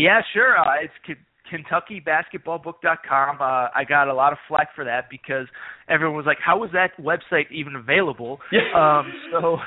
Yeah, 0.00 0.20
sure. 0.32 0.58
Uh, 0.58 0.82
it's 0.82 0.94
K- 1.06 1.14
KentuckyBasketballBook.com. 1.50 3.36
Uh, 3.40 3.68
I 3.74 3.84
got 3.88 4.08
a 4.08 4.14
lot 4.14 4.32
of 4.32 4.38
flack 4.48 4.68
for 4.74 4.84
that 4.84 5.10
because 5.10 5.46
everyone 5.88 6.16
was 6.16 6.26
like, 6.26 6.38
"How 6.44 6.58
was 6.58 6.70
that 6.72 6.96
website 6.98 7.50
even 7.50 7.76
available?" 7.76 8.40
Yeah. 8.52 8.60
Um, 8.74 9.12
so, 9.30 9.58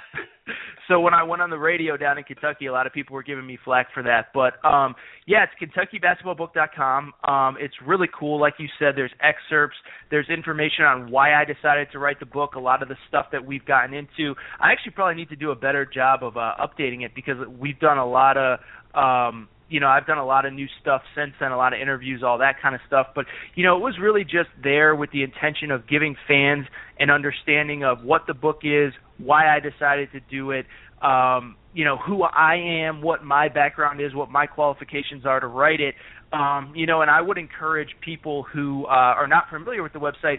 so 0.88 1.00
when 1.02 1.14
I 1.14 1.24
went 1.24 1.42
on 1.42 1.50
the 1.50 1.58
radio 1.58 1.98
down 1.98 2.18
in 2.18 2.24
Kentucky, 2.24 2.66
a 2.66 2.72
lot 2.72 2.88
of 2.88 2.94
people 2.94 3.14
were 3.14 3.24
giving 3.24 3.46
me 3.46 3.58
flack 3.64 3.88
for 3.94 4.02
that. 4.04 4.28
But 4.34 4.64
um, 4.66 4.96
yeah, 5.28 5.46
it's 5.46 5.54
KentuckyBasketballBook.com. 5.62 7.14
Um, 7.24 7.58
it's 7.60 7.76
really 7.86 8.08
cool. 8.18 8.40
Like 8.40 8.56
you 8.60 8.68
said, 8.80 8.94
there's 8.96 9.14
excerpts. 9.22 9.78
There's 10.10 10.30
information 10.30 10.86
on 10.86 11.12
why 11.12 11.34
I 11.34 11.46
decided 11.46 11.90
to 11.92 12.00
write 12.00 12.20
the 12.20 12.26
book. 12.26 12.56
A 12.56 12.60
lot 12.60 12.82
of 12.82 12.90
the 12.90 12.98
stuff 13.08 13.28
that 13.32 13.46
we've 13.46 13.66
gotten 13.66 13.94
into. 13.94 14.36
I 14.60 14.72
actually 14.72 14.94
probably 14.94 15.16
need 15.16 15.30
to 15.30 15.36
do 15.36 15.52
a 15.52 15.56
better 15.56 15.86
job 15.86 16.24
of 16.24 16.38
uh, 16.38 16.54
updating 16.60 17.04
it 17.06 17.12
because 17.16 17.38
we've 17.60 17.80
done 17.80 17.98
a 17.98 18.08
lot 18.10 18.38
of 18.38 18.60
um 18.96 19.50
you 19.74 19.80
know, 19.80 19.88
I've 19.88 20.06
done 20.06 20.20
a 20.20 20.26
lot 20.26 20.46
of 20.46 20.54
new 20.54 20.68
stuff 20.80 21.02
since 21.16 21.32
then, 21.40 21.52
a 21.52 21.58
lot 21.58 21.74
of 21.74 21.82
interviews, 21.82 22.22
all 22.24 22.38
that 22.38 22.62
kind 22.62 22.76
of 22.76 22.82
stuff. 22.86 23.08
But 23.16 23.26
you 23.56 23.66
know, 23.66 23.76
it 23.76 23.80
was 23.80 23.96
really 24.00 24.24
just 24.24 24.50
there 24.62 24.96
with 24.96 25.10
the 25.10 25.24
intention 25.24 25.72
of 25.72 25.88
giving 25.88 26.16
fans 26.28 26.68
an 27.00 27.10
understanding 27.10 27.84
of 27.84 28.04
what 28.04 28.28
the 28.28 28.36
book 28.36 28.60
is, 28.62 28.94
why 29.18 29.52
I 29.54 29.60
decided 29.60 30.12
to 30.12 30.20
do 30.30 30.52
it, 30.52 30.68
um, 31.02 31.56
you 31.74 31.86
know, 31.86 31.98
who 31.98 32.22
I 32.22 32.86
am, 32.86 33.02
what 33.02 33.24
my 33.24 33.50
background 33.50 34.00
is, 34.00 34.14
what 34.14 34.30
my 34.30 34.46
qualifications 34.46 35.26
are 35.26 35.40
to 35.40 35.48
write 35.48 35.82
it. 35.82 35.96
Um, 36.32 36.74
you 36.76 36.86
know, 36.86 37.02
and 37.02 37.10
I 37.10 37.22
would 37.22 37.40
encourage 37.40 37.90
people 38.06 38.44
who 38.44 38.86
uh, 38.86 38.90
are 38.90 39.28
not 39.28 39.50
familiar 39.50 39.82
with 39.82 39.94
the 39.94 40.00
website 40.00 40.38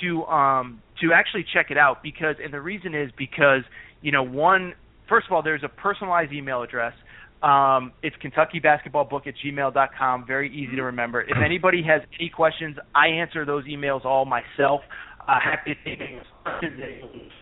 to 0.00 0.24
um, 0.24 0.82
to 1.00 1.12
actually 1.14 1.46
check 1.54 1.70
it 1.70 1.78
out 1.78 2.02
because, 2.02 2.34
and 2.42 2.52
the 2.52 2.60
reason 2.60 2.96
is 2.96 3.12
because 3.16 3.62
you 4.00 4.10
know, 4.10 4.24
one, 4.24 4.74
first 5.08 5.28
of 5.28 5.32
all, 5.32 5.42
there's 5.44 5.62
a 5.62 5.68
personalized 5.68 6.32
email 6.32 6.62
address 6.62 6.94
um, 7.42 7.92
it's 8.02 8.16
Kentucky 8.20 8.60
Basketball 8.60 9.04
Book 9.04 9.26
at 9.26 9.34
gmail.com. 9.44 10.26
Very 10.26 10.48
easy 10.54 10.76
to 10.76 10.82
remember. 10.82 11.22
If 11.22 11.36
anybody 11.44 11.82
has 11.82 12.02
any 12.18 12.28
questions, 12.28 12.76
I 12.94 13.08
answer 13.08 13.44
those 13.44 13.64
emails 13.64 14.04
all 14.04 14.24
myself. 14.24 14.80
Uh, 15.26 15.38
happy 15.42 15.74
to 15.74 15.84
take 15.84 16.00
any 16.00 16.20
questions. 16.44 17.32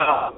Uh, 0.00 0.30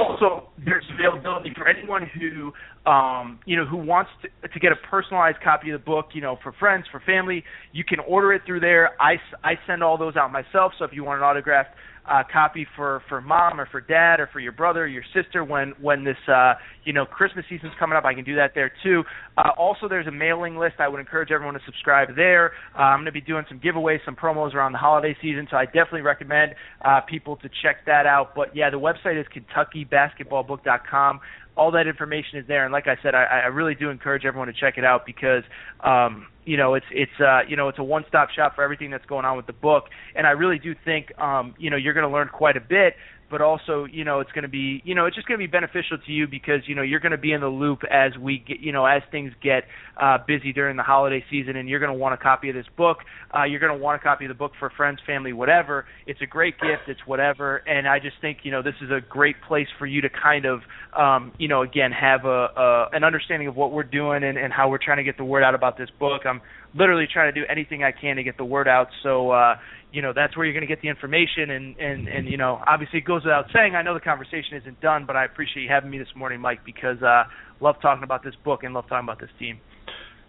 also, 0.00 0.48
there's 0.64 0.84
availability 0.98 1.52
for 1.56 1.68
anyone 1.68 2.02
who, 2.18 2.52
um, 2.86 3.40
you 3.46 3.56
know, 3.56 3.66
who 3.66 3.76
wants 3.76 4.10
to, 4.22 4.48
to 4.48 4.60
get 4.60 4.72
a 4.72 4.76
personalized 4.88 5.38
copy 5.42 5.70
of 5.70 5.80
the 5.80 5.84
book. 5.84 6.06
You 6.12 6.22
know, 6.22 6.38
for 6.42 6.52
friends, 6.52 6.84
for 6.90 7.00
family, 7.00 7.44
you 7.72 7.84
can 7.84 7.98
order 8.00 8.32
it 8.32 8.42
through 8.46 8.60
there. 8.60 8.90
I, 9.00 9.16
I 9.42 9.54
send 9.66 9.82
all 9.82 9.98
those 9.98 10.16
out 10.16 10.30
myself. 10.32 10.72
So 10.78 10.84
if 10.84 10.92
you 10.92 11.04
want 11.04 11.18
an 11.18 11.24
autographed 11.24 11.70
uh, 12.08 12.22
copy 12.32 12.66
for 12.76 13.02
for 13.08 13.20
mom 13.20 13.60
or 13.60 13.66
for 13.66 13.80
dad 13.80 14.20
or 14.20 14.28
for 14.32 14.40
your 14.40 14.52
brother 14.52 14.84
or 14.84 14.86
your 14.86 15.02
sister 15.14 15.44
when 15.44 15.74
when 15.80 16.04
this 16.04 16.16
uh, 16.28 16.54
you 16.84 16.92
know 16.92 17.04
Christmas 17.04 17.44
season's 17.48 17.72
coming 17.78 17.96
up. 17.96 18.04
I 18.04 18.14
can 18.14 18.24
do 18.24 18.36
that 18.36 18.52
there 18.54 18.70
too. 18.82 19.02
Uh, 19.36 19.50
also, 19.58 19.88
there's 19.88 20.06
a 20.06 20.12
mailing 20.12 20.56
list. 20.56 20.76
I 20.78 20.88
would 20.88 21.00
encourage 21.00 21.30
everyone 21.30 21.54
to 21.54 21.60
subscribe 21.66 22.14
there. 22.14 22.52
Uh, 22.78 22.82
I'm 22.82 22.98
going 22.98 23.06
to 23.06 23.12
be 23.12 23.20
doing 23.20 23.44
some 23.48 23.58
giveaways, 23.58 23.98
some 24.04 24.14
promos 24.14 24.54
around 24.54 24.72
the 24.72 24.78
holiday 24.78 25.16
season, 25.20 25.48
so 25.50 25.56
I 25.56 25.64
definitely 25.64 26.02
recommend 26.02 26.54
uh, 26.84 27.00
people 27.00 27.36
to 27.36 27.48
check 27.62 27.84
that 27.86 28.06
out. 28.06 28.34
But 28.34 28.54
yeah, 28.54 28.70
the 28.70 28.78
website 28.78 29.20
is 29.20 29.26
KentuckyBasketballBook.com 29.34 31.20
all 31.56 31.70
that 31.72 31.86
information 31.86 32.38
is 32.38 32.46
there. 32.46 32.64
And 32.64 32.72
like 32.72 32.86
I 32.86 32.96
said, 33.02 33.14
I, 33.14 33.24
I 33.24 33.46
really 33.46 33.74
do 33.74 33.90
encourage 33.90 34.24
everyone 34.24 34.48
to 34.48 34.54
check 34.54 34.76
it 34.76 34.84
out 34.84 35.06
because 35.06 35.42
um, 35.82 36.26
you 36.44 36.56
know 36.56 36.74
it's 36.74 36.86
it's 36.90 37.18
uh, 37.20 37.40
you 37.48 37.56
know 37.56 37.68
it's 37.68 37.78
a 37.78 37.84
one-stop 37.84 38.30
shop 38.30 38.54
for 38.54 38.62
everything 38.62 38.90
that's 38.90 39.06
going 39.06 39.24
on 39.24 39.36
with 39.36 39.46
the 39.46 39.52
book. 39.52 39.84
And 40.14 40.26
I 40.26 40.30
really 40.30 40.58
do 40.58 40.74
think 40.84 41.18
um, 41.18 41.54
you 41.58 41.70
know 41.70 41.76
you're 41.76 41.94
going 41.94 42.06
to 42.06 42.12
learn 42.12 42.28
quite 42.28 42.56
a 42.56 42.60
bit 42.60 42.94
but 43.30 43.40
also 43.40 43.84
you 43.84 44.04
know 44.04 44.20
it's 44.20 44.32
going 44.32 44.42
to 44.42 44.48
be 44.48 44.82
you 44.84 44.94
know 44.94 45.06
it's 45.06 45.16
just 45.16 45.26
going 45.26 45.38
to 45.38 45.46
be 45.46 45.50
beneficial 45.50 45.98
to 46.04 46.12
you 46.12 46.26
because 46.26 46.60
you 46.66 46.74
know 46.74 46.82
you're 46.82 47.00
going 47.00 47.12
to 47.12 47.18
be 47.18 47.32
in 47.32 47.40
the 47.40 47.48
loop 47.48 47.80
as 47.90 48.16
we 48.18 48.38
get 48.38 48.60
you 48.60 48.72
know 48.72 48.86
as 48.86 49.02
things 49.10 49.32
get 49.42 49.64
uh, 50.00 50.18
busy 50.26 50.52
during 50.52 50.76
the 50.76 50.82
holiday 50.82 51.24
season 51.30 51.56
and 51.56 51.68
you're 51.68 51.80
going 51.80 51.92
to 51.92 51.98
want 51.98 52.14
a 52.14 52.18
copy 52.18 52.48
of 52.48 52.54
this 52.54 52.66
book. 52.76 52.98
Uh, 53.34 53.44
you're 53.44 53.60
going 53.60 53.72
to 53.72 53.78
want 53.78 54.00
a 54.00 54.02
copy 54.02 54.24
of 54.24 54.28
the 54.28 54.34
book 54.34 54.52
for 54.58 54.70
friends 54.76 54.98
family 55.06 55.32
whatever. 55.32 55.86
It's 56.06 56.20
a 56.20 56.26
great 56.26 56.54
gift. 56.60 56.88
It's 56.88 57.00
whatever. 57.06 57.58
And 57.66 57.88
I 57.88 57.98
just 57.98 58.16
think 58.20 58.38
you 58.42 58.50
know 58.50 58.62
this 58.62 58.74
is 58.82 58.90
a 58.90 59.00
great 59.00 59.36
place 59.46 59.68
for 59.78 59.86
you 59.86 60.00
to 60.02 60.08
kind 60.08 60.44
of 60.44 60.60
um, 60.96 61.32
you 61.38 61.48
know 61.48 61.62
again 61.62 61.92
have 61.92 62.24
a, 62.24 62.28
a 62.56 62.88
an 62.92 63.04
understanding 63.04 63.48
of 63.48 63.56
what 63.56 63.72
we're 63.72 63.82
doing 63.82 64.24
and, 64.24 64.38
and 64.38 64.52
how 64.52 64.68
we're 64.68 64.82
trying 64.82 64.98
to 64.98 65.04
get 65.04 65.16
the 65.16 65.24
word 65.24 65.42
out 65.42 65.54
about 65.54 65.78
this 65.78 65.88
book. 65.98 66.22
I'm 66.24 66.40
literally 66.74 67.06
trying 67.10 67.32
to 67.32 67.40
do 67.40 67.46
anything 67.48 67.82
I 67.82 67.92
can 67.92 68.16
to 68.16 68.22
get 68.22 68.36
the 68.36 68.44
word 68.44 68.68
out. 68.68 68.88
So 69.02 69.30
uh, 69.30 69.56
you 69.92 70.02
know 70.02 70.12
that's 70.14 70.36
where 70.36 70.44
you're 70.44 70.54
going 70.54 70.66
to 70.66 70.72
get 70.72 70.82
the 70.82 70.88
information 70.88 71.50
and 71.50 71.76
and 71.78 72.08
and 72.08 72.28
you 72.28 72.36
know 72.36 72.60
obviously 72.66 72.98
it 72.98 73.04
goes 73.04 73.24
without 73.24 73.46
saying 73.54 73.74
I 73.74 73.82
know 73.82 73.94
the 73.94 74.00
conversation 74.00 74.56
isn't 74.60 74.80
done 74.80 75.04
but 75.06 75.16
I 75.16 75.24
appreciate 75.24 75.62
you 75.62 75.68
having 75.70 75.90
me 75.90 75.98
this 75.98 76.14
morning 76.16 76.40
Mike 76.40 76.60
because 76.64 77.02
uh 77.02 77.24
love 77.60 77.76
talking 77.80 78.04
about 78.04 78.22
this 78.24 78.34
book 78.44 78.60
and 78.62 78.74
love 78.74 78.84
talking 78.88 79.06
about 79.06 79.20
this 79.20 79.30
team. 79.38 79.58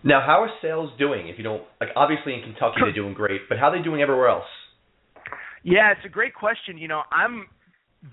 Now, 0.03 0.21
how 0.25 0.43
are 0.43 0.49
sales 0.61 0.91
doing? 0.97 1.27
If 1.27 1.37
you 1.37 1.43
don't 1.43 1.63
like, 1.81 1.89
obviously 1.95 2.33
in 2.33 2.41
Kentucky 2.41 2.75
they're 2.81 2.93
doing 3.03 3.13
great, 3.13 3.41
but 3.49 3.57
how 3.57 3.67
are 3.67 3.77
they 3.77 3.83
doing 3.83 4.01
everywhere 4.01 4.29
else? 4.29 4.45
Yeah, 5.63 5.91
it's 5.91 6.05
a 6.05 6.09
great 6.09 6.33
question. 6.33 6.77
You 6.77 6.87
know, 6.87 7.01
I'm 7.11 7.47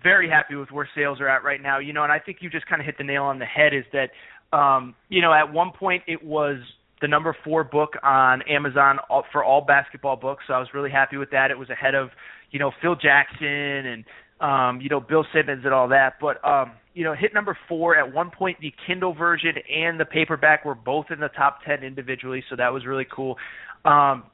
very 0.03 0.29
happy 0.29 0.57
with 0.57 0.71
where 0.71 0.89
sales 0.97 1.21
are 1.21 1.29
at 1.29 1.45
right 1.45 1.63
now. 1.63 1.79
You 1.79 1.93
know, 1.93 2.03
and 2.03 2.11
I 2.11 2.19
think 2.19 2.39
you 2.41 2.51
just 2.51 2.67
kind 2.67 2.81
of 2.81 2.87
hit 2.87 2.97
the 2.99 3.05
nail 3.05 3.25
on 3.25 3.39
the 3.39 3.45
head. 3.45 3.73
Is 3.75 3.85
that 3.93 4.57
um, 4.57 4.95
you 5.09 5.23
know 5.23 5.33
at 5.33 5.53
one 5.53 5.71
point 5.79 6.03
it 6.07 6.25
was 6.25 6.57
the 7.01 7.09
number 7.09 7.37
four 7.45 7.65
book 7.65 7.95
on 8.03 8.43
Amazon 8.43 8.99
for 9.33 9.45
all 9.45 9.61
basketball 9.61 10.17
books. 10.17 10.45
So 10.47 10.55
I 10.55 10.59
was 10.59 10.69
really 10.75 10.91
happy 10.91 11.17
with 11.17 11.31
that. 11.31 11.51
It 11.51 11.59
was 11.59 11.71
ahead 11.71 11.95
of, 11.95 12.11
you 12.51 12.59
know, 12.59 12.71
Phil 12.81 12.95
Jackson 12.97 13.47
and, 13.49 14.05
um, 14.41 14.81
you 14.81 14.89
know, 14.89 15.01
Bill 15.01 15.25
Simmons 15.33 15.65
and 15.65 15.75
all 15.75 15.89
that. 15.89 16.15
But, 16.21 16.45
um, 16.47 16.73
you 16.95 17.03
know, 17.03 17.15
hit 17.15 17.35
number 17.35 17.59
four 17.69 17.97
at 17.97 18.13
one 18.13 18.31
point. 18.31 18.59
The 18.61 18.73
Kindle 18.87 19.15
version 19.15 19.55
and 19.69 19.99
the 19.99 20.05
paperback 20.05 20.65
were 20.65 20.77
both 20.77 21.07
in 21.11 21.19
the 21.19 21.29
top 21.29 21.59
ten 21.67 21.83
individually, 21.83 22.45
so 22.49 22.57
that 22.57 22.73
was 22.73 22.87
really 22.87 23.07
cool. 23.11 23.37
Um, 23.85 24.25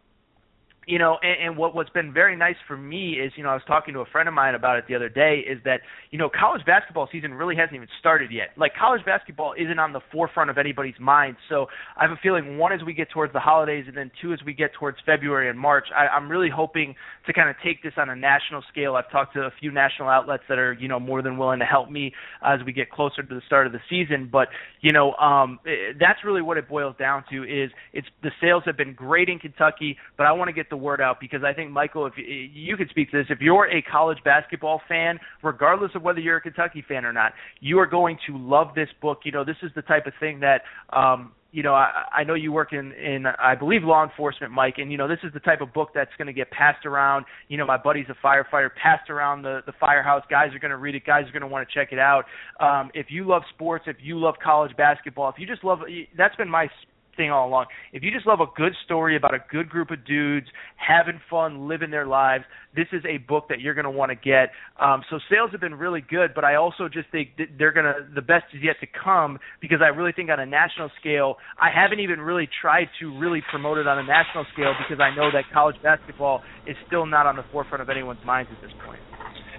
you 0.91 0.99
know, 0.99 1.19
and, 1.23 1.47
and 1.47 1.57
what 1.57 1.73
what's 1.73 1.91
been 1.91 2.13
very 2.13 2.37
nice 2.37 2.57
for 2.67 2.77
me 2.77 3.13
is, 3.13 3.33
you 3.37 3.45
know, 3.45 3.51
I 3.51 3.55
was 3.55 3.63
talking 3.67 3.95
to 3.95 4.01
a 4.01 4.07
friend 4.07 4.29
of 4.29 4.35
mine 4.35 4.57
about 4.57 4.77
it 4.77 4.85
the 4.89 4.97
other 4.97 5.09
day, 5.09 5.45
is 5.49 5.59
that 5.65 5.81
you 6.11 6.19
know, 6.19 6.29
college 6.29 6.67
basketball 6.67 7.09
season 7.13 7.33
really 7.33 7.55
hasn't 7.55 7.77
even 7.77 7.87
started 8.01 8.33
yet. 8.33 8.49
Like 8.57 8.73
college 8.75 9.05
basketball 9.07 9.55
isn't 9.57 9.79
on 9.79 9.93
the 9.93 10.01
forefront 10.11 10.51
of 10.51 10.59
anybody's 10.59 10.99
mind. 10.99 11.37
So 11.49 11.67
I 11.97 12.03
have 12.03 12.11
a 12.11 12.19
feeling 12.21 12.59
one 12.59 12.73
as 12.73 12.81
we 12.85 12.93
get 12.93 13.09
towards 13.11 13.33
the 13.33 13.39
holidays, 13.39 13.85
and 13.87 13.97
then 13.97 14.11
two 14.21 14.33
as 14.33 14.41
we 14.45 14.53
get 14.53 14.73
towards 14.75 14.99
February 15.07 15.49
and 15.49 15.59
March. 15.59 15.87
I, 15.97 16.09
I'm 16.09 16.29
really 16.29 16.51
hoping 16.51 16.97
to 17.27 17.33
kind 17.33 17.49
of 17.49 17.55
take 17.63 17.85
this 17.85 17.93
on 17.97 18.11
a 18.11 18.17
national 18.17 18.65
scale. 18.73 18.97
I've 18.97 19.11
talked 19.13 19.35
to 19.35 19.43
a 19.43 19.51
few 19.61 19.71
national 19.71 20.09
outlets 20.09 20.43
that 20.49 20.59
are, 20.59 20.73
you 20.73 20.89
know, 20.89 20.99
more 20.99 21.23
than 21.23 21.39
willing 21.39 21.61
to 21.61 21.65
help 21.65 21.89
me 21.89 22.13
as 22.45 22.59
we 22.67 22.73
get 22.73 22.91
closer 22.91 23.23
to 23.23 23.35
the 23.35 23.43
start 23.47 23.69
of 23.69 23.73
the 23.73 23.81
season. 23.89 24.29
But 24.31 24.49
you 24.81 24.93
know, 24.93 25.13
um, 25.15 25.61
that's 26.01 26.25
really 26.25 26.43
what 26.43 26.57
it 26.57 26.69
boils 26.69 26.97
down 26.99 27.23
to. 27.31 27.45
Is 27.45 27.71
it's 27.93 28.09
the 28.25 28.33
sales 28.41 28.65
have 28.67 28.77
been 28.77 28.95
great 28.95 29.29
in 29.29 29.39
Kentucky, 29.39 29.97
but 30.17 30.27
I 30.27 30.33
want 30.33 30.49
to 30.49 30.53
get 30.53 30.69
the 30.69 30.80
word 30.81 31.01
out 31.01 31.19
because 31.21 31.43
I 31.45 31.53
think 31.53 31.71
Michael, 31.71 32.07
if 32.07 32.15
you, 32.17 32.77
could 32.77 32.89
speak 32.91 33.11
to 33.11 33.19
this, 33.19 33.27
if 33.31 33.41
you're 33.41 33.69
a 33.71 33.83
college 33.83 34.19
basketball 34.25 34.81
fan, 34.89 35.19
regardless 35.43 35.93
of 35.95 36.03
whether 36.03 36.21
you're 36.21 36.39
a 36.39 36.41
Kentucky 36.41 36.85
fan 36.87 37.05
or 37.05 37.13
not, 37.13 37.33
you 37.61 37.79
are 37.79 37.87
going 37.87 38.19
to 38.27 38.37
love 38.37 38.75
this 38.75 38.89
book. 39.01 39.21
You 39.25 39.33
know, 39.33 39.45
this 39.45 39.57
is 39.63 39.71
the 39.75 39.83
type 39.83 40.07
of 40.07 40.13
thing 40.21 40.41
that 40.41 40.63
um, 40.97 41.33
you 41.53 41.63
know, 41.63 41.75
I, 41.75 42.05
I 42.13 42.25
know 42.25 42.35
you 42.35 42.53
work 42.53 42.73
in, 42.73 42.93
in, 42.93 43.27
I 43.27 43.55
believe, 43.55 43.83
law 43.83 44.05
enforcement, 44.05 44.53
Mike, 44.53 44.75
and 44.79 44.93
you 44.93 44.99
know, 44.99 45.09
this 45.09 45.19
is 45.25 45.33
the 45.33 45.41
type 45.41 45.61
of 45.61 45.73
book 45.73 45.89
that's 45.95 46.11
going 46.17 46.27
to 46.27 46.33
get 46.33 46.51
passed 46.51 46.87
around. 46.87 47.25
You 47.49 47.59
know, 47.59 47.67
my 47.67 47.77
buddy's 47.77 48.07
a 48.09 48.27
firefighter, 48.27 48.69
passed 48.81 49.11
around 49.11 49.43
the 49.43 49.61
the 49.67 49.73
firehouse. 49.81 50.23
Guys 50.31 50.55
are 50.55 50.59
going 50.59 50.71
to 50.71 50.77
read 50.77 50.95
it. 50.95 51.05
Guys 51.05 51.27
are 51.27 51.33
going 51.33 51.43
to 51.43 51.49
want 51.49 51.69
to 51.69 51.75
check 51.75 51.93
it 51.93 51.99
out. 51.99 52.25
Um, 52.61 52.91
if 52.95 53.07
you 53.09 53.27
love 53.27 53.43
sports, 53.53 53.85
if 53.87 53.97
you 54.01 54.19
love 54.19 54.37
college 54.43 54.77
basketball, 54.77 55.29
if 55.29 55.37
you 55.39 55.47
just 55.47 55.65
love, 55.65 55.81
that's 56.17 56.37
been 56.37 56.49
my 56.49 56.69
thing 57.17 57.31
all 57.31 57.49
along. 57.49 57.67
If 57.93 58.03
you 58.03 58.11
just 58.11 58.27
love 58.27 58.41
a 58.41 58.47
good 58.57 58.73
story 58.85 59.17
about 59.17 59.35
a 59.35 59.45
good 59.51 59.69
group 59.69 59.91
of 59.91 60.05
dudes 60.05 60.47
having 60.77 61.21
fun, 61.29 61.69
living 61.69 61.91
their 61.91 62.07
lives, 62.07 62.45
this 62.75 62.87
is 62.93 63.03
a 63.09 63.19
book 63.19 63.47
that 63.49 63.61
you're 63.61 63.75
going 63.75 63.85
to 63.85 63.91
want 63.91 64.11
to 64.11 64.17
get. 64.17 64.51
Um, 64.81 65.03
so 65.11 65.19
sales 65.31 65.51
have 65.53 65.61
been 65.61 65.75
really 65.75 66.01
good, 66.01 66.33
but 66.35 66.45
I 66.45 66.55
also 66.55 66.89
just 66.89 67.11
think 67.11 67.31
that 67.39 67.49
they're 67.59 67.73
going 67.73 67.87
to 67.87 68.07
the 68.15 68.23
best 68.23 68.45
is 68.55 68.63
yet 68.63 68.77
to 68.81 68.87
come 68.87 69.39
because 69.61 69.79
I 69.83 69.89
really 69.89 70.13
think 70.13 70.31
on 70.31 70.41
a 70.41 70.47
national 70.47 70.91
scale, 71.01 71.37
I 71.61 71.69
haven't 71.75 72.01
even 72.01 72.21
really 72.21 72.49
tried 72.61 72.89
to 73.01 73.19
really 73.19 73.43
promote 73.51 73.79
it 73.79 73.87
on 73.87 73.99
a 73.99 74.05
national 74.05 74.47
scale 74.53 74.73
because 74.79 75.03
I 75.03 75.15
know 75.15 75.31
that 75.33 75.45
college 75.53 75.77
basketball 75.83 76.43
is 76.67 76.77
still 76.87 77.07
not 77.07 77.27
on 77.27 77.37
the 77.37 77.45
forefront 77.53 77.83
of 77.83 77.91
anyone's 77.91 78.25
minds 78.25 78.51
at 78.55 78.63
this 78.63 78.73
point. 78.85 79.01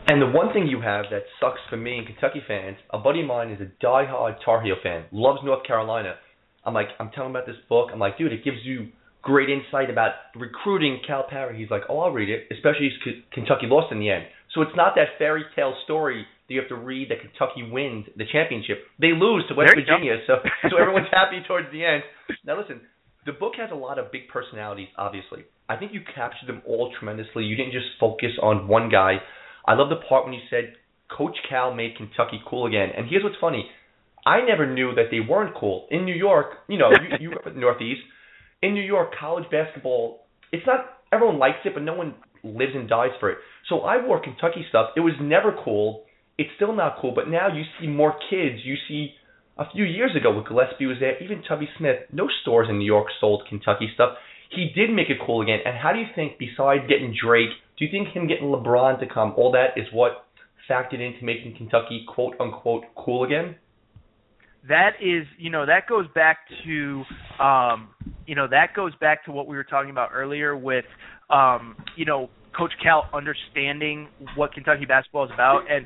And 0.07 0.21
the 0.21 0.27
one 0.27 0.51
thing 0.51 0.67
you 0.67 0.81
have 0.81 1.05
that 1.11 1.23
sucks 1.39 1.59
for 1.69 1.77
me 1.77 1.97
and 1.97 2.07
Kentucky 2.07 2.41
fans, 2.47 2.77
a 2.91 2.97
buddy 2.97 3.21
of 3.21 3.27
mine 3.27 3.51
is 3.51 3.61
a 3.61 3.69
die-hard 3.81 4.35
Tar 4.43 4.61
Heel 4.61 4.75
fan, 4.81 5.05
loves 5.11 5.39
North 5.43 5.65
Carolina, 5.65 6.15
I'm 6.65 6.73
like, 6.73 6.87
I'm 6.99 7.09
telling 7.11 7.31
him 7.31 7.35
about 7.35 7.47
this 7.47 7.59
book. 7.69 7.89
I'm 7.91 7.99
like, 7.99 8.17
dude, 8.17 8.33
it 8.33 8.43
gives 8.43 8.57
you 8.63 8.89
great 9.21 9.49
insight 9.49 9.89
about 9.89 10.11
recruiting 10.35 11.01
Calipari. 11.07 11.57
He's 11.57 11.69
like, 11.69 11.83
oh, 11.89 11.99
I'll 11.99 12.11
read 12.11 12.29
it, 12.29 12.47
especially 12.51 12.89
if 12.89 13.31
Kentucky 13.33 13.67
lost 13.67 13.91
in 13.91 13.99
the 13.99 14.09
end. 14.09 14.25
So 14.53 14.61
it's 14.61 14.75
not 14.75 14.93
that 14.95 15.17
fairy 15.17 15.45
tale 15.55 15.73
story 15.85 16.25
that 16.47 16.53
you 16.53 16.59
have 16.59 16.69
to 16.69 16.75
read 16.75 17.09
that 17.09 17.21
Kentucky 17.21 17.63
wins 17.63 18.05
the 18.17 18.25
championship. 18.31 18.83
They 18.99 19.13
lose 19.15 19.45
to 19.47 19.55
West 19.55 19.73
Virginia, 19.75 20.17
so 20.27 20.35
so 20.69 20.77
everyone's 20.77 21.07
happy 21.11 21.39
towards 21.47 21.71
the 21.71 21.85
end. 21.85 22.03
Now 22.45 22.59
listen, 22.59 22.81
the 23.25 23.31
book 23.31 23.53
has 23.57 23.69
a 23.71 23.75
lot 23.75 23.97
of 23.97 24.11
big 24.11 24.27
personalities. 24.27 24.89
Obviously, 24.97 25.45
I 25.69 25.77
think 25.77 25.93
you 25.93 26.01
captured 26.03 26.47
them 26.47 26.61
all 26.67 26.91
tremendously. 26.99 27.45
You 27.45 27.55
didn't 27.55 27.71
just 27.71 27.87
focus 27.99 28.31
on 28.41 28.67
one 28.67 28.89
guy. 28.89 29.17
I 29.65 29.75
love 29.75 29.89
the 29.89 30.03
part 30.09 30.25
when 30.25 30.33
you 30.33 30.41
said 30.49 30.73
Coach 31.15 31.37
Cal 31.47 31.73
made 31.73 31.95
Kentucky 31.95 32.41
cool 32.47 32.65
again. 32.65 32.89
And 32.95 33.07
here's 33.07 33.23
what's 33.23 33.39
funny. 33.39 33.69
I 34.25 34.41
never 34.45 34.71
knew 34.71 34.93
that 34.95 35.05
they 35.09 35.19
weren't 35.19 35.55
cool. 35.55 35.87
In 35.89 36.05
New 36.05 36.15
York, 36.15 36.53
you 36.67 36.77
know, 36.77 36.89
you, 36.91 37.29
you 37.29 37.35
up 37.35 37.47
in 37.47 37.55
the 37.55 37.59
Northeast. 37.59 38.01
In 38.61 38.73
New 38.73 38.83
York, 38.83 39.13
college 39.19 39.45
basketball, 39.49 40.25
it's 40.51 40.65
not 40.67 40.85
everyone 41.11 41.39
likes 41.39 41.57
it, 41.65 41.73
but 41.73 41.83
no 41.83 41.93
one 41.93 42.13
lives 42.43 42.73
and 42.75 42.87
dies 42.87 43.11
for 43.19 43.31
it. 43.31 43.37
So 43.69 43.81
I 43.81 44.05
wore 44.05 44.21
Kentucky 44.21 44.65
stuff. 44.69 44.89
It 44.95 45.01
was 45.01 45.13
never 45.21 45.55
cool. 45.63 46.03
It's 46.37 46.49
still 46.55 46.75
not 46.75 46.97
cool, 47.01 47.13
but 47.13 47.29
now 47.29 47.47
you 47.53 47.63
see 47.79 47.87
more 47.87 48.13
kids. 48.29 48.59
You 48.63 48.75
see 48.87 49.13
a 49.57 49.65
few 49.71 49.83
years 49.83 50.15
ago 50.15 50.33
when 50.33 50.43
Gillispie 50.43 50.87
was 50.87 50.97
there, 50.99 51.21
even 51.23 51.43
Tubby 51.43 51.69
Smith, 51.77 51.97
no 52.11 52.27
stores 52.41 52.67
in 52.69 52.79
New 52.79 52.85
York 52.85 53.07
sold 53.19 53.43
Kentucky 53.49 53.89
stuff. 53.93 54.17
He 54.49 54.71
did 54.75 54.91
make 54.91 55.09
it 55.09 55.17
cool 55.25 55.41
again. 55.41 55.59
And 55.65 55.77
how 55.77 55.93
do 55.93 55.99
you 55.99 56.07
think, 56.15 56.33
besides 56.37 56.83
getting 56.89 57.15
Drake, 57.15 57.51
do 57.77 57.85
you 57.85 57.91
think 57.91 58.09
him 58.09 58.27
getting 58.27 58.47
LeBron 58.47 58.99
to 58.99 59.07
come, 59.07 59.33
all 59.37 59.51
that 59.53 59.79
is 59.79 59.87
what 59.93 60.25
factored 60.69 60.99
into 60.99 61.23
making 61.23 61.55
Kentucky 61.57 62.05
quote 62.07 62.35
unquote 62.39 62.83
cool 62.95 63.23
again? 63.23 63.55
That 64.67 64.91
is 65.01 65.25
you 65.37 65.49
know 65.49 65.65
that 65.65 65.87
goes 65.87 66.05
back 66.13 66.37
to 66.63 67.03
um 67.43 67.89
you 68.27 68.35
know 68.35 68.47
that 68.47 68.73
goes 68.75 68.93
back 69.01 69.25
to 69.25 69.31
what 69.31 69.47
we 69.47 69.55
were 69.55 69.63
talking 69.63 69.89
about 69.89 70.09
earlier 70.13 70.55
with 70.55 70.85
um 71.29 71.75
you 71.95 72.05
know 72.05 72.29
coach 72.55 72.71
cal 72.83 73.09
understanding 73.13 74.07
what 74.35 74.53
kentucky 74.53 74.85
basketball 74.85 75.25
is 75.25 75.31
about 75.33 75.61
and 75.69 75.85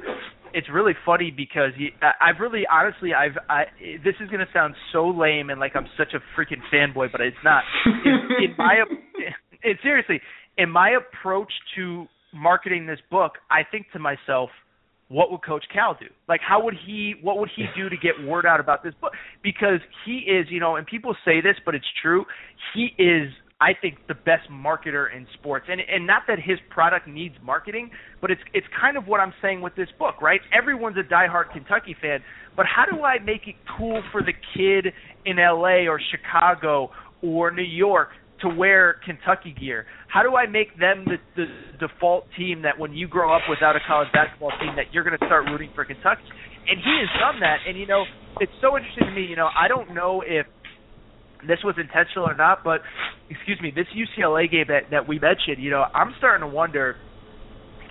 it's 0.55 0.69
really 0.69 0.93
funny 1.05 1.31
because 1.31 1.71
he, 1.77 1.89
I've 2.01 2.39
really 2.39 2.63
honestly 2.71 3.13
I've 3.13 3.37
I 3.49 3.65
this 4.03 4.15
is 4.21 4.29
gonna 4.29 4.47
sound 4.53 4.73
so 4.93 5.09
lame 5.09 5.49
and 5.49 5.59
like 5.59 5.75
I'm 5.75 5.87
such 5.97 6.13
a 6.13 6.19
freaking 6.39 6.61
fanboy, 6.73 7.11
but 7.11 7.19
it's 7.19 7.35
not. 7.43 7.63
in, 7.85 8.51
in 8.51 8.55
my 8.57 8.83
it, 9.63 9.77
seriously, 9.83 10.21
in 10.57 10.69
my 10.69 10.91
approach 10.91 11.51
to 11.75 12.05
marketing 12.33 12.85
this 12.85 12.99
book, 13.11 13.33
I 13.51 13.63
think 13.69 13.87
to 13.91 13.99
myself, 13.99 14.49
what 15.07 15.31
would 15.31 15.43
Coach 15.43 15.65
Cal 15.71 15.95
do? 15.99 16.07
Like, 16.27 16.41
how 16.41 16.63
would 16.63 16.75
he? 16.85 17.15
What 17.21 17.37
would 17.37 17.49
he 17.55 17.65
do 17.75 17.89
to 17.89 17.97
get 17.97 18.13
word 18.25 18.45
out 18.45 18.59
about 18.59 18.83
this 18.83 18.93
book? 18.99 19.13
Because 19.43 19.79
he 20.05 20.19
is, 20.19 20.47
you 20.49 20.59
know, 20.59 20.75
and 20.75 20.85
people 20.85 21.15
say 21.23 21.41
this, 21.41 21.55
but 21.63 21.75
it's 21.75 21.85
true. 22.01 22.25
He 22.73 22.89
is, 22.97 23.29
I 23.61 23.73
think, 23.79 24.07
the 24.07 24.15
best 24.15 24.49
marketer 24.49 25.15
in 25.15 25.27
sports, 25.33 25.67
and 25.69 25.79
and 25.79 26.07
not 26.07 26.23
that 26.27 26.39
his 26.39 26.57
product 26.69 27.07
needs 27.07 27.35
marketing, 27.43 27.91
but 28.19 28.31
it's 28.31 28.41
it's 28.53 28.67
kind 28.79 28.97
of 28.97 29.07
what 29.07 29.19
I'm 29.19 29.33
saying 29.41 29.61
with 29.61 29.75
this 29.75 29.89
book, 29.99 30.21
right? 30.21 30.41
Everyone's 30.51 30.97
a 30.97 31.03
diehard 31.03 31.51
Kentucky 31.53 31.95
fan, 32.01 32.21
but 32.55 32.65
how 32.65 32.85
do 32.85 33.03
I 33.03 33.19
make 33.19 33.47
it 33.47 33.55
cool 33.77 34.01
for 34.11 34.21
the 34.23 34.33
kid 34.55 34.91
in 35.25 35.37
L.A. 35.37 35.87
or 35.87 35.99
Chicago 36.11 36.89
or 37.21 37.51
New 37.51 37.61
York 37.61 38.09
to 38.41 38.49
wear 38.49 38.97
Kentucky 39.05 39.55
gear? 39.57 39.85
How 40.07 40.23
do 40.23 40.35
I 40.35 40.47
make 40.47 40.77
them 40.79 41.05
the, 41.05 41.17
the 41.35 41.45
default 41.87 42.25
team 42.37 42.63
that 42.63 42.79
when 42.79 42.93
you 42.93 43.07
grow 43.07 43.35
up 43.35 43.43
without 43.49 43.75
a 43.75 43.79
college 43.87 44.09
basketball 44.13 44.51
team 44.59 44.75
that 44.75 44.93
you're 44.93 45.03
going 45.03 45.17
to 45.17 45.25
start 45.25 45.45
rooting 45.45 45.71
for 45.75 45.85
Kentucky? 45.85 46.23
And 46.67 46.79
he 46.79 46.93
has 46.99 47.09
done 47.19 47.39
that. 47.41 47.59
And 47.67 47.77
you 47.77 47.87
know, 47.87 48.05
it's 48.39 48.51
so 48.61 48.75
interesting 48.77 49.07
to 49.07 49.11
me. 49.11 49.25
You 49.25 49.35
know, 49.35 49.47
I 49.47 49.67
don't 49.67 49.93
know 49.93 50.23
if 50.25 50.45
this 51.47 51.59
was 51.63 51.75
intentional 51.77 52.25
or 52.27 52.35
not, 52.35 52.63
but 52.63 52.81
excuse 53.29 53.59
me, 53.61 53.71
this 53.73 53.87
UCLA 53.93 54.49
game 54.49 54.65
that 54.67 54.91
that 54.91 55.07
we 55.07 55.19
mentioned, 55.19 55.59
you 55.59 55.69
know, 55.69 55.85
I'm 55.93 56.13
starting 56.17 56.47
to 56.47 56.53
wonder. 56.53 56.95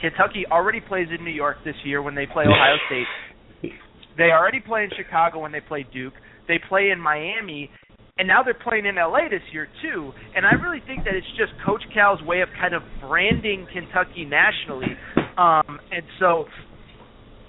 Kentucky 0.00 0.44
already 0.50 0.80
plays 0.80 1.08
in 1.16 1.24
New 1.24 1.30
York 1.30 1.58
this 1.64 1.76
year 1.82 2.02
when 2.02 2.14
they 2.14 2.26
play 2.26 2.44
Ohio 2.44 2.76
State. 2.88 3.72
They 4.18 4.24
already 4.24 4.60
play 4.60 4.84
in 4.84 4.90
Chicago 4.94 5.40
when 5.40 5.52
they 5.52 5.60
play 5.60 5.86
Duke. 5.90 6.12
They 6.46 6.60
play 6.68 6.90
in 6.90 7.00
Miami, 7.00 7.70
and 8.16 8.28
now 8.28 8.42
they're 8.44 8.54
playing 8.54 8.86
in 8.86 8.94
LA 8.94 9.28
this 9.28 9.42
year 9.52 9.66
too. 9.82 10.12
And 10.36 10.46
I 10.46 10.54
really 10.54 10.80
think 10.86 11.04
that 11.04 11.14
it's 11.14 11.26
just 11.36 11.52
Coach 11.66 11.82
Cal's 11.92 12.22
way 12.22 12.42
of 12.42 12.48
kind 12.60 12.74
of 12.74 12.82
branding 13.00 13.66
Kentucky 13.72 14.24
nationally. 14.24 14.94
Um, 15.36 15.80
and 15.90 16.06
so 16.20 16.46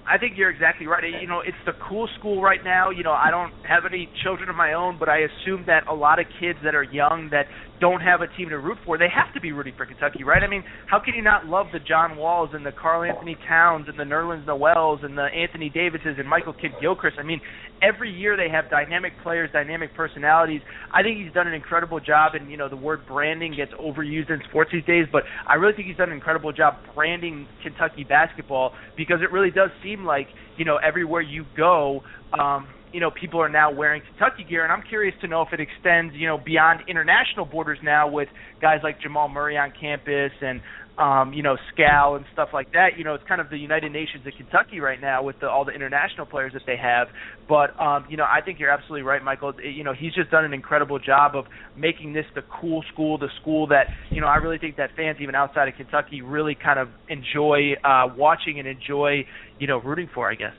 I 0.08 0.18
think 0.18 0.34
you're 0.36 0.50
exactly 0.50 0.88
right. 0.88 1.04
You 1.20 1.28
know, 1.28 1.38
it's 1.38 1.56
the 1.66 1.72
cool 1.88 2.08
school 2.18 2.42
right 2.42 2.64
now. 2.64 2.90
You 2.90 3.04
know, 3.04 3.12
I 3.12 3.30
don't 3.30 3.52
have 3.62 3.84
any 3.86 4.08
children 4.24 4.48
of 4.48 4.56
my 4.56 4.72
own, 4.72 4.98
but 4.98 5.08
I 5.08 5.18
assume 5.18 5.64
that 5.66 5.86
a 5.86 5.94
lot 5.94 6.18
of 6.18 6.26
kids 6.40 6.58
that 6.64 6.74
are 6.74 6.82
young 6.82 7.30
that 7.30 7.46
don't 7.80 8.00
have 8.00 8.20
a 8.20 8.28
team 8.36 8.48
to 8.50 8.58
root 8.58 8.78
for, 8.84 8.98
they 8.98 9.08
have 9.12 9.32
to 9.34 9.40
be 9.40 9.52
rooting 9.52 9.74
for 9.76 9.86
Kentucky, 9.86 10.24
right? 10.24 10.42
I 10.42 10.46
mean, 10.46 10.64
how 10.86 11.00
can 11.00 11.14
you 11.14 11.22
not 11.22 11.46
love 11.46 11.66
the 11.72 11.78
John 11.78 12.16
Walls 12.16 12.50
and 12.52 12.64
the 12.64 12.72
Karl-Anthony 12.72 13.36
Towns 13.48 13.86
and 13.88 13.98
the 13.98 14.04
Nerlens 14.04 14.46
Noels 14.46 15.00
and 15.02 15.16
the 15.16 15.24
Anthony 15.24 15.70
Davises 15.70 16.16
and 16.18 16.28
Michael 16.28 16.52
Kidd-Gilchrist? 16.52 17.16
I 17.18 17.22
mean, 17.22 17.40
every 17.82 18.10
year 18.10 18.36
they 18.36 18.48
have 18.48 18.70
dynamic 18.70 19.12
players, 19.22 19.50
dynamic 19.52 19.94
personalities. 19.94 20.60
I 20.92 21.02
think 21.02 21.22
he's 21.22 21.32
done 21.32 21.46
an 21.46 21.54
incredible 21.54 22.00
job, 22.00 22.32
and 22.34 22.50
you 22.50 22.56
know, 22.56 22.68
the 22.68 22.76
word 22.76 23.06
branding 23.06 23.54
gets 23.54 23.72
overused 23.72 24.30
in 24.30 24.40
sports 24.48 24.70
these 24.72 24.84
days, 24.84 25.06
but 25.10 25.22
I 25.46 25.54
really 25.54 25.74
think 25.74 25.88
he's 25.88 25.96
done 25.96 26.10
an 26.10 26.14
incredible 26.16 26.52
job 26.52 26.74
branding 26.94 27.46
Kentucky 27.62 28.04
basketball 28.04 28.72
because 28.96 29.18
it 29.22 29.32
really 29.32 29.50
does 29.50 29.70
seem 29.82 30.04
like 30.04 30.28
you 30.56 30.64
know 30.64 30.76
everywhere 30.76 31.20
you 31.20 31.44
go. 31.56 32.02
Um, 32.38 32.68
you 32.96 33.00
know 33.00 33.10
people 33.10 33.42
are 33.42 33.50
now 33.50 33.70
wearing 33.70 34.00
Kentucky 34.00 34.42
gear, 34.42 34.64
and 34.64 34.72
I'm 34.72 34.80
curious 34.80 35.14
to 35.20 35.28
know 35.28 35.42
if 35.42 35.52
it 35.52 35.60
extends 35.60 36.14
you 36.14 36.26
know 36.26 36.38
beyond 36.38 36.80
international 36.88 37.44
borders 37.44 37.78
now 37.84 38.08
with 38.08 38.28
guys 38.62 38.78
like 38.82 39.02
Jamal 39.02 39.28
Murray 39.28 39.58
on 39.58 39.70
campus 39.78 40.32
and 40.40 40.62
um, 40.96 41.34
you 41.34 41.42
know 41.42 41.58
Skal 41.74 42.16
and 42.16 42.24
stuff 42.32 42.48
like 42.54 42.72
that. 42.72 42.96
You 42.96 43.04
know 43.04 43.12
it's 43.12 43.24
kind 43.28 43.38
of 43.38 43.50
the 43.50 43.58
United 43.58 43.92
Nations 43.92 44.26
of 44.26 44.32
Kentucky 44.34 44.80
right 44.80 44.98
now 44.98 45.22
with 45.22 45.38
the, 45.40 45.46
all 45.46 45.66
the 45.66 45.72
international 45.72 46.24
players 46.24 46.54
that 46.54 46.62
they 46.66 46.78
have. 46.78 47.08
But 47.46 47.78
um, 47.78 48.06
you 48.08 48.16
know 48.16 48.24
I 48.24 48.40
think 48.42 48.58
you're 48.58 48.70
absolutely 48.70 49.02
right, 49.02 49.22
Michael. 49.22 49.52
You 49.62 49.84
know 49.84 49.92
he's 49.92 50.14
just 50.14 50.30
done 50.30 50.46
an 50.46 50.54
incredible 50.54 50.98
job 50.98 51.36
of 51.36 51.44
making 51.76 52.14
this 52.14 52.24
the 52.34 52.44
cool 52.60 52.82
school, 52.94 53.18
the 53.18 53.28
school 53.42 53.66
that 53.66 53.88
you 54.10 54.22
know 54.22 54.26
I 54.26 54.36
really 54.36 54.56
think 54.56 54.76
that 54.76 54.96
fans 54.96 55.18
even 55.20 55.34
outside 55.34 55.68
of 55.68 55.74
Kentucky 55.74 56.22
really 56.22 56.54
kind 56.54 56.78
of 56.78 56.88
enjoy 57.10 57.74
uh, 57.84 58.08
watching 58.16 58.58
and 58.58 58.66
enjoy 58.66 59.26
you 59.58 59.66
know 59.66 59.78
rooting 59.78 60.08
for. 60.14 60.30
I 60.30 60.34
guess. 60.34 60.52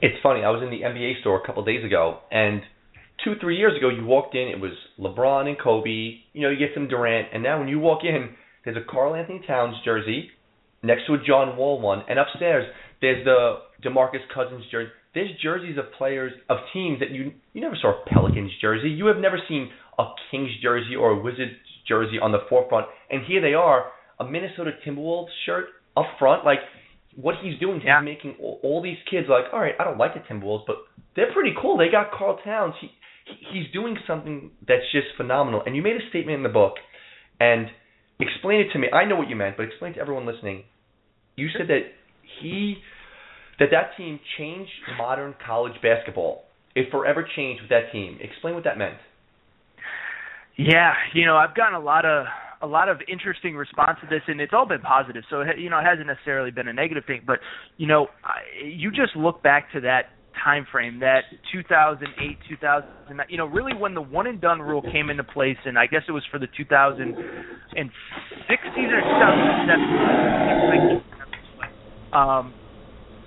It's 0.00 0.16
funny. 0.22 0.44
I 0.44 0.50
was 0.50 0.62
in 0.62 0.70
the 0.70 0.82
NBA 0.86 1.20
store 1.20 1.42
a 1.42 1.46
couple 1.46 1.64
days 1.64 1.84
ago, 1.84 2.20
and 2.30 2.62
two, 3.24 3.34
three 3.40 3.56
years 3.56 3.76
ago, 3.76 3.88
you 3.88 4.04
walked 4.04 4.34
in, 4.34 4.48
it 4.48 4.60
was 4.60 4.72
LeBron 4.98 5.48
and 5.48 5.56
Kobe. 5.58 6.18
You 6.32 6.42
know, 6.42 6.50
you 6.50 6.58
get 6.58 6.70
some 6.74 6.88
Durant, 6.88 7.28
and 7.32 7.42
now 7.42 7.58
when 7.58 7.68
you 7.68 7.78
walk 7.78 8.00
in, 8.04 8.30
there's 8.64 8.76
a 8.76 8.90
Karl-Anthony 8.90 9.42
Towns 9.46 9.76
jersey 9.84 10.30
next 10.82 11.06
to 11.06 11.14
a 11.14 11.18
John 11.26 11.56
Wall 11.56 11.80
one, 11.80 12.04
and 12.08 12.18
upstairs 12.18 12.66
there's 13.00 13.24
the 13.24 13.58
DeMarcus 13.84 14.26
Cousins 14.32 14.64
jersey. 14.70 14.90
There's 15.14 15.30
jerseys 15.42 15.78
of 15.78 15.86
players 15.96 16.32
of 16.48 16.58
teams 16.72 17.00
that 17.00 17.10
you 17.10 17.32
you 17.52 17.60
never 17.60 17.76
saw 17.80 17.90
a 17.90 18.04
Pelicans 18.08 18.52
jersey. 18.60 18.90
You 18.90 19.06
have 19.06 19.16
never 19.16 19.38
seen 19.48 19.70
a 19.98 20.04
Kings 20.30 20.50
jersey 20.62 20.94
or 20.94 21.10
a 21.10 21.20
Wizards 21.20 21.52
jersey 21.88 22.18
on 22.22 22.32
the 22.32 22.38
forefront, 22.48 22.86
and 23.10 23.22
here 23.26 23.40
they 23.40 23.54
are, 23.54 23.86
a 24.20 24.24
Minnesota 24.24 24.72
Timberwolves 24.86 25.28
shirt 25.46 25.66
up 25.96 26.06
front, 26.18 26.44
like 26.44 26.58
what 27.20 27.34
he's 27.42 27.58
doing, 27.58 27.80
he's 27.80 27.90
making 28.04 28.36
all, 28.40 28.60
all 28.62 28.82
these 28.82 28.98
kids 29.10 29.26
like, 29.28 29.44
all 29.52 29.60
right, 29.60 29.74
I 29.78 29.84
don't 29.84 29.98
like 29.98 30.14
the 30.14 30.20
Timberwolves, 30.20 30.62
but 30.66 30.76
they're 31.16 31.32
pretty 31.32 31.52
cool. 31.60 31.76
They 31.76 31.90
got 31.90 32.12
Karl 32.12 32.38
Towns. 32.44 32.74
He, 32.80 32.90
he 33.26 33.58
he's 33.58 33.72
doing 33.72 33.96
something 34.06 34.52
that's 34.66 34.84
just 34.92 35.08
phenomenal. 35.16 35.62
And 35.66 35.74
you 35.74 35.82
made 35.82 35.96
a 35.96 36.08
statement 36.10 36.36
in 36.36 36.42
the 36.42 36.48
book, 36.48 36.74
and 37.40 37.66
explain 38.20 38.60
it 38.60 38.72
to 38.72 38.78
me. 38.78 38.88
I 38.92 39.04
know 39.04 39.16
what 39.16 39.28
you 39.28 39.36
meant, 39.36 39.56
but 39.56 39.64
explain 39.64 39.94
to 39.94 40.00
everyone 40.00 40.26
listening. 40.26 40.64
You 41.36 41.48
said 41.56 41.68
that 41.68 41.82
he 42.40 42.76
that 43.58 43.68
that 43.72 43.96
team 43.96 44.20
changed 44.38 44.70
modern 44.96 45.34
college 45.44 45.74
basketball. 45.82 46.44
It 46.74 46.90
forever 46.90 47.26
changed 47.36 47.62
with 47.62 47.70
that 47.70 47.90
team. 47.92 48.18
Explain 48.20 48.54
what 48.54 48.64
that 48.64 48.78
meant. 48.78 48.98
Yeah, 50.56 50.92
you 51.14 51.26
know, 51.26 51.36
I've 51.36 51.54
gotten 51.54 51.74
a 51.74 51.80
lot 51.80 52.04
of 52.04 52.26
a 52.60 52.66
lot 52.66 52.88
of 52.88 53.00
interesting 53.08 53.56
response 53.56 53.98
to 54.00 54.06
this, 54.08 54.22
and 54.26 54.40
it's 54.40 54.52
all 54.52 54.66
been 54.66 54.80
positive. 54.80 55.22
So 55.30 55.42
you 55.56 55.70
know, 55.70 55.78
it 55.78 55.84
hasn't 55.84 56.06
necessarily 56.06 56.50
been 56.50 56.68
a 56.68 56.72
negative 56.72 57.04
thing. 57.06 57.22
But 57.26 57.38
you 57.76 57.86
know, 57.86 58.08
you 58.64 58.90
just 58.90 59.16
look 59.16 59.42
back 59.42 59.72
to 59.72 59.80
that 59.82 60.10
time 60.44 60.66
frame, 60.70 61.00
that 61.00 61.22
2008, 61.52 62.38
2009. 62.48 63.26
You 63.28 63.38
know, 63.38 63.46
really 63.46 63.74
when 63.74 63.94
the 63.94 64.02
one 64.02 64.26
and 64.26 64.40
done 64.40 64.60
rule 64.60 64.82
came 64.82 65.10
into 65.10 65.24
place, 65.24 65.56
and 65.64 65.78
I 65.78 65.86
guess 65.86 66.02
it 66.08 66.12
was 66.12 66.24
for 66.30 66.38
the 66.38 66.48
2006 66.56 68.62
season 68.74 68.92
or 68.92 69.00
2007. 69.00 71.02
Um, 72.12 72.54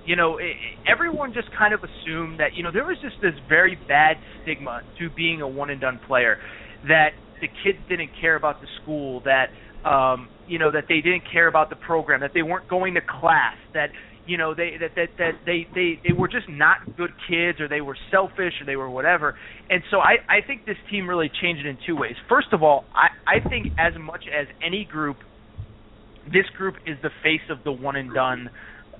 you 0.05 0.15
know, 0.15 0.37
it, 0.37 0.55
everyone 0.87 1.33
just 1.33 1.49
kind 1.57 1.73
of 1.73 1.81
assumed 1.83 2.39
that 2.39 2.53
you 2.55 2.63
know 2.63 2.71
there 2.71 2.85
was 2.85 2.97
just 3.01 3.15
this 3.21 3.33
very 3.47 3.77
bad 3.87 4.17
stigma 4.41 4.81
to 4.99 5.09
being 5.15 5.41
a 5.41 5.47
one 5.47 5.69
and 5.69 5.79
done 5.79 5.99
player 6.07 6.39
that 6.87 7.09
the 7.41 7.47
kids 7.47 7.79
didn't 7.89 8.11
care 8.19 8.35
about 8.35 8.61
the 8.61 8.67
school, 8.81 9.21
that 9.25 9.47
um, 9.87 10.29
you 10.47 10.59
know 10.59 10.71
that 10.71 10.85
they 10.87 11.01
didn't 11.01 11.23
care 11.31 11.47
about 11.47 11.69
the 11.69 11.75
program, 11.75 12.21
that 12.21 12.31
they 12.33 12.43
weren't 12.43 12.69
going 12.69 12.93
to 12.95 13.01
class, 13.01 13.57
that 13.73 13.89
you 14.25 14.37
know 14.37 14.53
they 14.53 14.77
that 14.79 14.91
that 14.95 15.09
that 15.17 15.31
they 15.45 15.67
they 15.73 15.99
they 16.07 16.13
were 16.13 16.27
just 16.27 16.47
not 16.47 16.77
good 16.95 17.11
kids 17.29 17.59
or 17.59 17.67
they 17.67 17.81
were 17.81 17.97
selfish 18.11 18.53
or 18.61 18.65
they 18.65 18.75
were 18.75 18.89
whatever. 18.89 19.35
And 19.69 19.83
so 19.91 19.97
I 19.97 20.17
I 20.29 20.45
think 20.45 20.65
this 20.65 20.77
team 20.89 21.07
really 21.07 21.29
changed 21.41 21.65
it 21.65 21.69
in 21.69 21.77
two 21.85 21.97
ways. 21.97 22.15
First 22.29 22.53
of 22.53 22.63
all, 22.63 22.85
I 22.93 23.37
I 23.37 23.49
think 23.49 23.67
as 23.77 23.93
much 23.99 24.25
as 24.27 24.47
any 24.65 24.85
group 24.89 25.17
this 26.25 26.45
group 26.55 26.75
is 26.85 26.97
the 27.01 27.09
face 27.23 27.41
of 27.49 27.63
the 27.63 27.71
one 27.71 27.95
and 27.95 28.13
done 28.13 28.49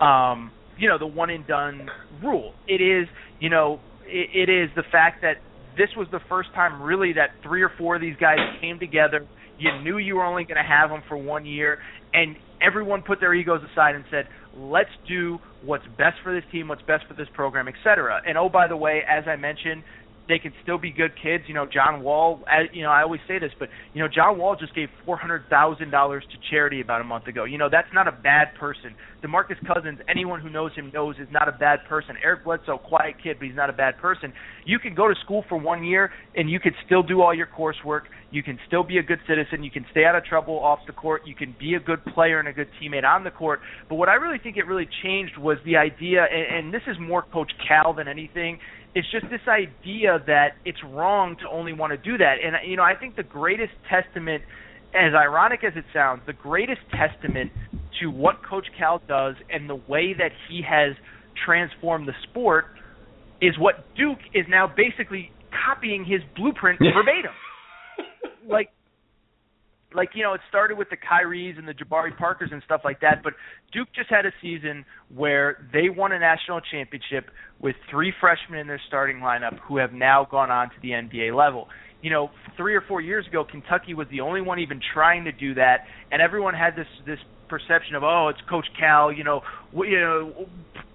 um 0.01 0.51
you 0.77 0.89
know 0.89 0.97
the 0.97 1.07
one 1.07 1.29
and 1.29 1.45
done 1.45 1.87
rule. 2.23 2.53
It 2.67 2.81
is, 2.81 3.07
you 3.39 3.49
know, 3.49 3.79
it, 4.05 4.49
it 4.49 4.51
is 4.51 4.69
the 4.75 4.83
fact 4.91 5.21
that 5.21 5.35
this 5.77 5.89
was 5.95 6.07
the 6.11 6.19
first 6.29 6.49
time 6.53 6.81
really 6.81 7.13
that 7.13 7.31
three 7.43 7.61
or 7.61 7.71
four 7.77 7.95
of 7.95 8.01
these 8.01 8.15
guys 8.19 8.37
came 8.59 8.79
together. 8.79 9.27
You 9.57 9.69
knew 9.83 9.97
you 9.97 10.15
were 10.15 10.25
only 10.25 10.43
going 10.43 10.57
to 10.57 10.67
have 10.67 10.89
them 10.89 11.03
for 11.07 11.17
one 11.17 11.45
year, 11.45 11.77
and 12.13 12.35
everyone 12.61 13.03
put 13.03 13.19
their 13.19 13.33
egos 13.33 13.61
aside 13.71 13.95
and 13.95 14.03
said, 14.09 14.27
"Let's 14.55 14.89
do 15.07 15.39
what's 15.63 15.85
best 15.97 16.17
for 16.23 16.33
this 16.33 16.43
team, 16.51 16.67
what's 16.67 16.81
best 16.83 17.05
for 17.07 17.13
this 17.13 17.27
program, 17.33 17.67
etc." 17.67 18.21
And 18.25 18.37
oh, 18.37 18.49
by 18.49 18.67
the 18.67 18.77
way, 18.77 19.03
as 19.07 19.25
I 19.27 19.35
mentioned, 19.35 19.83
they 20.31 20.39
can 20.39 20.53
still 20.63 20.77
be 20.77 20.91
good 20.91 21.11
kids. 21.21 21.43
You 21.47 21.53
know, 21.53 21.67
John 21.71 22.01
Wall. 22.01 22.41
You 22.71 22.83
know, 22.83 22.89
I 22.89 23.03
always 23.03 23.21
say 23.27 23.37
this, 23.37 23.51
but 23.59 23.69
you 23.93 24.01
know, 24.01 24.07
John 24.07 24.37
Wall 24.37 24.55
just 24.55 24.73
gave 24.73 24.87
four 25.05 25.17
hundred 25.17 25.43
thousand 25.49 25.91
dollars 25.91 26.23
to 26.31 26.37
charity 26.49 26.81
about 26.81 27.01
a 27.01 27.03
month 27.03 27.27
ago. 27.27 27.43
You 27.43 27.57
know, 27.57 27.69
that's 27.69 27.89
not 27.93 28.07
a 28.07 28.11
bad 28.11 28.55
person. 28.59 28.95
Demarcus 29.23 29.59
Cousins, 29.67 29.99
anyone 30.09 30.41
who 30.41 30.49
knows 30.49 30.73
him 30.73 30.89
knows 30.93 31.15
is 31.19 31.27
not 31.31 31.47
a 31.47 31.51
bad 31.51 31.79
person. 31.87 32.15
Eric 32.23 32.43
Bledsoe, 32.43 32.77
quiet 32.77 33.15
kid, 33.21 33.37
but 33.39 33.47
he's 33.47 33.55
not 33.55 33.69
a 33.69 33.73
bad 33.73 33.97
person. 33.97 34.33
You 34.65 34.79
can 34.79 34.95
go 34.95 35.07
to 35.07 35.15
school 35.23 35.45
for 35.47 35.59
one 35.59 35.83
year 35.83 36.11
and 36.35 36.49
you 36.49 36.59
could 36.59 36.73
still 36.85 37.03
do 37.03 37.21
all 37.21 37.33
your 37.33 37.47
coursework. 37.47 38.01
You 38.31 38.41
can 38.41 38.57
still 38.65 38.83
be 38.83 38.97
a 38.97 39.03
good 39.03 39.19
citizen. 39.27 39.63
You 39.63 39.71
can 39.71 39.85
stay 39.91 40.05
out 40.05 40.15
of 40.15 40.23
trouble 40.23 40.57
off 40.59 40.79
the 40.87 40.93
court. 40.93 41.23
You 41.25 41.35
can 41.35 41.53
be 41.59 41.75
a 41.75 41.79
good 41.79 42.03
player 42.05 42.39
and 42.39 42.47
a 42.47 42.53
good 42.53 42.69
teammate 42.81 43.03
on 43.03 43.23
the 43.23 43.31
court. 43.31 43.59
But 43.89 43.95
what 43.95 44.07
I 44.07 44.13
really 44.15 44.39
think 44.39 44.55
it 44.57 44.65
really 44.65 44.87
changed 45.03 45.37
was 45.37 45.57
the 45.65 45.75
idea, 45.75 46.23
and, 46.23 46.65
and 46.65 46.73
this 46.73 46.81
is 46.87 46.95
more 46.99 47.23
Coach 47.23 47.51
Cal 47.67 47.93
than 47.93 48.07
anything, 48.07 48.59
it's 48.95 49.09
just 49.11 49.25
this 49.29 49.41
idea 49.47 50.23
that 50.27 50.55
it's 50.65 50.79
wrong 50.83 51.35
to 51.41 51.49
only 51.49 51.73
want 51.73 51.91
to 51.91 51.97
do 51.97 52.17
that. 52.17 52.35
And 52.43 52.55
you 52.69 52.77
know, 52.77 52.83
I 52.83 52.95
think 52.95 53.15
the 53.15 53.23
greatest 53.23 53.73
testament, 53.89 54.43
as 54.93 55.13
ironic 55.13 55.63
as 55.63 55.73
it 55.75 55.85
sounds, 55.93 56.21
the 56.25 56.33
greatest 56.33 56.81
testament 56.91 57.51
to 58.01 58.07
what 58.07 58.43
Coach 58.43 58.67
Cal 58.77 59.01
does 59.07 59.35
and 59.49 59.69
the 59.69 59.75
way 59.75 60.13
that 60.17 60.31
he 60.49 60.61
has 60.67 60.95
transformed 61.45 62.07
the 62.07 62.15
sport 62.29 62.65
is 63.41 63.57
what 63.57 63.85
Duke 63.95 64.19
is 64.33 64.45
now 64.49 64.67
basically 64.67 65.31
copying 65.65 66.05
his 66.05 66.21
blueprint 66.35 66.79
verbatim. 66.79 67.31
like 68.47 68.69
like 69.93 70.09
you 70.13 70.23
know, 70.23 70.33
it 70.33 70.41
started 70.49 70.77
with 70.77 70.89
the 70.89 70.97
Kyries 70.97 71.57
and 71.57 71.67
the 71.67 71.73
Jabari 71.73 72.15
Parkers 72.15 72.49
and 72.51 72.61
stuff 72.63 72.81
like 72.83 73.01
that, 73.01 73.21
but 73.23 73.33
Duke 73.71 73.89
just 73.95 74.09
had 74.09 74.25
a 74.25 74.31
season 74.41 74.85
where 75.13 75.67
they 75.73 75.89
won 75.89 76.11
a 76.11 76.19
national 76.19 76.61
championship 76.61 77.29
with 77.59 77.75
three 77.89 78.13
freshmen 78.19 78.59
in 78.59 78.67
their 78.67 78.81
starting 78.87 79.17
lineup 79.17 79.59
who 79.59 79.77
have 79.77 79.93
now 79.93 80.27
gone 80.29 80.51
on 80.51 80.69
to 80.69 80.75
the 80.81 80.89
NBA 80.89 81.35
level. 81.35 81.67
You 82.01 82.09
know, 82.09 82.31
three 82.57 82.75
or 82.75 82.81
four 82.81 83.01
years 83.01 83.27
ago, 83.27 83.43
Kentucky 83.43 83.93
was 83.93 84.07
the 84.09 84.21
only 84.21 84.41
one 84.41 84.59
even 84.59 84.79
trying 84.93 85.25
to 85.25 85.31
do 85.31 85.53
that, 85.55 85.81
and 86.11 86.21
everyone 86.21 86.53
had 86.53 86.75
this 86.75 86.87
this 87.05 87.19
perception 87.51 87.95
of 87.95 88.03
oh, 88.03 88.29
it's 88.29 88.39
Coach 88.49 88.65
Cal, 88.79 89.11
you 89.11 89.23
know, 89.23 89.41
you 89.75 89.99
know, 89.99 90.47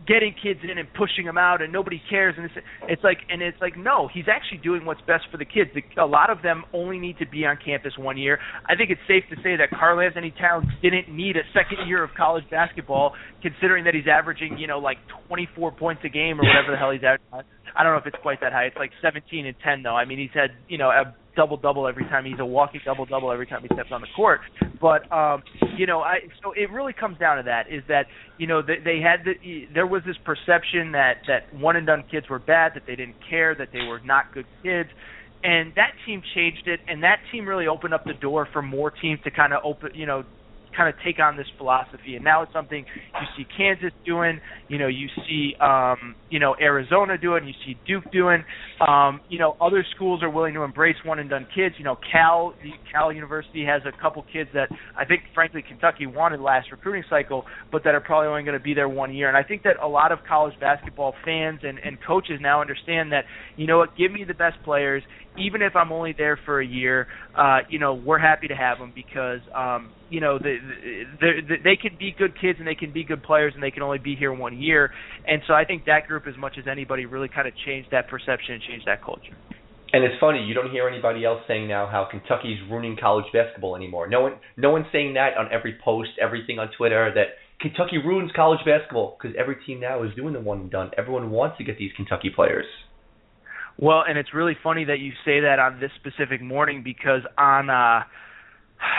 getting 0.07 0.35
kids 0.41 0.61
in 0.63 0.79
and 0.79 0.89
pushing 0.95 1.27
them 1.27 1.37
out 1.37 1.61
and 1.61 1.73
nobody 1.73 2.01
cares. 2.09 2.35
And 2.37 2.47
it's 2.47 2.55
it's 2.89 3.05
like 3.05 3.19
and 3.29 3.43
it's 3.43 3.61
like 3.61 3.77
no 3.77 4.09
he's 4.09 4.25
actually 4.27 4.59
doing 4.59 4.85
what's 4.85 5.03
best 5.03 5.25
for 5.31 5.37
the 5.37 5.45
kids. 5.45 5.71
A 6.01 6.07
lot 6.07 6.31
of 6.31 6.43
them 6.43 6.65
only 6.73 6.99
need 6.99 7.19
to 7.19 7.27
be 7.27 7.45
on 7.45 7.59
campus 7.63 7.93
one 7.99 8.17
year. 8.17 8.39
I 8.65 8.75
think 8.75 8.91
it's 8.91 9.01
safe 9.07 9.25
to 9.31 9.37
say 9.43 9.57
that 9.57 9.69
Karl-Anthony 9.71 10.33
Towns 10.41 10.67
didn't 10.81 11.15
need 11.15 11.37
a 11.37 11.45
second 11.53 11.87
year 11.87 12.03
of 12.03 12.11
college 12.17 12.45
basketball 12.51 13.13
considering 13.43 13.85
that 13.85 13.95
he's 13.95 14.09
averaging 14.11 14.57
you 14.59 14.67
know 14.67 14.79
like 14.79 14.99
24 15.29 15.73
points 15.73 16.03
a 16.05 16.09
game 16.09 16.41
or 16.41 16.45
whatever 16.45 16.73
the 16.73 16.79
hell 16.79 16.91
he's 16.91 17.05
at. 17.05 17.21
I 17.77 17.83
don't 17.83 17.93
know 17.93 17.99
if 17.99 18.07
it's 18.07 18.23
quite 18.23 18.41
that 18.41 18.53
high. 18.53 18.65
It's 18.65 18.77
like 18.77 18.93
17 19.03 19.45
and 19.45 19.57
10 19.63 19.83
though. 19.83 19.95
I 19.95 20.07
mean 20.07 20.19
he's 20.19 20.35
had 20.35 20.51
you 20.69 20.79
know 20.79 20.89
a 20.89 21.15
double 21.37 21.57
double 21.57 21.87
every 21.87 22.05
time 22.05 22.25
he's 22.25 22.39
a 22.41 22.45
walking 22.47 22.81
double 22.85 23.07
double 23.07 23.31
every 23.31 23.47
time 23.47 23.63
he 23.63 23.69
steps 23.69 23.91
on 23.93 24.01
the 24.01 24.07
court. 24.17 24.41
But 24.81 25.11
um, 25.13 25.43
you 25.77 25.87
know, 25.87 26.01
I 26.01 26.19
so 26.43 26.53
it 26.53 26.71
really 26.71 26.93
comes 26.93 27.19
down 27.19 27.37
to 27.37 27.43
that 27.45 27.71
is 27.71 27.83
that 27.89 28.07
you 28.39 28.47
know 28.47 28.63
they, 28.63 28.79
they 28.85 29.01
had 29.01 29.25
the 29.25 29.67
there 29.73 29.87
was 29.87 30.03
this 30.07 30.17
perception 30.25 30.93
that 30.93 31.19
that 31.29 31.55
one 31.55 31.77
and 31.77 31.87
done 31.87 32.05
kids 32.11 32.29
were 32.29 32.39
bad, 32.39 32.73
that 32.75 32.83
they 32.87 32.97
didn't 32.97 33.17
care, 33.29 33.55
that 33.55 33.69
they 33.73 33.87
were 33.87 34.01
not 34.01 34.33
good 34.33 34.47
kids. 34.63 34.89
And 35.45 35.73
that 35.77 35.93
team 36.05 36.23
changed 36.35 36.67
it, 36.67 36.81
and 36.89 37.03
that 37.05 37.19
team 37.31 37.47
really 37.47 37.69
opened 37.69 37.95
up 37.95 38.05
the 38.05 38.15
door 38.15 38.49
for 38.53 38.63
more 38.63 38.91
teams 38.91 39.21
to 39.25 39.31
kind 39.31 39.53
of 39.53 39.61
open, 39.65 39.91
you 39.95 40.07
know, 40.07 40.25
kind 40.77 40.89
of 40.89 40.95
take 41.05 41.19
on 41.19 41.37
this 41.37 41.47
philosophy. 41.57 42.17
And 42.17 42.25
now 42.25 42.43
it's 42.43 42.53
something 42.53 42.85
you 42.85 43.27
see 43.37 43.47
Kansas 43.57 43.93
doing, 44.05 44.41
you 44.69 44.79
know, 44.79 44.89
you 44.89 45.09
see 45.29 45.55
um, 45.61 46.15
you 46.31 46.39
know 46.39 46.55
Arizona 46.61 47.17
doing, 47.19 47.47
you 47.47 47.55
see 47.65 47.77
Duke 47.87 48.11
doing. 48.13 48.45
Um, 48.87 49.21
you 49.29 49.39
know, 49.39 49.57
other 49.61 49.85
schools 49.95 50.23
are 50.23 50.31
willing 50.31 50.55
to 50.55 50.63
embrace 50.63 50.97
one 51.05 51.19
and 51.19 51.31
done 51.31 51.47
kids. 51.55 51.77
You 51.79 51.85
know, 51.85 51.97
Cal 52.13 52.55
Cal 52.93 53.13
University 53.13 53.65
has 53.65 53.83
a 53.87 54.03
couple 54.03 54.25
kids 54.33 54.51
that 54.55 54.69
I 54.97 55.05
think 55.05 55.23
frankly 55.35 55.63
Kentucky 55.67 56.07
wanted 56.07 56.41
last 56.41 56.71
recruiting 56.71 57.05
cycle, 57.09 57.45
but 57.73 57.85
that 57.85 57.95
are 57.95 58.01
probably 58.01 58.29
only 58.29 58.43
going 58.43 58.59
to 58.59 58.63
be 58.63 58.75
there 58.75 58.89
one 58.89 59.15
year. 59.15 59.29
And 59.29 59.37
I 59.37 59.43
think 59.43 59.63
that 59.63 59.77
a 59.83 59.89
lot 59.89 60.13
of 60.13 60.19
college 60.29 60.55
basketball 60.61 61.15
fans 61.25 61.61
and, 61.63 61.79
and 61.79 61.99
coaches 62.07 62.39
now 62.41 62.61
understand 62.61 63.13
that, 63.13 63.25
you 63.57 63.67
know 63.67 63.79
what, 63.79 63.97
give 63.97 64.13
me 64.13 64.25
the 64.27 64.35
best 64.35 64.57
players, 64.65 65.03
even 65.39 65.63
if 65.63 65.77
I'm 65.77 65.93
only 65.93 66.15
there 66.17 66.39
for 66.45 66.61
a 66.61 66.67
year, 66.67 67.07
uh, 67.37 67.59
you 67.69 67.79
know, 67.79 67.95
we're 67.95 68.19
happy 68.19 68.49
to 68.49 68.55
have 68.55 68.79
them 68.79 68.93
because 68.95 69.41
um, 69.55 69.93
you 70.09 70.21
know, 70.21 70.39
the, 70.39 70.57
the, 71.21 71.31
the, 71.49 71.55
they 71.65 71.77
can 71.77 71.97
be 71.99 72.15
good 72.17 72.39
kids 72.41 72.59
and 72.59 72.67
they 72.67 72.75
can 72.75 72.93
be 72.93 73.05
good 73.05 73.23
players 73.23 73.53
and 73.55 73.63
they 73.63 73.71
can 73.71 73.83
only 73.83 73.99
be 73.99 74.15
here 74.15 74.33
one 74.33 74.57
year. 74.61 74.93
And 75.27 75.43
so 75.47 75.55
I 75.55 75.65
think 75.65 75.85
that 75.87 76.07
group, 76.07 76.27
as 76.27 76.37
much 76.37 76.57
as 76.59 76.67
anybody, 76.71 77.07
really 77.07 77.29
kind 77.29 77.49
of 77.49 77.55
changed 77.65 77.91
that 77.91 78.09
perception 78.09 78.55
and 78.55 78.63
changed 78.63 78.87
that 78.87 79.05
culture. 79.05 79.37
And 79.93 80.05
it's 80.05 80.15
funny, 80.21 80.45
you 80.45 80.55
don't 80.55 80.71
hear 80.71 80.89
anybody 80.89 81.25
else 81.25 81.41
saying 81.47 81.69
now 81.69 81.87
how 81.87 82.07
Kentucky's 82.11 82.59
ruining 82.71 82.97
college 83.01 83.27
basketball 83.33 83.77
anymore. 83.77 84.09
No 84.09 84.21
one, 84.21 84.35
no 84.57 84.71
one's 84.71 84.87
saying 84.93 85.15
that 85.15 85.37
on 85.39 85.49
every 85.53 85.79
post, 85.83 86.11
everything 86.21 86.59
on 86.59 86.69
Twitter 86.77 87.13
that 87.15 87.39
Kentucky 87.61 87.99
ruins 87.99 88.31
college 88.35 88.61
basketball 88.67 89.17
because 89.21 89.35
every 89.39 89.57
team 89.65 89.81
now 89.81 90.03
is 90.03 90.15
doing 90.15 90.35
the 90.35 90.41
one 90.41 90.61
and 90.61 90.71
done. 90.71 90.91
Everyone 90.99 91.31
wants 91.31 91.57
to 91.59 91.65
get 91.65 91.79
these 91.79 91.93
Kentucky 91.97 92.31
players. 92.35 92.67
Well, 93.79 94.03
and 94.09 94.19
it's 94.19 94.35
really 94.35 94.57
funny 94.63 94.85
that 94.85 94.99
you 94.99 95.13
say 95.25 95.41
that 95.41 95.59
on 95.59 95.81
this 95.81 95.91
specific 95.97 96.43
morning 96.43 96.83
because 96.83 97.23
on 97.39 97.71
uh 97.71 98.03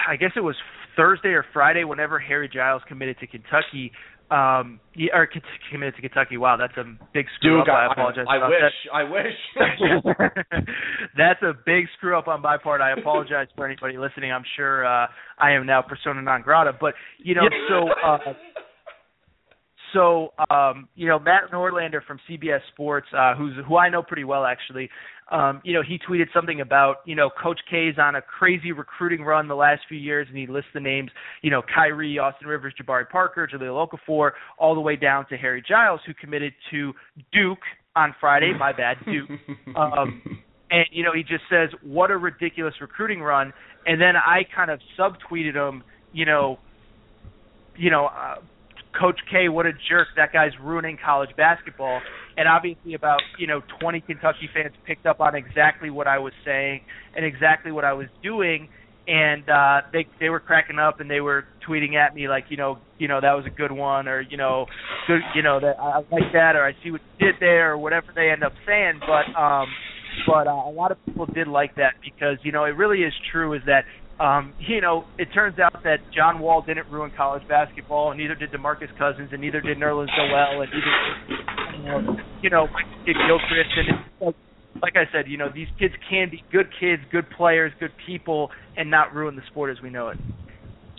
I 0.08 0.16
guess 0.20 0.32
it 0.36 0.39
was 0.39 0.55
Thursday 0.98 1.30
or 1.30 1.45
Friday, 1.54 1.86
whenever 1.86 2.20
Harry 2.20 2.50
Giles 2.54 2.82
committed 2.89 3.18
to 3.20 3.28
Kentucky, 3.28 3.93
um, 4.30 4.82
or 5.14 5.30
committed 5.72 5.95
to 5.95 6.02
Kentucky. 6.02 6.36
Wow, 6.36 6.58
that's 6.58 6.76
a 6.76 6.84
big 7.14 7.28
screw 7.38 7.60
Dude, 7.60 7.70
up. 7.70 7.76
I, 7.76 7.86
I 7.86 7.91
apologize. 7.93 8.26
I, 8.30 8.36
I 8.36 9.04
wish. 9.04 9.34
I 9.56 9.64
wish. 10.04 10.66
that's 11.18 11.41
a 11.43 11.54
big 11.66 11.86
screw 11.98 12.18
up 12.18 12.28
on 12.28 12.41
my 12.41 12.58
part. 12.58 12.82
I 12.82 12.91
apologize 12.91 13.48
for 13.56 13.66
anybody 13.66 13.98
listening. 13.98 14.34
I'm 14.34 14.43
sure 14.58 14.86
uh, 14.86 15.08
I 15.38 15.52
am 15.52 15.66
now 15.66 15.82
persona 15.82 16.22
non 16.22 16.41
grata. 16.41 16.74
But 16.80 16.95
you 17.20 17.36
know, 17.36 17.43
so. 17.70 17.89
Uh, 18.06 18.34
so 19.93 20.34
um, 20.50 20.89
you 20.95 21.08
know 21.08 21.18
Matt 21.18 21.52
Norlander 21.54 22.04
from 22.06 22.20
CBS 22.30 22.60
Sports, 22.74 23.08
uh, 23.18 23.36
who's 23.36 23.54
who 23.66 23.78
I 23.78 23.89
know 23.89 24.04
pretty 24.04 24.26
well 24.26 24.43
actually, 24.43 24.89
um, 25.32 25.62
you 25.64 25.74
know, 25.74 25.82
he 25.82 26.00
tweeted 26.00 26.28
something 26.34 26.62
about, 26.62 26.98
you 27.06 27.16
know, 27.16 27.30
Coach 27.30 27.60
K 27.70 27.88
is 27.88 27.98
on 28.00 28.16
a 28.16 28.22
crazy 28.22 28.72
recruiting 28.72 29.24
run 29.24 29.48
the 29.48 29.56
last 29.56 29.82
few 29.90 29.98
years, 29.98 30.28
and 30.30 30.38
he 30.38 30.48
lists 30.48 30.70
the 30.74 30.80
names, 30.80 31.12
you 31.42 31.52
know, 31.52 31.62
Kyrie, 31.62 32.18
Austin 32.18 32.48
Rivers, 32.48 32.74
Jabari 32.82 33.10
Parker, 33.10 33.48
Jahlil 33.52 33.88
Okafor, 33.88 34.32
all 34.58 34.74
the 34.74 34.82
way 34.82 34.96
down 34.96 35.26
to 35.30 35.38
Harry 35.38 35.64
Giles, 35.68 36.00
who 36.06 36.14
committed 36.14 36.54
to 36.72 36.94
Duke 37.34 37.60
on 37.96 38.16
Friday. 38.22 38.54
My 38.58 38.72
bad, 38.72 38.98
Duke. 39.06 39.30
Um, 39.76 40.40
and 40.72 40.86
you 40.92 41.04
know, 41.04 41.14
he 41.14 41.22
just 41.22 41.44
says, 41.50 41.70
"What 41.84 42.10
a 42.10 42.18
ridiculous 42.18 42.74
recruiting 42.82 43.22
run." 43.22 43.54
And 43.86 44.02
then 44.02 44.16
I 44.16 44.42
kind 44.56 44.72
of 44.72 44.80
subtweeted 44.98 45.54
him, 45.54 45.84
you 46.14 46.26
know, 46.26 46.58
you 47.76 47.92
know. 47.92 48.08
Uh, 48.08 48.36
Coach 49.00 49.20
K, 49.30 49.50
what 49.50 49.66
a 49.66 49.72
jerk! 49.90 50.08
That 50.16 50.34
guy's 50.34 50.52
ruining 50.62 50.98
college 51.04 51.30
basketball. 51.38 52.02
And 52.38 52.48
obviously, 52.48 52.94
about 52.94 53.20
you 53.38 53.48
know 53.48 53.62
20 53.80 54.02
Kentucky 54.02 54.50
fans 54.54 54.74
picked 54.86 55.06
up 55.06 55.20
on 55.20 55.36
exactly 55.36 55.90
what 55.90 56.08
I 56.08 56.20
was 56.20 56.34
saying 56.46 56.82
and 57.16 57.26
exactly 57.26 57.72
what 57.72 57.84
I 57.84 57.94
was 57.94 58.08
doing, 58.22 58.70
and 59.08 59.50
uh, 59.50 59.82
they 59.94 60.06
they 60.20 60.30
were 60.30 60.40
cracking 60.40 60.80
up 60.80 61.00
and 61.00 61.10
they 61.10 61.22
were 61.22 61.46
tweeting 61.68 61.96
at 61.96 62.14
me 62.14 62.28
like, 62.28 62.46
you 62.50 62.58
know, 62.58 62.80
you 62.98 63.08
know 63.08 63.22
that 63.22 63.34
was 63.34 63.46
a 63.46 63.56
good 63.56 63.72
one, 63.72 64.08
or 64.08 64.22
you 64.22 64.38
know, 64.38 64.66
good, 65.08 65.22
you 65.36 65.42
know 65.42 65.60
that 65.60 65.80
I 65.80 65.98
like 66.12 66.32
that, 66.34 66.56
or 66.56 66.66
I 66.66 66.74
see 66.84 66.92
what 66.92 67.02
you 67.20 67.32
did 67.32 67.36
there, 67.40 67.72
or 67.72 67.78
whatever 67.78 68.08
they 68.16 68.30
end 68.30 68.44
up 68.44 68.54
saying. 68.66 69.00
But 69.00 69.40
um, 69.40 69.68
but 70.26 70.48
uh, 70.48 70.52
a 70.52 70.72
lot 70.72 70.92
of 70.92 70.98
people 71.06 71.26
did 71.26 71.48
like 71.48 71.76
that 71.76 71.96
because 72.04 72.38
you 72.44 72.52
know 72.52 72.66
it 72.66 72.76
really 72.76 73.00
is 73.00 73.14
true 73.32 73.54
is 73.54 73.62
that 73.66 73.86
um, 74.20 74.53
you 74.59 74.82
know, 74.82 75.05
it 75.18 75.28
turns 75.34 75.59
out 75.59 75.84
that 75.84 75.97
John 76.15 76.39
Wall 76.39 76.61
didn't 76.61 76.89
ruin 76.89 77.11
college 77.15 77.47
basketball, 77.47 78.11
and 78.11 78.20
neither 78.20 78.36
did 78.36 78.51
DeMarcus 78.51 78.95
Cousins, 78.97 79.30
and 79.32 79.41
neither 79.41 79.61
did 79.61 79.78
Nerlens 79.78 80.09
Noel, 80.18 80.61
and 80.61 80.72
neither, 80.74 81.78
you 81.78 81.84
know, 81.86 82.18
you 82.41 82.49
know, 82.49 82.68
Gilchrist, 83.05 83.70
and 83.78 84.34
like 84.82 84.95
I 84.95 85.11
said, 85.11 85.26
you 85.28 85.38
know, 85.38 85.49
these 85.53 85.68
kids 85.80 85.93
can 86.09 86.30
be 86.30 86.43
good 86.51 86.68
kids, 86.80 87.01
good 87.11 87.26
players, 87.36 87.72
good 87.80 87.91
people, 88.05 88.49
and 88.76 88.89
not 88.89 89.13
ruin 89.13 89.36
the 89.36 89.41
sport 89.49 89.76
as 89.76 89.82
we 89.82 89.89
know 89.89 90.09
it. 90.09 90.18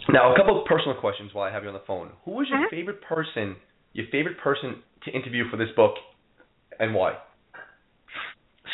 Now, 0.09 0.33
a 0.33 0.37
couple 0.37 0.61
of 0.61 0.67
personal 0.67 0.99
questions 0.99 1.35
while 1.35 1.49
I 1.49 1.53
have 1.53 1.63
you 1.63 1.69
on 1.69 1.75
the 1.75 1.83
phone. 1.87 2.11
Who 2.25 2.33
was 2.33 2.47
your 2.49 2.61
mm-hmm. 2.61 2.75
favorite 2.75 3.03
person, 3.03 3.57
your 3.93 4.07
favorite 4.11 4.39
person 4.43 4.83
to 5.05 5.11
interview 5.11 5.51
for 5.51 5.57
this 5.57 5.69
book, 5.77 5.95
and 6.79 6.95
why? 6.95 7.15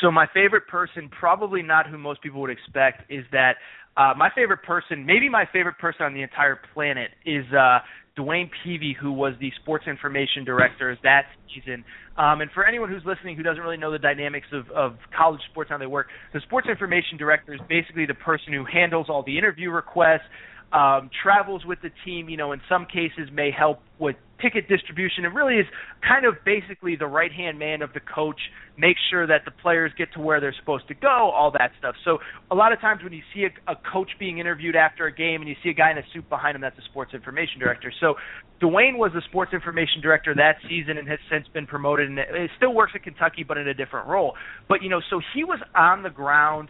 So 0.01 0.11
my 0.11 0.27
favorite 0.35 0.67
person, 0.69 1.09
probably 1.09 1.63
not 1.63 1.89
who 1.89 1.99
most 1.99 2.23
people 2.23 2.41
would 2.43 2.51
expect, 2.51 3.11
is 3.11 3.25
that 3.33 3.55
uh, 3.97 4.13
my 4.17 4.31
favorite 4.35 4.63
person, 4.63 5.07
maybe 5.07 5.29
my 5.29 5.45
favorite 5.53 5.79
person 5.79 6.05
on 6.05 6.15
the 6.15 6.23
entire 6.23 6.59
planet, 6.75 7.11
is 7.25 7.45
uh, 7.53 7.79
Dwayne 8.19 8.51
Peevy, 8.65 8.95
who 8.95 9.13
was 9.13 9.35
the 9.41 9.51
sports 9.63 9.87
information 9.87 10.45
director 10.45 10.97
that 11.03 11.27
season. 11.53 11.85
Um, 12.17 12.41
and 12.41 12.51
for 12.53 12.65
anyone 12.65 12.89
who's 12.89 13.03
listening 13.05 13.37
who 13.37 13.43
doesn't 13.43 13.63
really 13.63 13.77
know 13.77 13.91
the 13.91 13.99
dynamics 13.99 14.47
of, 14.53 14.71
of 14.71 14.97
college 15.17 15.41
sports 15.51 15.69
and 15.71 15.75
how 15.75 15.79
they 15.79 15.91
work, 15.91 16.09
the 16.33 16.41
sports 16.41 16.69
information 16.69 17.19
director 17.19 17.55
is 17.55 17.61
basically 17.69 18.07
the 18.07 18.15
person 18.15 18.53
who 18.53 18.65
handles 18.65 19.07
all 19.09 19.25
the 19.25 19.37
interview 19.37 19.71
requests, 19.71 20.27
um, 20.73 21.11
travels 21.23 21.65
with 21.65 21.81
the 21.83 21.91
team, 22.05 22.29
you 22.29 22.37
know, 22.37 22.53
in 22.53 22.61
some 22.69 22.87
cases 22.87 23.31
may 23.33 23.51
help 23.51 23.81
with 23.99 24.17
ticket 24.45 24.69
distribution. 24.69 25.25
It 25.25 25.33
really 25.33 25.57
is 25.57 25.67
kind 26.07 26.27
of 26.27 26.35
basically 26.45 26.97
the 26.97 27.07
right 27.07 27.33
hand 27.33 27.59
man 27.59 27.81
of 27.81 27.95
the 27.95 28.01
coach, 28.01 28.39
make 28.77 28.97
sure 29.11 29.27
that 29.27 29.47
the 29.47 29.51
players 29.51 29.91
get 29.97 30.13
to 30.15 30.21
where 30.21 30.41
they're 30.41 30.55
supposed 30.61 30.87
to 30.89 30.95
go, 30.95 31.09
all 31.09 31.51
that 31.53 31.73
stuff. 31.79 31.95
So 32.05 32.19
a 32.51 32.55
lot 32.55 32.73
of 32.73 32.81
times 32.81 33.03
when 33.03 33.15
you 33.15 33.23
see 33.33 33.47
a, 33.47 33.73
a 33.73 33.77
coach 33.91 34.11
being 34.19 34.39
interviewed 34.39 34.77
after 34.77 35.07
a 35.07 35.15
game 35.15 35.41
and 35.41 35.49
you 35.49 35.57
see 35.63 35.71
a 35.71 35.75
guy 35.75 35.91
in 35.91 35.99
a 35.99 36.05
suit 36.13 36.29
behind 36.29 36.57
him, 36.57 36.61
that's 36.61 36.79
a 36.79 36.85
sports 36.91 37.15
information 37.15 37.59
director. 37.59 37.91
So 38.01 38.15
Dwayne 38.61 38.99
was 38.99 39.13
the 39.15 39.23
sports 39.29 39.53
information 39.55 40.03
director 40.03 40.35
that 40.35 40.57
season 40.69 40.99
and 40.99 41.09
has 41.09 41.19
since 41.31 41.47
been 41.49 41.67
promoted 41.67 42.09
and 42.11 42.19
it 42.19 42.51
still 42.57 42.75
works 42.75 42.93
at 42.95 43.03
Kentucky 43.03 43.45
but 43.45 43.57
in 43.57 43.67
a 43.69 43.75
different 43.75 44.09
role. 44.09 44.35
But 44.69 44.83
you 44.83 44.91
know, 44.91 45.01
so 45.09 45.21
he 45.35 45.45
was 45.45 45.61
on 45.75 46.03
the 46.03 46.11
ground 46.11 46.69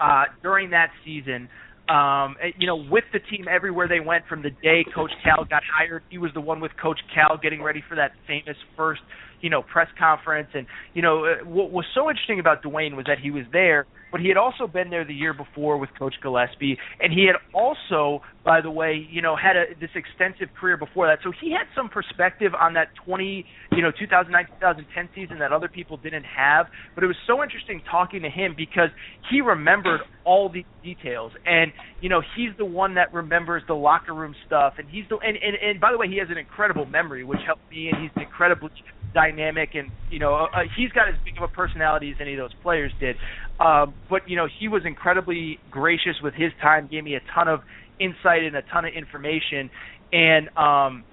uh, 0.00 0.24
during 0.42 0.70
that 0.70 0.90
season 1.04 1.48
um, 1.88 2.36
eh, 2.42 2.50
you 2.58 2.66
know, 2.66 2.76
with 2.76 3.04
the 3.12 3.18
team 3.18 3.46
everywhere 3.50 3.88
they 3.88 4.00
went 4.00 4.26
from 4.28 4.42
the 4.42 4.50
day 4.62 4.84
Coach 4.94 5.10
Cal 5.24 5.44
got 5.44 5.62
hired. 5.64 6.02
He 6.10 6.18
was 6.18 6.30
the 6.34 6.40
one 6.40 6.60
with 6.60 6.72
Coach 6.80 7.00
Cal 7.14 7.38
getting 7.42 7.62
ready 7.62 7.82
for 7.88 7.94
that 7.96 8.12
famous 8.26 8.56
first, 8.76 9.00
you 9.42 9.50
know, 9.50 9.62
press 9.62 9.88
conference. 9.98 10.48
And 10.54 10.66
you 10.94 11.02
know, 11.02 11.26
uh, 11.26 11.44
what 11.44 11.70
was 11.70 11.84
so 11.94 12.08
interesting 12.08 12.40
about 12.40 12.62
Dwayne 12.62 12.96
was 12.96 13.04
that 13.06 13.18
he 13.18 13.30
was 13.30 13.44
there 13.52 13.86
but 14.12 14.20
he 14.20 14.28
had 14.28 14.36
also 14.36 14.66
been 14.66 14.90
there 14.90 15.06
the 15.06 15.14
year 15.14 15.32
before 15.32 15.78
with 15.78 15.88
Coach 15.98 16.14
Gillispie, 16.22 16.76
and 17.00 17.12
he 17.12 17.26
had 17.26 17.36
also, 17.54 18.20
by 18.44 18.60
the 18.60 18.70
way, 18.70 19.08
you 19.10 19.22
know, 19.22 19.34
had 19.34 19.56
a, 19.56 19.64
this 19.80 19.88
extensive 19.96 20.54
career 20.60 20.76
before 20.76 21.06
that. 21.06 21.20
So 21.24 21.32
he 21.40 21.50
had 21.50 21.64
some 21.74 21.88
perspective 21.88 22.52
on 22.54 22.74
that 22.74 22.88
20, 23.06 23.46
you 23.72 23.82
know, 23.82 23.90
2009 23.90 24.44
2010 24.60 25.08
season 25.14 25.38
that 25.38 25.50
other 25.50 25.68
people 25.68 25.96
didn't 25.96 26.24
have. 26.24 26.66
But 26.94 27.04
it 27.04 27.06
was 27.06 27.16
so 27.26 27.42
interesting 27.42 27.80
talking 27.90 28.20
to 28.22 28.28
him 28.28 28.54
because 28.54 28.90
he 29.30 29.40
remembered 29.40 30.02
all 30.24 30.50
the 30.50 30.64
details, 30.84 31.32
and 31.46 31.72
you 32.02 32.10
know, 32.10 32.20
he's 32.36 32.50
the 32.58 32.66
one 32.66 32.94
that 32.96 33.14
remembers 33.14 33.62
the 33.66 33.74
locker 33.74 34.12
room 34.12 34.34
stuff, 34.46 34.74
and 34.76 34.88
he's 34.90 35.04
the 35.08 35.16
and 35.16 35.38
and, 35.38 35.56
and 35.56 35.80
by 35.80 35.90
the 35.90 35.96
way, 35.96 36.06
he 36.06 36.18
has 36.18 36.28
an 36.28 36.36
incredible 36.36 36.84
memory, 36.84 37.24
which 37.24 37.40
helped 37.46 37.68
me, 37.70 37.88
and 37.88 38.02
he's 38.02 38.12
incredibly 38.22 38.68
dynamic, 39.14 39.70
and 39.74 39.90
you 40.10 40.18
know, 40.18 40.34
uh, 40.34 40.60
he's 40.76 40.90
got 40.90 41.08
as 41.08 41.14
big 41.24 41.36
of 41.36 41.42
a 41.42 41.52
personality 41.52 42.10
as 42.10 42.16
any 42.20 42.34
of 42.34 42.38
those 42.38 42.54
players 42.62 42.92
did. 43.00 43.16
Um, 43.60 43.94
but 44.08 44.28
you 44.28 44.36
know, 44.36 44.46
he 44.58 44.68
was 44.68 44.82
incredibly 44.84 45.58
gracious 45.70 46.16
with 46.22 46.34
his 46.34 46.52
time, 46.60 46.88
gave 46.90 47.04
me 47.04 47.14
a 47.14 47.20
ton 47.34 47.48
of 47.48 47.60
insight 48.00 48.42
and 48.42 48.56
a 48.56 48.62
ton 48.62 48.84
of 48.84 48.92
information, 48.94 49.70
and 50.12 50.48
um, 50.56 51.04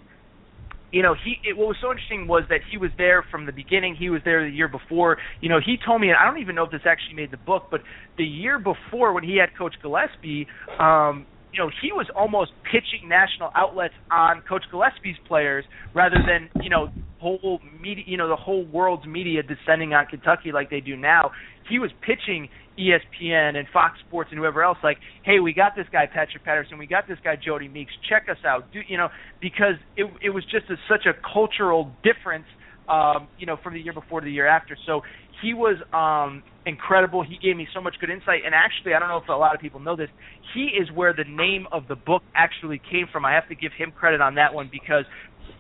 you 0.92 1.04
know, 1.04 1.14
he 1.14 1.38
it, 1.48 1.58
what 1.58 1.68
was 1.68 1.78
so 1.82 1.92
interesting 1.92 2.28
was 2.28 2.44
that 2.50 2.62
he 2.72 2.78
was 2.78 2.90
there 2.98 3.24
from 3.30 3.46
the 3.46 3.52
beginning. 3.52 3.96
He 3.96 4.10
was 4.10 4.22
there 4.26 4.50
the 4.50 4.56
year 4.56 4.68
before. 4.68 5.18
You 5.42 5.50
know, 5.50 5.60
he 5.64 5.78
told 5.86 6.02
me, 6.02 6.10
and 6.10 6.18
I 6.18 6.26
don't 6.26 6.42
even 6.42 6.56
know 6.56 6.64
if 6.64 6.72
this 6.72 6.82
actually 6.86 7.16
made 7.16 7.32
the 7.32 7.38
book, 7.38 7.68
but 7.70 7.82
the 8.18 8.24
year 8.24 8.58
before 8.58 9.14
when 9.14 9.24
he 9.24 9.38
had 9.38 9.50
Coach 9.58 9.76
Gillispie, 9.84 10.48
um, 10.80 11.26
you 11.52 11.60
know, 11.60 11.70
he 11.82 11.92
was 11.92 12.08
almost 12.16 12.52
pitching 12.64 13.10
national 13.10 13.50
outlets 13.56 13.94
on 14.12 14.42
Coach 14.48 14.64
Gillispie's 14.72 15.18
players 15.28 15.66
rather 15.94 16.18
than 16.26 16.50
you 16.64 16.70
know 16.70 16.90
whole 17.20 17.60
media, 17.82 18.04
you 18.08 18.18
know, 18.18 18.30
the 18.30 18.36
whole 18.36 18.66
world's 18.66 19.06
media 19.06 19.42
descending 19.44 19.94
on 19.94 20.06
Kentucky 20.06 20.52
like 20.52 20.70
they 20.70 20.80
do 20.80 20.96
now. 20.96 21.32
He 21.70 21.80
was 21.80 21.92
pitching 22.02 22.50
ESPN 22.80 23.58
and 23.58 23.68
Fox 23.74 24.00
Sports 24.08 24.30
and 24.32 24.40
whoever 24.40 24.64
else 24.64 24.78
like, 24.84 24.98
hey, 25.24 25.40
we 25.40 25.54
got 25.54 25.76
this 25.76 25.86
guy 25.92 26.06
Patrick 26.06 26.44
Patterson, 26.44 26.78
we 26.78 26.88
got 26.88 27.08
this 27.08 27.18
guy 27.24 27.36
Jody 27.36 27.68
Meeks, 27.68 27.92
check 28.08 28.28
us 28.30 28.38
out, 28.46 28.72
do 28.72 28.80
you 28.88 28.98
know? 28.98 29.10
Because 29.42 29.76
it 29.98 30.10
it 30.22 30.30
was 30.30 30.44
just 30.46 30.70
a, 30.70 30.76
such 30.88 31.06
a 31.06 31.14
cultural 31.34 31.92
difference, 32.04 32.46
um, 32.90 33.28
you 33.38 33.46
know, 33.46 33.58
from 33.64 33.74
the 33.74 33.80
year 33.80 33.94
before 33.94 34.22
to 34.22 34.26
the 34.26 34.32
year 34.32 34.48
after. 34.48 34.78
So 34.86 35.02
he 35.42 35.54
was 35.54 35.78
um 35.94 36.44
incredible. 36.66 37.24
He 37.24 37.38
gave 37.38 37.56
me 37.56 37.68
so 37.74 37.82
much 37.82 37.96
good 38.00 38.10
insight. 38.10 38.42
And 38.46 38.54
actually, 38.54 38.94
I 38.94 39.00
don't 39.00 39.10
know 39.10 39.18
if 39.18 39.28
a 39.28 39.34
lot 39.34 39.56
of 39.56 39.62
people 39.62 39.80
know 39.80 39.96
this. 39.96 40.10
He 40.54 40.72
is 40.80 40.90
where 40.94 41.14
the 41.14 41.24
name 41.24 41.68
of 41.72 41.88
the 41.88 41.96
book 41.96 42.24
actually 42.36 42.82
came 42.92 43.08
from. 43.12 43.26
I 43.26 43.34
have 43.34 43.48
to 43.50 43.56
give 43.56 43.72
him 43.78 43.92
credit 43.92 44.22
on 44.22 44.36
that 44.36 44.54
one 44.54 44.70
because 44.72 45.06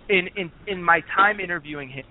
in 0.09 0.29
in 0.35 0.51
in 0.67 0.83
my 0.83 1.01
time 1.15 1.39
interviewing 1.39 1.89
him, 1.89 2.05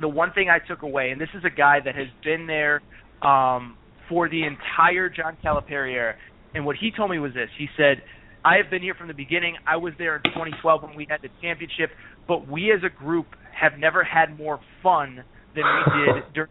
the 0.00 0.08
one 0.08 0.32
thing 0.32 0.48
I 0.48 0.58
took 0.66 0.82
away, 0.82 1.10
and 1.10 1.20
this 1.20 1.30
is 1.34 1.44
a 1.44 1.50
guy 1.50 1.78
that 1.84 1.94
has 1.94 2.08
been 2.22 2.46
there 2.46 2.82
um, 3.22 3.76
for 4.08 4.28
the 4.28 4.42
entire 4.44 5.08
John 5.08 5.36
Calipari 5.44 5.94
era. 5.94 6.14
And 6.54 6.64
what 6.64 6.76
he 6.76 6.90
told 6.90 7.10
me 7.10 7.18
was 7.18 7.32
this: 7.34 7.48
he 7.58 7.68
said, 7.76 8.02
"I 8.44 8.56
have 8.56 8.70
been 8.70 8.82
here 8.82 8.94
from 8.94 9.08
the 9.08 9.14
beginning. 9.14 9.56
I 9.66 9.76
was 9.76 9.92
there 9.98 10.16
in 10.16 10.22
2012 10.24 10.82
when 10.82 10.94
we 10.96 11.06
had 11.08 11.22
the 11.22 11.30
championship, 11.40 11.90
but 12.28 12.48
we 12.48 12.72
as 12.72 12.80
a 12.84 12.90
group 12.90 13.26
have 13.58 13.78
never 13.78 14.04
had 14.04 14.36
more 14.38 14.60
fun 14.82 15.24
than 15.54 15.64
we 15.64 16.12
did 16.12 16.24
during 16.34 16.50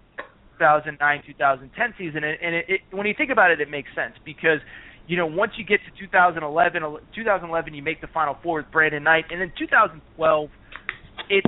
2009 0.60 1.24
2010 1.28 1.94
season." 1.98 2.24
And, 2.24 2.38
and 2.42 2.56
it, 2.56 2.66
it, 2.68 2.82
when 2.92 3.08
you 3.08 3.14
think 3.18 3.32
about 3.32 3.52
it, 3.52 3.62
it 3.62 3.70
makes 3.70 3.90
sense 3.96 4.14
because 4.26 4.60
you 5.06 5.18
know, 5.18 5.26
once 5.26 5.52
you 5.58 5.66
get 5.66 5.80
to 5.84 6.00
2011, 6.00 6.82
2011, 7.14 7.74
you 7.74 7.84
make 7.84 8.00
the 8.00 8.08
Final 8.08 8.38
Four 8.42 8.60
with 8.60 8.72
Brandon 8.72 9.04
Knight, 9.04 9.26
and 9.32 9.42
then 9.42 9.52
2012, 9.60 10.50
it's 11.30 11.48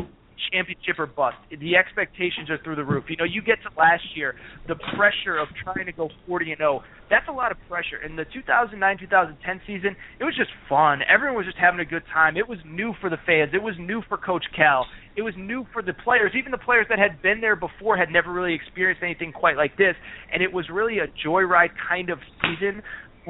championship 0.52 1.00
or 1.00 1.06
bust. 1.06 1.38
The 1.50 1.76
expectations 1.76 2.50
are 2.50 2.58
through 2.64 2.76
the 2.76 2.84
roof. 2.84 3.06
You 3.10 3.18
know, 3.18 3.24
you 3.24 3.42
get 3.42 3.60
to 3.64 3.70
last 3.78 4.04
year, 4.16 4.36
the 4.68 4.76
pressure 4.96 5.38
of 5.38 5.48
trying 5.64 5.86
to 5.86 5.92
go 5.92 6.10
40 6.28 6.52
and 6.52 6.60
0. 6.60 6.84
That's 7.10 7.28
a 7.30 7.32
lot 7.32 7.52
of 7.52 7.58
pressure. 7.70 8.02
In 8.04 8.16
the 8.16 8.26
2009-2010 8.26 9.38
season, 9.68 9.96
it 10.20 10.24
was 10.24 10.36
just 10.36 10.50
fun. 10.68 11.02
Everyone 11.08 11.38
was 11.38 11.46
just 11.46 11.58
having 11.58 11.80
a 11.80 11.86
good 11.86 12.04
time. 12.14 12.38
It 12.38 12.50
was 12.50 12.58
new 12.66 12.94
for 13.00 13.10
the 13.10 13.18
fans. 13.26 13.52
It 13.54 13.62
was 13.62 13.76
new 13.80 14.02
for 14.10 14.18
Coach 14.18 14.46
Cal. 14.56 14.86
It 15.16 15.22
was 15.22 15.34
new 15.38 15.66
for 15.72 15.82
the 15.82 15.94
players. 15.94 16.32
Even 16.38 16.52
the 16.52 16.58
players 16.58 16.88
that 16.90 17.00
had 17.00 17.22
been 17.22 17.42
there 17.42 17.56
before 17.56 17.96
had 17.96 18.10
never 18.10 18.34
really 18.34 18.54
experienced 18.54 19.04
anything 19.04 19.32
quite 19.32 19.56
like 19.56 19.78
this, 19.78 19.96
and 20.34 20.44
it 20.44 20.52
was 20.52 20.66
really 20.70 21.00
a 21.00 21.08
joyride 21.26 21.72
kind 21.90 22.10
of 22.10 22.20
season 22.42 22.82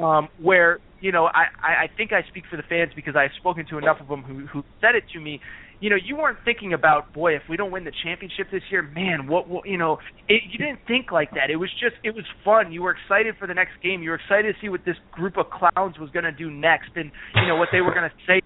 um, 0.02 0.28
where 0.40 0.78
you 1.00 1.12
know 1.12 1.26
I, 1.26 1.84
I 1.84 1.86
think 1.96 2.12
I 2.12 2.26
speak 2.28 2.44
for 2.50 2.56
the 2.56 2.62
fans 2.68 2.92
because 2.94 3.14
I've 3.16 3.30
spoken 3.38 3.66
to 3.70 3.78
enough 3.78 3.98
of 4.00 4.08
them 4.08 4.22
who 4.22 4.46
who 4.46 4.62
said 4.80 4.94
it 4.94 5.04
to 5.14 5.20
me. 5.20 5.40
You 5.80 5.90
know, 5.90 5.96
you 5.96 6.16
weren't 6.16 6.38
thinking 6.44 6.72
about 6.72 7.12
boy 7.12 7.36
if 7.36 7.42
we 7.48 7.56
don't 7.56 7.70
win 7.70 7.84
the 7.84 7.92
championship 8.02 8.46
this 8.50 8.62
year, 8.70 8.82
man, 8.82 9.26
what, 9.26 9.48
what 9.48 9.68
you 9.68 9.76
know, 9.76 9.98
it, 10.28 10.42
you 10.50 10.58
didn't 10.58 10.80
think 10.86 11.12
like 11.12 11.30
that. 11.32 11.50
It 11.50 11.56
was 11.56 11.70
just 11.72 11.96
it 12.02 12.14
was 12.14 12.24
fun. 12.44 12.72
You 12.72 12.82
were 12.82 12.96
excited 12.96 13.34
for 13.38 13.46
the 13.46 13.54
next 13.54 13.72
game. 13.82 14.02
You 14.02 14.10
were 14.10 14.16
excited 14.16 14.54
to 14.54 14.60
see 14.60 14.68
what 14.68 14.84
this 14.86 14.96
group 15.12 15.36
of 15.36 15.46
clowns 15.50 15.98
was 15.98 16.10
going 16.10 16.24
to 16.24 16.32
do 16.32 16.50
next, 16.50 16.90
and 16.96 17.10
you 17.34 17.46
know 17.46 17.56
what 17.56 17.68
they 17.72 17.80
were 17.80 17.92
going 17.92 18.08
to 18.08 18.16
say 18.26 18.40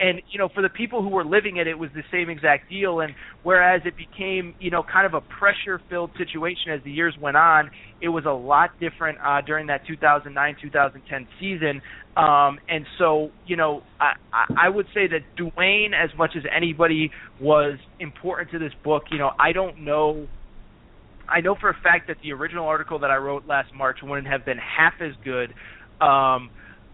and 0.00 0.22
you 0.30 0.38
know 0.38 0.48
for 0.54 0.62
the 0.62 0.68
people 0.68 1.02
who 1.02 1.10
were 1.10 1.24
living 1.24 1.58
it 1.58 1.66
it 1.66 1.78
was 1.78 1.90
the 1.94 2.02
same 2.10 2.30
exact 2.30 2.68
deal. 2.68 3.00
And 3.00 3.14
whereas 3.42 3.82
it 3.84 3.94
became 3.96 4.54
you 4.58 4.70
know 4.70 4.82
kind 4.82 5.06
of 5.06 5.14
a 5.14 5.20
pressure 5.20 5.80
filled 5.88 6.10
situation 6.18 6.72
as 6.72 6.82
the 6.82 6.90
years 6.90 7.14
went 7.20 7.36
on 7.36 7.70
it 8.00 8.08
was 8.08 8.24
a 8.24 8.32
lot 8.32 8.70
different 8.80 9.18
uh 9.24 9.40
during 9.42 9.66
that 9.68 9.86
2009 9.86 10.56
2010 10.60 11.28
season. 11.38 11.82
Um 12.16 12.58
and 12.68 12.86
so 12.98 13.30
you 13.46 13.56
know 13.56 13.82
i 14.00 14.12
i 14.56 14.68
would 14.68 14.86
say 14.94 15.06
that 15.06 15.20
Dwayne 15.38 15.90
as 15.92 16.10
much 16.16 16.32
as 16.36 16.42
anybody 16.54 17.10
was 17.40 17.78
important 17.98 18.50
to 18.52 18.58
this 18.58 18.72
book. 18.82 19.04
You 19.10 19.18
know 19.18 19.30
i 19.38 19.52
don't 19.52 19.84
know 19.84 20.26
I 21.32 21.40
know 21.42 21.54
for 21.60 21.70
a 21.70 21.76
fact 21.80 22.08
that 22.08 22.16
the 22.24 22.32
original 22.32 22.66
article 22.66 22.98
that 22.98 23.10
I 23.12 23.16
wrote 23.16 23.46
last 23.46 23.72
March 23.72 23.98
wouldn't 24.02 24.26
have 24.26 24.44
been 24.44 24.58
half 24.58 24.94
as 25.00 25.12
good. 25.22 25.54
Um 26.04 26.50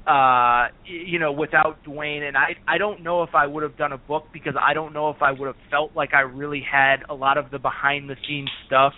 uh 0.07 0.69
you 0.85 1.19
know 1.19 1.33
without 1.33 1.83
Dwayne. 1.85 2.23
And 2.27 2.37
I 2.37 2.57
I 2.67 2.79
don't 2.79 3.03
know 3.03 3.23
if 3.23 3.35
I 3.35 3.47
would 3.47 3.63
have 3.63 3.77
done 3.77 3.93
a 3.93 3.99
book 3.99 4.27
because 4.33 4.55
I 4.61 4.75
don't 4.75 4.93
know 4.93 5.11
if 5.11 5.21
I 5.21 5.33
would 5.33 5.47
have 5.47 5.57
felt 5.71 5.93
like 5.97 6.15
I 6.15 6.21
really 6.21 6.63
had 6.71 6.99
a 7.09 7.15
lot 7.15 7.39
of 7.39 7.51
the 7.51 7.59
behind 7.59 8.09
the 8.09 8.17
scenes 8.27 8.51
stuff 8.67 8.93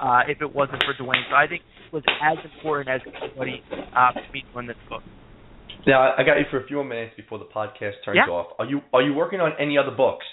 uh 0.00 0.20
if 0.28 0.40
it 0.40 0.54
wasn't 0.54 0.84
for 0.84 0.94
Dwayne. 0.94 1.22
So 1.30 1.36
I 1.36 1.46
think 1.48 1.62
it 1.62 1.92
was 1.92 2.04
as 2.22 2.38
important 2.54 2.88
as 2.88 3.00
anybody 3.22 3.62
uh 3.96 4.12
for 4.12 4.32
me 4.32 4.44
doing 4.52 4.66
this 4.66 4.76
book. 4.88 5.02
Now 5.86 6.14
I 6.16 6.22
got 6.22 6.36
you 6.36 6.44
for 6.50 6.62
a 6.62 6.66
few 6.66 6.76
more 6.76 6.84
minutes 6.84 7.14
before 7.16 7.38
the 7.38 7.46
podcast 7.46 7.94
turns 8.04 8.18
yeah. 8.26 8.32
off. 8.32 8.54
Are 8.58 8.66
you 8.66 8.80
are 8.92 9.02
you 9.02 9.14
working 9.14 9.40
on 9.40 9.52
any 9.58 9.78
other 9.78 9.90
books? 9.90 10.26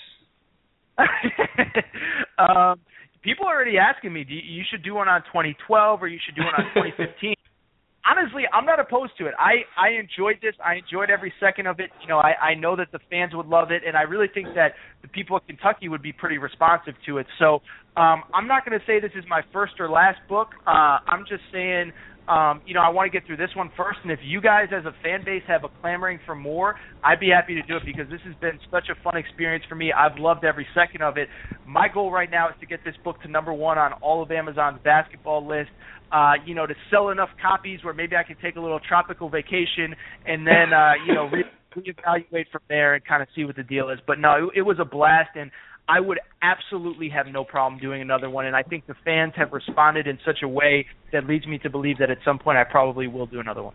Um 2.39 2.79
people 3.21 3.45
are 3.45 3.55
already 3.55 3.77
asking 3.77 4.13
me 4.13 4.23
do 4.23 4.33
you, 4.33 4.41
you 4.41 4.63
should 4.69 4.83
do 4.83 4.93
one 4.93 5.07
on 5.07 5.21
2012 5.23 6.01
or 6.01 6.07
you 6.07 6.19
should 6.23 6.35
do 6.35 6.41
one 6.41 6.53
on 6.55 6.65
2015 6.75 7.35
honestly, 8.05 8.43
I'm 8.53 8.65
not 8.65 8.79
opposed 8.79 9.13
to 9.19 9.27
it. 9.27 9.33
I 9.37 9.63
I 9.77 9.89
enjoyed 9.99 10.37
this. 10.41 10.55
I 10.63 10.75
enjoyed 10.75 11.09
every 11.09 11.33
second 11.39 11.67
of 11.67 11.79
it. 11.79 11.89
You 12.01 12.07
know, 12.07 12.17
I 12.19 12.51
I 12.51 12.53
know 12.55 12.75
that 12.75 12.91
the 12.91 12.99
fans 13.09 13.33
would 13.33 13.47
love 13.47 13.71
it, 13.71 13.83
and 13.85 13.95
I 13.95 14.03
really 14.03 14.27
think 14.33 14.47
that 14.55 14.73
the 15.01 15.07
people 15.07 15.37
of 15.37 15.45
Kentucky 15.47 15.89
would 15.89 16.01
be 16.01 16.11
pretty 16.13 16.37
responsive 16.37 16.93
to 17.05 17.17
it. 17.17 17.27
So 17.37 17.61
um, 17.97 18.23
I'm 18.33 18.47
not 18.47 18.65
going 18.65 18.77
to 18.79 18.85
say 18.85 18.99
this 18.99 19.11
is 19.15 19.25
my 19.27 19.41
first 19.51 19.73
or 19.79 19.89
last 19.89 20.19
book. 20.27 20.49
Uh, 20.67 20.99
I'm 21.07 21.25
just 21.27 21.43
saying. 21.51 21.91
Um, 22.29 22.61
you 22.65 22.75
know, 22.75 22.81
I 22.81 22.89
want 22.89 23.11
to 23.11 23.17
get 23.17 23.25
through 23.25 23.37
this 23.37 23.49
one 23.55 23.71
first, 23.75 23.99
and 24.03 24.11
if 24.11 24.19
you 24.21 24.39
guys 24.39 24.67
as 24.71 24.85
a 24.85 24.93
fan 25.01 25.23
base 25.25 25.41
have 25.47 25.63
a 25.63 25.69
clamoring 25.81 26.19
for 26.25 26.35
more, 26.35 26.75
I'd 27.03 27.19
be 27.19 27.29
happy 27.29 27.55
to 27.55 27.63
do 27.63 27.77
it 27.77 27.83
because 27.85 28.07
this 28.09 28.21
has 28.23 28.35
been 28.39 28.59
such 28.69 28.85
a 28.89 28.95
fun 29.03 29.17
experience 29.17 29.65
for 29.67 29.73
me. 29.75 29.91
I've 29.91 30.19
loved 30.19 30.45
every 30.45 30.67
second 30.75 31.01
of 31.01 31.17
it. 31.17 31.27
My 31.65 31.87
goal 31.91 32.11
right 32.11 32.29
now 32.29 32.47
is 32.49 32.55
to 32.59 32.67
get 32.67 32.81
this 32.85 32.95
book 33.03 33.19
to 33.21 33.27
number 33.27 33.51
one 33.51 33.79
on 33.79 33.93
all 34.01 34.21
of 34.21 34.29
Amazon's 34.31 34.79
basketball 34.83 35.47
list 35.47 35.69
uh, 36.11 36.33
you 36.45 36.55
know, 36.55 36.65
to 36.65 36.73
sell 36.89 37.09
enough 37.09 37.29
copies 37.41 37.83
where 37.83 37.93
maybe 37.93 38.15
I 38.15 38.23
can 38.23 38.35
take 38.41 38.55
a 38.55 38.59
little 38.59 38.79
tropical 38.79 39.29
vacation 39.29 39.95
and 40.25 40.45
then, 40.45 40.73
uh, 40.73 40.93
you 41.05 41.13
know, 41.13 41.29
re- 41.31 41.43
reevaluate 41.75 42.49
from 42.51 42.61
there 42.67 42.95
and 42.95 43.05
kind 43.05 43.21
of 43.21 43.27
see 43.35 43.43
what 43.43 43.55
the 43.55 43.63
deal 43.63 43.89
is. 43.89 43.99
But 44.07 44.19
no, 44.19 44.49
it, 44.53 44.59
it 44.59 44.61
was 44.63 44.77
a 44.79 44.85
blast, 44.85 45.29
and 45.35 45.51
I 45.89 45.99
would 45.99 46.19
absolutely 46.43 47.09
have 47.09 47.25
no 47.25 47.43
problem 47.43 47.81
doing 47.81 48.01
another 48.01 48.29
one. 48.29 48.45
And 48.45 48.55
I 48.55 48.61
think 48.61 48.85
the 48.85 48.93
fans 49.03 49.33
have 49.37 49.51
responded 49.51 50.05
in 50.05 50.19
such 50.23 50.39
a 50.43 50.47
way 50.47 50.85
that 51.11 51.25
leads 51.25 51.47
me 51.47 51.57
to 51.59 51.69
believe 51.69 51.97
that 51.97 52.11
at 52.11 52.19
some 52.23 52.37
point 52.37 52.59
I 52.59 52.63
probably 52.63 53.07
will 53.07 53.25
do 53.25 53.39
another 53.39 53.63
one. 53.63 53.73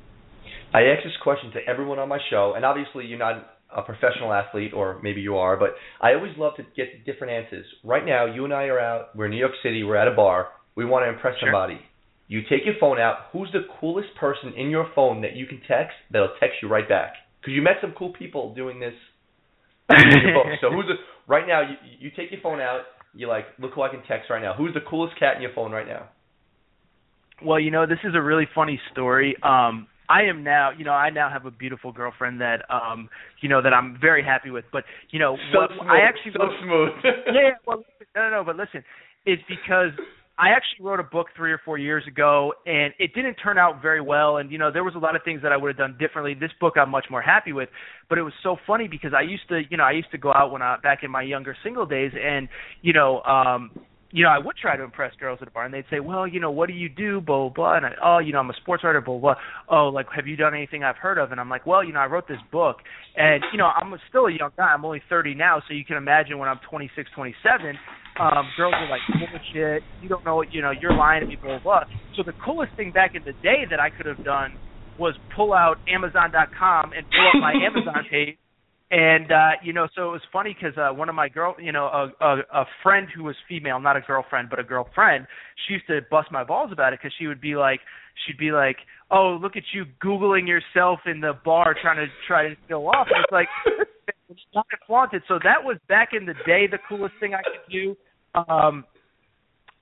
I 0.73 0.83
ask 0.83 1.03
this 1.03 1.13
question 1.23 1.51
to 1.53 1.61
everyone 1.69 1.99
on 1.99 2.09
my 2.09 2.19
show, 2.31 2.55
and 2.55 2.65
obviously 2.65 3.07
you're 3.07 3.19
not 3.19 3.51
a 3.75 3.83
professional 3.83 4.33
athlete, 4.33 4.73
or 4.73 5.01
maybe 5.03 5.21
you 5.21 5.37
are, 5.37 5.57
but 5.57 5.71
I 6.01 6.15
always 6.15 6.33
love 6.37 6.55
to 6.57 6.63
get 6.77 7.05
different 7.05 7.33
answers. 7.33 7.67
Right 7.83 8.07
now, 8.07 8.27
you 8.27 8.45
and 8.45 8.55
I 8.55 8.65
are 8.65 8.79
out. 8.79 9.17
We're 9.17 9.27
in 9.27 9.33
New 9.33 9.39
York 9.39 9.55
City. 9.65 9.83
We're 9.83 9.97
at 9.97 10.07
a 10.07 10.15
bar. 10.15 10.49
We 10.77 10.85
want 10.85 11.05
to 11.05 11.09
impress 11.09 11.39
sure. 11.41 11.49
somebody. 11.49 11.81
You 12.29 12.43
take 12.43 12.65
your 12.65 12.75
phone 12.81 13.01
out. 13.01 13.31
Who's 13.33 13.49
the 13.53 13.67
coolest 13.81 14.09
person 14.19 14.53
in 14.57 14.71
your 14.71 14.89
phone 14.95 15.23
that 15.23 15.35
you 15.35 15.47
can 15.47 15.61
text 15.67 15.95
that'll 16.13 16.35
text 16.39 16.57
you 16.63 16.69
right 16.69 16.89
back? 16.89 17.15
Because 17.41 17.55
you 17.55 17.63
met 17.63 17.77
some 17.81 17.93
cool 17.99 18.13
people 18.13 18.55
doing 18.55 18.79
this. 18.79 18.95
so 19.91 20.71
who's 20.71 20.87
the 20.87 20.97
right 21.27 21.47
now? 21.47 21.63
You 21.63 21.77
you 21.99 22.11
take 22.11 22.31
your 22.31 22.41
phone 22.43 22.61
out. 22.61 22.83
You're 23.15 23.29
like, 23.29 23.47
look 23.59 23.73
who 23.75 23.83
I 23.83 23.89
can 23.89 24.03
text 24.09 24.31
right 24.31 24.43
now. 24.43 24.55
Who's 24.55 24.75
the 24.75 24.81
coolest 24.81 25.19
cat 25.19 25.37
in 25.37 25.43
your 25.43 25.53
phone 25.55 25.71
right 25.71 25.87
now? 25.87 26.09
Well, 27.45 27.61
you 27.61 27.71
know, 27.71 27.87
this 27.87 27.99
is 28.05 28.15
a 28.15 28.23
really 28.23 28.49
funny 28.55 28.81
story. 28.93 29.37
Um, 29.43 29.87
I 30.09 30.23
am 30.25 30.45
now, 30.45 30.71
you 30.77 30.85
know, 30.85 30.93
I 30.93 31.11
now 31.11 31.31
have 31.31 31.47
a 31.47 31.51
beautiful 31.51 31.93
girlfriend 31.93 32.41
that, 32.41 32.63
um, 32.69 33.09
you 33.41 33.49
know, 33.49 33.63
that 33.63 33.73
I'm 33.73 33.97
very 34.01 34.23
happy 34.23 34.51
with. 34.51 34.65
But 34.73 34.85
you 35.11 35.19
know, 35.19 35.37
so 35.53 35.61
what, 35.61 35.71
smooth, 35.71 35.89
I 35.89 36.01
actually 36.01 36.33
so 36.33 36.49
smooth. 36.63 36.91
yeah, 37.27 37.51
well, 37.67 37.83
no, 38.15 38.23
no, 38.23 38.31
no, 38.31 38.45
but 38.45 38.57
listen, 38.57 38.85
it's 39.25 39.43
because 39.49 39.91
I 40.37 40.49
actually 40.49 40.85
wrote 40.85 40.99
a 40.99 41.05
book 41.05 41.29
three 41.37 41.53
or 41.53 41.61
four 41.65 41.79
years 41.79 42.05
ago, 42.09 42.55
and 42.67 42.93
it 42.99 43.15
didn't 43.15 43.35
turn 43.35 43.57
out 43.57 43.81
very 43.81 44.01
well. 44.01 44.39
And 44.39 44.51
you 44.51 44.59
know, 44.59 44.73
there 44.73 44.83
was 44.83 44.95
a 44.97 44.99
lot 44.99 45.15
of 45.15 45.23
things 45.23 45.43
that 45.43 45.53
I 45.53 45.57
would 45.57 45.69
have 45.69 45.77
done 45.77 45.97
differently. 45.99 46.35
This 46.35 46.51
book 46.61 46.75
I'm 46.77 46.91
much 46.91 47.07
more 47.09 47.23
happy 47.23 47.53
with, 47.53 47.69
but 48.09 48.19
it 48.19 48.23
was 48.23 48.33
so 48.43 48.57
funny 48.67 48.89
because 48.89 49.13
I 49.17 49.23
used 49.23 49.49
to, 49.49 49.63
you 49.71 49.77
know, 49.77 49.85
I 49.85 49.93
used 49.93 50.11
to 50.11 50.19
go 50.19 50.33
out 50.35 50.51
when 50.51 50.61
I 50.61 50.77
back 50.83 51.05
in 51.05 51.11
my 51.11 51.23
younger 51.23 51.57
single 51.63 51.87
days, 51.87 52.11
and 52.21 52.49
you 52.83 52.93
know, 52.93 53.23
um, 53.23 53.71
you 54.11 54.25
know, 54.25 54.31
I 54.31 54.39
would 54.39 54.57
try 54.57 54.77
to 54.77 54.83
impress 54.83 55.13
girls 55.21 55.39
at 55.41 55.47
a 55.47 55.51
bar, 55.53 55.65
and 55.65 55.75
they'd 55.75 55.85
say, 55.89 56.01
"Well, 56.01 56.27
you 56.27 56.41
know, 56.41 56.51
what 56.51 56.69
do 56.69 56.75
you 56.75 56.89
do?" 56.89 57.21
Blah 57.21 57.51
blah. 57.51 57.77
And 57.77 57.87
I, 57.87 57.93
oh, 58.03 58.19
you 58.19 58.33
know, 58.33 58.41
I'm 58.41 58.51
a 58.51 58.55
sports 58.55 58.83
writer. 58.83 59.01
Blah 59.01 59.19
blah. 59.19 59.35
Oh, 59.69 59.87
like, 59.87 60.07
have 60.17 60.27
you 60.27 60.37
done 60.37 60.55
anything 60.55 60.83
I've 60.83 60.97
heard 60.97 61.19
of? 61.19 61.31
And 61.31 61.41
I'm 61.41 61.49
like, 61.49 61.65
well, 61.65 61.85
you 61.85 61.93
know, 61.93 62.01
I 62.01 62.07
wrote 62.07 62.27
this 62.27 62.43
book, 62.51 62.79
and 63.17 63.45
you 63.53 63.59
know, 63.59 63.67
I'm 63.67 63.95
still 64.09 64.27
a 64.27 64.33
young 64.33 64.51
guy. 64.57 64.65
I'm 64.65 64.85
only 64.85 65.03
30 65.09 65.35
now, 65.35 65.63
so 65.69 65.75
you 65.75 65.85
can 65.85 65.97
imagine 65.97 66.39
when 66.39 66.49
I'm 66.49 66.59
26, 66.69 67.11
27. 67.15 67.79
Um, 68.19 68.47
girls 68.57 68.75
are 68.75 68.89
like, 68.89 69.01
bullshit. 69.09 69.83
You 70.01 70.09
don't 70.09 70.25
know 70.25 70.37
what 70.37 70.53
you 70.53 70.63
know. 70.63 70.71
You're 70.71 70.95
lying 70.97 71.23
to 71.23 71.27
me. 71.27 71.37
Blah 71.41 71.59
blah. 71.59 71.85
blah. 71.85 71.85
So 72.17 72.23
the 72.25 72.35
coolest 72.45 72.73
thing 72.77 72.93
back 72.93 73.15
in 73.15 73.23
the 73.25 73.33
day 73.43 73.65
that 73.71 73.81
I 73.81 73.91
could 73.91 74.07
have 74.07 74.23
done 74.25 74.59
was 74.99 75.15
pull 75.35 75.53
out 75.53 75.77
Amazon.com 75.89 76.93
and 76.93 77.07
pull 77.11 77.27
up 77.29 77.41
my 77.41 77.53
Amazon 77.67 78.05
page 78.11 78.39
And 78.91 79.33
uh, 79.33 79.51
you 79.65 79.73
know, 79.73 79.89
so 79.97 80.09
it 80.09 80.13
was 80.13 80.21
funny 80.33 80.57
because 80.57 80.79
uh, 80.79 80.95
one 80.95 81.09
of 81.09 81.17
my 81.17 81.29
girl, 81.29 81.57
you 81.59 81.73
know, 81.73 81.87
a, 81.87 82.25
a 82.25 82.37
a 82.63 82.65
friend 82.83 83.09
who 83.15 83.25
was 83.25 83.35
female, 83.49 83.81
not 83.81 83.97
a 83.97 84.01
girlfriend, 84.01 84.51
but 84.51 84.61
a 84.61 84.65
girlfriend, 84.65 85.27
she 85.67 85.75
used 85.75 85.87
to 85.89 86.01
bust 86.11 86.29
my 86.31 86.45
balls 86.45 86.71
about 86.73 86.93
it 86.93 87.01
because 87.01 87.13
she 87.19 87.27
would 87.27 87.41
be 87.41 87.57
like, 87.57 87.81
she'd 88.27 88.39
be 88.39 88.53
like, 88.53 88.77
"Oh, 89.11 89.39
look 89.43 89.57
at 89.57 89.65
you 89.73 89.85
googling 90.05 90.47
yourself 90.47 91.01
in 91.07 91.21
the 91.21 91.33
bar 91.45 91.75
trying 91.83 91.97
to 91.97 92.07
try 92.29 92.49
to 92.49 92.55
show 92.69 92.87
off." 92.87 93.09
And 93.11 93.25
it's 93.25 93.33
like 93.33 93.49
it's 94.29 94.41
not 94.55 94.67
flaunted. 94.87 95.23
So 95.29 95.39
that 95.43 95.63
was 95.63 95.77
back 95.89 96.11
in 96.19 96.27
the 96.27 96.35
day 96.47 96.67
the 96.71 96.79
coolest 96.89 97.15
thing 97.21 97.35
I 97.35 97.43
could 97.43 97.73
do. 97.73 97.97
Um, 98.35 98.85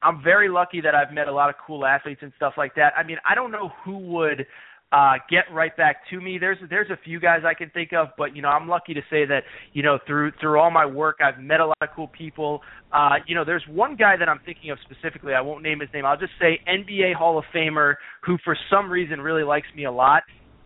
I'm 0.02 0.22
very 0.22 0.48
lucky 0.48 0.80
that 0.80 0.94
I've 0.94 1.12
met 1.12 1.28
a 1.28 1.32
lot 1.32 1.48
of 1.48 1.54
cool 1.64 1.86
athletes 1.86 2.20
and 2.22 2.32
stuff 2.36 2.54
like 2.56 2.74
that. 2.74 2.92
I 2.96 3.04
mean, 3.04 3.18
I 3.28 3.34
don't 3.34 3.52
know 3.52 3.70
who 3.84 3.98
would 3.98 4.46
uh 4.90 5.14
get 5.30 5.44
right 5.52 5.74
back 5.76 5.96
to 6.10 6.20
me. 6.20 6.38
There's 6.38 6.58
there's 6.68 6.90
a 6.90 6.98
few 7.02 7.18
guys 7.18 7.42
I 7.46 7.54
can 7.54 7.70
think 7.70 7.92
of, 7.94 8.08
but 8.18 8.36
you 8.36 8.42
know, 8.42 8.48
I'm 8.48 8.68
lucky 8.68 8.92
to 8.92 9.00
say 9.08 9.24
that, 9.24 9.42
you 9.72 9.82
know, 9.82 9.98
through 10.06 10.32
through 10.40 10.60
all 10.60 10.70
my 10.70 10.84
work 10.84 11.18
I've 11.24 11.42
met 11.42 11.60
a 11.60 11.66
lot 11.66 11.78
of 11.80 11.88
cool 11.96 12.08
people. 12.08 12.60
Uh 12.92 13.14
you 13.26 13.34
know, 13.34 13.44
there's 13.44 13.64
one 13.70 13.96
guy 13.96 14.16
that 14.18 14.28
I'm 14.28 14.40
thinking 14.44 14.70
of 14.70 14.78
specifically. 14.84 15.32
I 15.32 15.40
won't 15.40 15.62
name 15.62 15.80
his 15.80 15.88
name. 15.94 16.04
I'll 16.04 16.18
just 16.18 16.32
say 16.38 16.60
NBA 16.68 17.14
Hall 17.14 17.38
of 17.38 17.44
Famer 17.54 17.94
who 18.22 18.36
for 18.44 18.56
some 18.68 18.90
reason 18.90 19.20
really 19.20 19.44
likes 19.44 19.68
me 19.74 19.84
a 19.84 19.92
lot. 19.92 20.24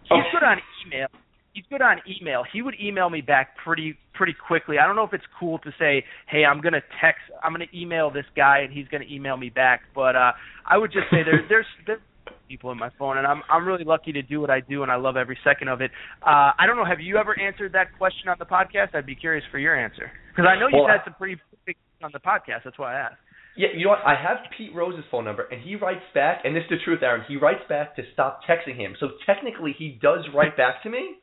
He's 0.09 0.25
good 0.33 0.45
on 0.45 0.59
email 0.87 1.09
he's 1.57 1.65
good 1.71 1.81
on 1.83 1.97
email. 2.21 2.45
He 2.53 2.61
would 2.63 2.75
email 2.81 3.09
me 3.09 3.23
back 3.23 3.57
pretty 3.65 3.97
pretty 4.15 4.35
quickly. 4.47 4.79
I 4.79 4.87
don't 4.87 4.95
know 4.97 5.05
if 5.05 5.13
it's 5.15 5.25
cool 5.41 5.59
to 5.61 5.71
say, 5.79 6.05
"Hey, 6.29 6.45
I'm 6.45 6.61
going 6.61 6.75
to 6.75 6.83
text, 7.01 7.23
I'm 7.43 7.53
going 7.55 7.67
to 7.67 7.77
email 7.77 8.11
this 8.11 8.27
guy 8.37 8.59
and 8.61 8.73
he's 8.73 8.87
going 8.89 9.03
to 9.03 9.13
email 9.13 9.37
me 9.37 9.49
back." 9.49 9.81
But 9.95 10.15
uh 10.17 10.33
I 10.67 10.77
would 10.79 10.93
just 10.93 11.09
say 11.11 11.23
there 11.25 11.45
there's 11.49 11.67
there's 11.87 12.01
people 12.49 12.71
in 12.71 12.79
my 12.79 12.91
phone 12.99 13.19
and 13.19 13.27
I'm 13.27 13.43
I'm 13.51 13.67
really 13.67 13.85
lucky 13.85 14.13
to 14.13 14.23
do 14.23 14.41
what 14.41 14.51
I 14.51 14.61
do 14.61 14.83
and 14.83 14.93
I 14.93 14.97
love 14.97 15.17
every 15.17 15.39
second 15.43 15.69
of 15.69 15.81
it. 15.81 15.91
Uh 16.23 16.53
I 16.59 16.67
don't 16.67 16.77
know, 16.77 16.85
have 16.85 17.01
you 17.01 17.17
ever 17.17 17.39
answered 17.39 17.73
that 17.73 17.97
question 17.99 18.29
on 18.29 18.37
the 18.39 18.47
podcast? 18.47 18.95
I'd 18.95 19.07
be 19.07 19.17
curious 19.17 19.45
for 19.51 19.59
your 19.59 19.75
answer. 19.75 20.11
Cuz 20.37 20.45
I 20.47 20.59
know 20.61 20.69
you've 20.69 20.85
Well, 20.85 20.89
had 20.89 21.05
some 21.05 21.15
pretty 21.15 21.41
big 21.65 21.77
on 22.03 22.11
the 22.13 22.21
podcast. 22.21 22.65
That's 22.65 22.79
why 22.79 22.95
I 22.95 23.01
asked. 23.01 23.23
Yeah, 23.57 23.69
you 23.75 23.85
know 23.85 23.91
what? 23.97 24.05
I 24.05 24.15
have 24.15 24.37
Pete 24.57 24.75
Rose's 24.75 25.07
phone 25.11 25.25
number, 25.25 25.45
and 25.51 25.63
he 25.63 25.77
writes 25.77 26.05
back, 26.13 26.43
and 26.45 26.55
this 26.55 26.65
is 26.65 26.69
the 26.77 26.77
truth, 26.85 27.01
Aaron. 27.03 27.25
He 27.27 27.37
writes 27.39 27.63
back 27.71 27.97
to 27.97 28.03
stop 28.13 28.41
texting 28.45 28.77
him. 28.77 28.95
So 29.01 29.13
technically, 29.25 29.73
he 29.73 29.99
does 30.03 30.29
write 30.35 30.59
back 30.59 30.83
to 30.83 30.91
me 30.91 31.17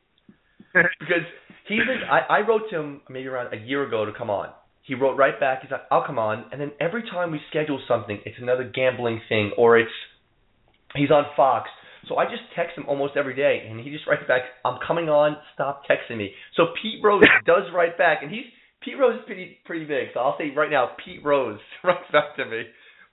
because 1.00 1.24
he's. 1.68 1.80
I, 2.10 2.38
I 2.42 2.46
wrote 2.46 2.62
to 2.70 2.76
him 2.78 3.00
maybe 3.08 3.28
around 3.28 3.54
a 3.54 3.56
year 3.56 3.86
ago 3.86 4.04
to 4.04 4.12
come 4.12 4.30
on. 4.30 4.48
He 4.82 4.94
wrote 4.94 5.16
right 5.16 5.38
back. 5.38 5.62
He's 5.62 5.70
like, 5.70 5.82
"I'll 5.90 6.06
come 6.06 6.18
on," 6.18 6.46
and 6.52 6.60
then 6.60 6.72
every 6.80 7.02
time 7.02 7.30
we 7.30 7.40
schedule 7.48 7.80
something, 7.88 8.20
it's 8.26 8.36
another 8.40 8.64
gambling 8.64 9.20
thing, 9.28 9.52
or 9.56 9.78
it's 9.78 9.90
he's 10.94 11.10
on 11.10 11.24
Fox. 11.36 11.70
So 12.08 12.16
I 12.16 12.24
just 12.24 12.42
text 12.54 12.76
him 12.76 12.84
almost 12.86 13.14
every 13.16 13.34
day, 13.34 13.66
and 13.66 13.80
he 13.80 13.90
just 13.90 14.06
writes 14.06 14.24
back, 14.28 14.42
"I'm 14.64 14.78
coming 14.86 15.08
on. 15.08 15.36
Stop 15.54 15.82
texting 15.88 16.18
me." 16.18 16.32
So 16.56 16.66
Pete 16.82 17.02
Rose 17.02 17.22
does 17.46 17.64
write 17.74 17.96
back, 17.96 18.18
and 18.22 18.30
he's 18.30 18.44
Pete 18.82 18.98
Rose 18.98 19.18
is 19.20 19.24
pretty 19.26 19.56
pretty 19.64 19.86
big. 19.86 20.08
So 20.12 20.20
I'll 20.20 20.36
say 20.36 20.50
right 20.54 20.70
now, 20.70 20.90
Pete 21.02 21.24
Rose 21.24 21.60
writes 21.84 22.04
back 22.12 22.36
to 22.36 22.44
me. 22.44 22.64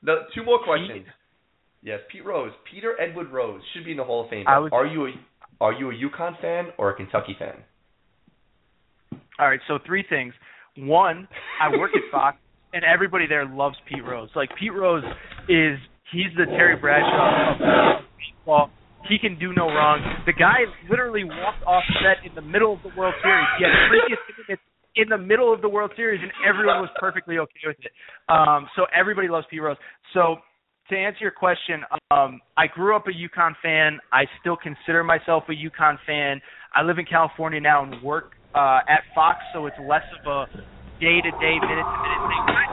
No, 0.03 0.23
two 0.35 0.43
more 0.43 0.59
questions. 0.63 1.05
Yes, 1.83 1.99
Pete 2.11 2.25
Rose, 2.25 2.51
Peter 2.71 2.99
Edward 3.01 3.31
Rose 3.31 3.61
should 3.73 3.85
be 3.85 3.91
in 3.91 3.97
the 3.97 4.03
Hall 4.03 4.23
of 4.25 4.29
Fame. 4.29 4.45
Was- 4.59 4.71
Are 4.73 4.85
you 4.85 5.07
a 5.07 5.11
are 5.61 5.73
you 5.73 5.91
a 5.91 5.93
UConn 5.93 6.41
fan 6.41 6.69
or 6.77 6.89
a 6.89 6.95
Kentucky 6.95 7.35
fan? 7.37 7.53
All 9.39 9.47
right, 9.47 9.59
so 9.67 9.77
three 9.85 10.03
things. 10.09 10.33
One, 10.75 11.27
I 11.61 11.77
work 11.77 11.91
at 11.95 12.01
Fox, 12.11 12.37
and 12.73 12.83
everybody 12.83 13.27
there 13.27 13.45
loves 13.45 13.75
Pete 13.87 14.03
Rose. 14.03 14.29
Like 14.35 14.49
Pete 14.59 14.73
Rose 14.73 15.03
is 15.47 15.77
he's 16.11 16.33
the 16.35 16.45
Terry 16.45 16.75
Bradshaw 16.75 17.53
of 17.99 18.03
baseball. 18.17 18.71
He 19.07 19.17
can 19.17 19.37
do 19.39 19.53
no 19.53 19.67
wrong. 19.67 20.01
The 20.25 20.33
guy 20.33 20.65
literally 20.89 21.23
walked 21.23 21.63
off 21.65 21.83
set 22.01 22.25
in 22.27 22.35
the 22.35 22.41
middle 22.41 22.73
of 22.73 22.79
the 22.83 22.91
World 22.97 23.15
Series. 23.21 23.47
He 23.57 23.65
had 23.65 23.73
previous 23.89 24.19
minutes 24.47 24.61
in 24.95 25.09
the 25.09 25.17
middle 25.17 25.53
of 25.53 25.61
the 25.61 25.69
World 25.69 25.91
Series, 25.95 26.21
and 26.21 26.31
everyone 26.47 26.81
was 26.81 26.89
perfectly 26.99 27.37
okay 27.37 27.65
with 27.65 27.77
it. 27.81 27.91
Um, 28.29 28.67
so 28.75 28.85
everybody 28.93 29.27
loves 29.27 29.45
Pete 29.49 29.61
Rose. 29.61 29.77
So 30.13 30.37
to 30.91 30.97
answer 30.97 31.19
your 31.21 31.31
question, 31.31 31.81
um, 32.11 32.41
I 32.57 32.67
grew 32.67 32.95
up 32.95 33.07
a 33.07 33.15
UConn 33.15 33.55
fan. 33.63 33.99
I 34.11 34.25
still 34.39 34.57
consider 34.57 35.03
myself 35.03 35.43
a 35.47 35.55
UConn 35.55 35.97
fan. 36.05 36.41
I 36.75 36.83
live 36.83 36.99
in 36.99 37.05
California 37.05 37.59
now 37.59 37.83
and 37.83 38.03
work 38.03 38.35
uh, 38.53 38.79
at 38.87 39.07
Fox, 39.15 39.39
so 39.53 39.65
it's 39.65 39.79
less 39.87 40.03
of 40.19 40.27
a 40.27 40.45
day-to-day, 40.99 41.55
minute-to-minute 41.63 42.45
thing. 42.51 42.71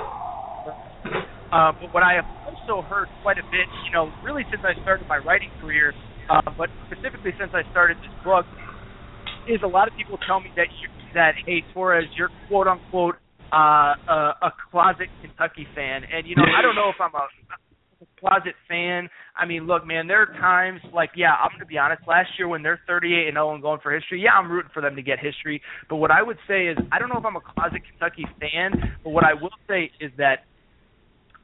Uh, 1.48 1.72
but 1.80 1.94
what 1.94 2.02
I 2.02 2.18
have 2.18 2.26
also 2.44 2.82
heard 2.86 3.08
quite 3.22 3.38
a 3.38 3.46
bit, 3.54 3.70
you 3.86 3.92
know, 3.94 4.10
really 4.22 4.42
since 4.50 4.62
I 4.66 4.74
started 4.82 5.06
my 5.08 5.18
writing 5.18 5.50
career, 5.62 5.94
uh, 6.28 6.42
but 6.58 6.68
specifically 6.90 7.32
since 7.38 7.52
I 7.54 7.62
started 7.70 7.96
this 7.98 8.12
book, 8.24 8.44
is 9.48 9.62
a 9.64 9.70
lot 9.70 9.88
of 9.88 9.96
people 9.96 10.18
tell 10.26 10.40
me 10.40 10.50
that 10.56 10.68
you, 10.82 10.90
that 11.14 11.32
hey 11.46 11.64
Torres, 11.72 12.04
you're 12.18 12.28
quote 12.48 12.66
unquote 12.66 13.14
uh, 13.48 13.96
a, 13.96 14.34
a 14.42 14.52
closet 14.70 15.08
Kentucky 15.22 15.66
fan, 15.74 16.02
and 16.04 16.26
you 16.28 16.36
know 16.36 16.44
I 16.44 16.60
don't 16.60 16.74
know 16.74 16.92
if 16.92 17.00
I'm 17.00 17.14
a 17.16 17.24
closet 18.20 18.54
fan. 18.68 19.08
I 19.36 19.46
mean, 19.46 19.66
look, 19.66 19.86
man, 19.86 20.06
there 20.06 20.22
are 20.22 20.32
times 20.38 20.80
like, 20.92 21.10
yeah, 21.16 21.32
I'm 21.32 21.50
going 21.50 21.60
to 21.60 21.66
be 21.66 21.78
honest. 21.78 22.02
Last 22.06 22.30
year 22.38 22.48
when 22.48 22.62
they're 22.62 22.80
38 22.86 23.28
and 23.28 23.34
0 23.34 23.54
and 23.54 23.62
going 23.62 23.80
for 23.82 23.92
history, 23.92 24.20
yeah, 24.22 24.32
I'm 24.32 24.50
rooting 24.50 24.70
for 24.72 24.82
them 24.82 24.96
to 24.96 25.02
get 25.02 25.18
history. 25.18 25.62
But 25.88 25.96
what 25.96 26.10
I 26.10 26.22
would 26.22 26.38
say 26.46 26.66
is, 26.66 26.76
I 26.92 26.98
don't 26.98 27.08
know 27.08 27.18
if 27.18 27.24
I'm 27.24 27.36
a 27.36 27.40
closet 27.40 27.82
Kentucky 27.88 28.24
fan, 28.40 28.96
but 29.04 29.10
what 29.10 29.24
I 29.24 29.34
will 29.34 29.54
say 29.68 29.90
is 30.00 30.10
that 30.18 30.44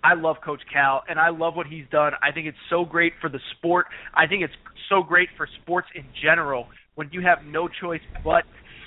I 0.03 0.15
love 0.15 0.37
Coach 0.45 0.61
Cal 0.71 1.03
and 1.09 1.19
I 1.19 1.31
love 1.31 1.57
what 1.57 1.67
he's 1.67 1.87
done. 1.91 2.13
I 2.23 2.31
think 2.31 2.47
it's 2.47 2.59
so 2.69 2.85
great 2.85 3.15
for 3.21 3.31
the 3.31 3.41
sport. 3.57 3.87
I 4.15 4.27
think 4.27 4.43
it's 4.43 4.53
so 4.91 5.03
great 5.03 5.31
for 5.37 5.49
sports 5.63 5.89
in 5.95 6.05
general 6.23 6.67
when 6.95 7.09
you 7.11 7.23
have 7.23 7.39
no 7.47 7.69
choice 7.81 8.03
but 8.23 8.45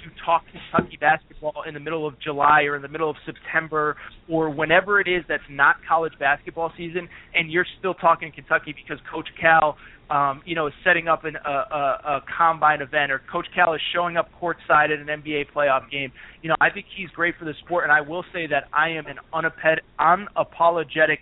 to 0.09 0.15
talk 0.25 0.43
Kentucky 0.51 0.97
basketball 0.99 1.63
in 1.67 1.73
the 1.73 1.79
middle 1.79 2.07
of 2.07 2.19
July 2.19 2.63
or 2.63 2.75
in 2.75 2.81
the 2.81 2.87
middle 2.87 3.09
of 3.09 3.15
September 3.25 3.95
or 4.29 4.49
whenever 4.49 4.99
it 4.99 5.07
is 5.07 5.23
that's 5.27 5.43
not 5.49 5.75
college 5.87 6.13
basketball 6.19 6.71
season, 6.77 7.07
and 7.33 7.51
you're 7.51 7.65
still 7.79 7.93
talking 7.93 8.31
Kentucky 8.31 8.73
because 8.73 9.03
Coach 9.11 9.27
Cal, 9.39 9.77
um, 10.09 10.41
you 10.45 10.55
know, 10.55 10.67
is 10.67 10.73
setting 10.83 11.07
up 11.07 11.25
an, 11.25 11.35
a, 11.35 11.49
a, 11.49 12.01
a 12.05 12.23
combine 12.37 12.81
event 12.81 13.11
or 13.11 13.21
Coach 13.31 13.47
Cal 13.53 13.73
is 13.73 13.81
showing 13.93 14.17
up 14.17 14.29
courtside 14.41 14.91
at 14.91 14.99
an 14.99 15.07
NBA 15.07 15.47
playoff 15.55 15.89
game. 15.91 16.11
You 16.41 16.49
know, 16.49 16.55
I 16.61 16.69
think 16.69 16.85
he's 16.95 17.09
great 17.09 17.35
for 17.37 17.45
the 17.45 17.53
sport, 17.65 17.83
and 17.83 17.91
I 17.91 18.01
will 18.01 18.23
say 18.33 18.47
that 18.47 18.65
I 18.73 18.89
am 18.89 19.05
an 19.07 19.17
unaped- 19.33 19.83
unapologetic 19.99 21.19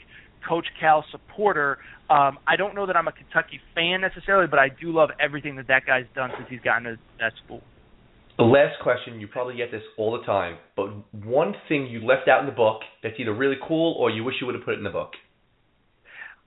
Coach 0.47 0.67
Cal 0.79 1.03
supporter. 1.11 1.77
Um, 2.09 2.38
I 2.47 2.55
don't 2.55 2.75
know 2.75 2.86
that 2.86 2.95
I'm 2.95 3.07
a 3.07 3.11
Kentucky 3.11 3.59
fan 3.73 4.01
necessarily, 4.01 4.47
but 4.47 4.59
I 4.59 4.69
do 4.69 4.91
love 4.91 5.09
everything 5.19 5.55
that 5.55 5.67
that 5.67 5.86
guy's 5.86 6.05
done 6.13 6.29
since 6.38 6.47
he's 6.49 6.61
gotten 6.61 6.83
to 6.83 6.97
that 7.19 7.33
school. 7.43 7.61
Last 8.38 8.81
question, 8.83 9.21
you 9.21 9.27
probably 9.27 9.55
get 9.55 9.71
this 9.71 9.81
all 9.97 10.11
the 10.17 10.25
time, 10.25 10.57
but 10.75 10.88
one 11.13 11.53
thing 11.69 11.88
you 11.88 12.05
left 12.05 12.27
out 12.27 12.41
in 12.41 12.45
the 12.45 12.51
book 12.51 12.81
that's 13.01 13.15
either 13.17 13.33
really 13.33 13.55
cool 13.65 13.95
or 13.97 14.09
you 14.09 14.25
wish 14.25 14.36
you 14.41 14.45
would 14.45 14.55
have 14.55 14.65
put 14.65 14.73
it 14.73 14.77
in 14.77 14.83
the 14.83 14.89
book. 14.89 15.11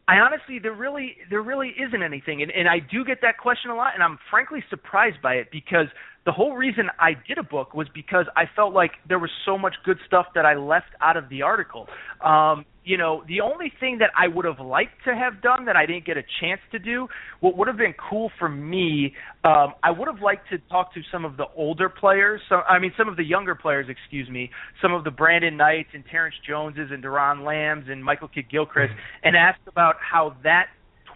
I 0.07 0.17
honestly, 0.17 0.59
there 0.59 0.75
really, 0.75 1.17
there 1.31 1.43
really 1.43 1.69
isn't 1.79 2.03
anything, 2.03 2.43
and, 2.43 2.51
and 2.51 2.69
I 2.69 2.79
do 2.79 3.05
get 3.05 3.19
that 3.23 3.39
question 3.39 3.71
a 3.71 3.75
lot, 3.75 3.93
and 3.95 4.03
I'm 4.03 4.19
frankly 4.31 4.63
surprised 4.69 5.21
by 5.23 5.35
it 5.35 5.49
because 5.51 5.87
the 6.29 6.33
whole 6.33 6.57
reason 6.57 6.91
I 6.99 7.13
did 7.27 7.39
a 7.39 7.43
book 7.43 7.73
was 7.73 7.87
because 7.95 8.27
I 8.37 8.43
felt 8.55 8.75
like 8.75 8.91
there 9.09 9.19
was 9.19 9.31
so 9.47 9.57
much 9.57 9.77
good 9.83 9.97
stuff 10.07 10.27
that 10.35 10.45
I 10.45 10.57
left 10.57 10.91
out 11.01 11.17
of 11.17 11.31
the 11.31 11.41
article. 11.41 11.87
Um, 12.23 12.67
you 12.85 12.99
know, 12.99 13.25
the 13.27 13.41
only 13.41 13.73
thing 13.81 13.97
that 14.01 14.11
I 14.15 14.29
would 14.29 14.45
have 14.45 14.61
liked 14.61 15.05
to 15.07 15.15
have 15.15 15.41
done 15.41 15.65
that 15.65 15.75
I 15.75 15.87
didn't 15.87 16.05
get 16.05 16.19
a 16.19 16.23
chance 16.39 16.61
to 16.73 16.79
do, 16.79 17.09
what 17.41 17.57
would 17.57 17.67
have 17.67 17.79
been 17.79 17.95
cool 18.11 18.31
for 18.39 18.47
me, 18.47 19.15
um, 19.43 19.73
I 19.83 19.91
would 19.91 20.07
have 20.07 20.21
liked 20.21 20.51
to 20.51 20.59
talk 20.69 20.93
to 20.93 21.01
some 21.11 21.25
of 21.25 21.39
the 21.39 21.47
older 21.57 21.89
players. 21.89 22.43
So 22.51 22.57
I 22.57 22.79
mean, 22.79 22.93
some 22.99 23.09
of 23.09 23.17
the 23.17 23.25
younger 23.25 23.55
players, 23.55 23.87
excuse 23.89 24.29
me, 24.29 24.51
some 24.83 24.93
of 24.93 25.05
the 25.05 25.11
Brandon 25.11 25.57
Knights 25.57 25.89
and 25.95 26.05
Terrence 26.11 26.35
Joneses 26.47 26.91
and 26.91 27.03
Doron 27.03 27.43
Lambs 27.43 27.87
and 27.89 28.05
Michael 28.05 28.29
Kidd-Gilchrist, 28.29 28.93
and 29.25 29.35
ask 29.35 29.59
about 29.67 29.97
how 29.99 30.37
that 30.45 30.67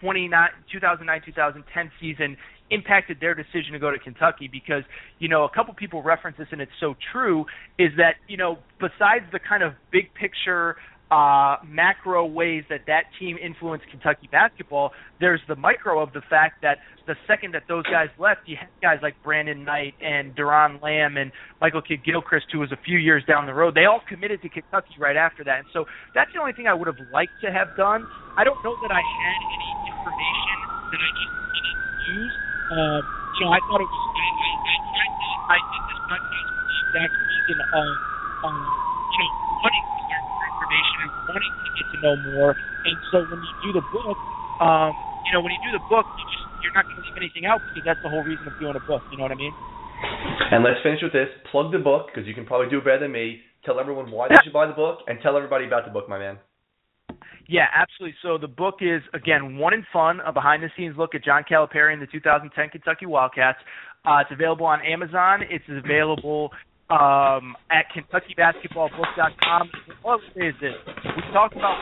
29, 0.01 0.49
2009-2010 0.73 1.91
season 2.01 2.35
impacted 2.73 3.17
their 3.19 3.33
decision 3.33 3.73
to 3.73 3.79
go 3.79 3.91
to 3.91 3.99
Kentucky 3.99 4.49
because 4.51 4.83
you 5.19 5.29
know 5.29 5.43
a 5.43 5.49
couple 5.49 5.73
people 5.73 6.01
reference 6.01 6.37
this 6.37 6.47
and 6.51 6.61
it's 6.61 6.71
so 6.79 6.95
true 7.11 7.45
is 7.77 7.91
that 7.97 8.15
you 8.27 8.37
know 8.37 8.57
besides 8.79 9.25
the 9.31 9.39
kind 9.39 9.63
of 9.63 9.73
big 9.91 10.13
picture 10.13 10.75
uh, 11.13 11.57
macro 11.67 12.25
ways 12.25 12.63
that 12.69 12.81
that 12.87 13.03
team 13.19 13.37
influenced 13.37 13.85
Kentucky 13.91 14.27
basketball, 14.31 14.91
there's 15.19 15.41
the 15.47 15.55
micro 15.55 16.01
of 16.01 16.11
the 16.13 16.21
fact 16.27 16.63
that 16.63 16.79
the 17.05 17.13
second 17.27 17.53
that 17.53 17.63
those 17.67 17.83
guys 17.83 18.09
left, 18.17 18.41
you 18.47 18.57
had 18.57 18.69
guys 18.81 18.97
like 19.03 19.13
Brandon 19.23 19.63
Knight 19.63 19.93
and 20.01 20.35
Doron 20.35 20.81
Lamb 20.81 21.17
and 21.17 21.31
Michael 21.61 21.81
Kidd-Gilchrist, 21.83 22.47
who 22.51 22.59
was 22.59 22.71
a 22.71 22.79
few 22.83 22.97
years 22.97 23.23
down 23.27 23.45
the 23.45 23.53
road. 23.53 23.75
They 23.75 23.85
all 23.85 24.01
committed 24.09 24.41
to 24.41 24.49
Kentucky 24.49 24.95
right 24.97 25.17
after 25.17 25.43
that, 25.43 25.59
and 25.59 25.67
so 25.71 25.85
that's 26.15 26.31
the 26.33 26.39
only 26.39 26.53
thing 26.53 26.65
I 26.65 26.73
would 26.73 26.87
have 26.87 27.01
liked 27.11 27.37
to 27.41 27.51
have 27.51 27.77
done. 27.77 28.07
I 28.35 28.43
don't 28.43 28.57
know 28.63 28.73
that 28.81 28.89
I 28.89 29.01
had 29.03 29.37
any 29.53 29.69
information 29.93 30.57
that 30.89 30.97
I 30.97 31.09
just 31.13 31.33
didn't 31.53 32.23
use. 32.25 32.42
Um, 32.71 33.01
you 33.35 33.41
know, 33.43 33.51
I 33.51 33.59
thought 33.67 33.81
it 33.81 33.89
was. 33.89 34.03
I, 34.13 34.27
I, 34.29 34.49
I, 34.63 34.75
tried 34.93 35.13
to, 35.17 35.29
I 35.49 35.57
did 35.59 35.83
this 35.89 35.99
podcast 36.07 36.47
for 36.53 36.63
the 36.63 36.75
exact 36.87 37.13
reason 37.17 37.57
of, 37.59 37.87
um, 38.45 38.57
you 39.11 39.17
know, 39.19 39.29
wanting 39.63 39.83
to 39.83 40.01
learn 40.07 40.23
more 40.29 40.45
information 40.47 40.97
and 41.03 41.11
wanting 41.27 41.53
to 41.53 41.69
get 41.75 41.85
to 41.91 41.97
know 41.99 42.15
more. 42.31 42.51
And 42.85 42.97
so 43.09 43.17
when 43.27 43.39
you 43.41 43.53
do 43.65 43.69
the 43.79 43.85
book, 43.91 44.17
um, 44.61 44.93
you 45.25 45.31
know, 45.33 45.41
when 45.41 45.51
you 45.51 45.61
do 45.65 45.73
the 45.73 45.85
book, 45.89 46.05
you 46.05 46.25
just 46.29 46.45
you're 46.63 46.75
not 46.75 46.87
going 46.87 46.95
to 46.95 47.03
leave 47.03 47.19
anything 47.19 47.45
out 47.45 47.59
because 47.67 47.83
that's 47.83 48.01
the 48.03 48.09
whole 48.09 48.23
reason 48.23 48.47
of 48.47 48.55
doing 48.59 48.75
a 48.75 48.83
book. 48.87 49.03
You 49.11 49.17
know 49.19 49.27
what 49.27 49.35
I 49.35 49.39
mean? 49.39 49.53
And 50.51 50.63
let's 50.63 50.79
finish 50.83 51.01
with 51.03 51.13
this. 51.13 51.27
Plug 51.51 51.71
the 51.71 51.79
book 51.79 52.07
because 52.07 52.27
you 52.27 52.33
can 52.33 52.45
probably 52.45 52.69
do 52.69 52.79
it 52.79 52.85
better 52.85 53.03
than 53.03 53.11
me. 53.11 53.41
Tell 53.65 53.79
everyone 53.79 54.11
why 54.11 54.27
they 54.29 54.35
should 54.43 54.53
buy 54.53 54.67
the 54.67 54.77
book, 54.77 54.99
and 55.07 55.19
tell 55.21 55.35
everybody 55.35 55.65
about 55.65 55.85
the 55.85 55.91
book, 55.91 56.07
my 56.07 56.19
man. 56.19 56.39
Yeah, 57.47 57.67
absolutely. 57.73 58.15
So 58.21 58.37
the 58.37 58.47
book 58.47 58.75
is 58.81 59.01
again 59.13 59.57
one 59.57 59.73
and 59.73 59.83
fun, 59.91 60.19
a 60.25 60.31
behind 60.31 60.63
the 60.63 60.69
scenes 60.77 60.95
look 60.97 61.15
at 61.15 61.23
John 61.23 61.43
Calipari 61.49 61.93
and 61.93 62.01
the 62.01 62.07
2010 62.07 62.69
Kentucky 62.69 63.05
Wildcats. 63.05 63.59
Uh, 64.05 64.19
it's 64.21 64.31
available 64.31 64.65
on 64.65 64.81
Amazon. 64.81 65.41
It's 65.49 65.63
available 65.69 66.51
um, 66.89 67.55
at 67.71 67.85
KentuckyBasketballBook.com. 67.95 69.69
What 70.01 70.19
is 70.35 70.53
this? 70.59 70.73
We 71.05 71.21
talked 71.31 71.55
about 71.55 71.77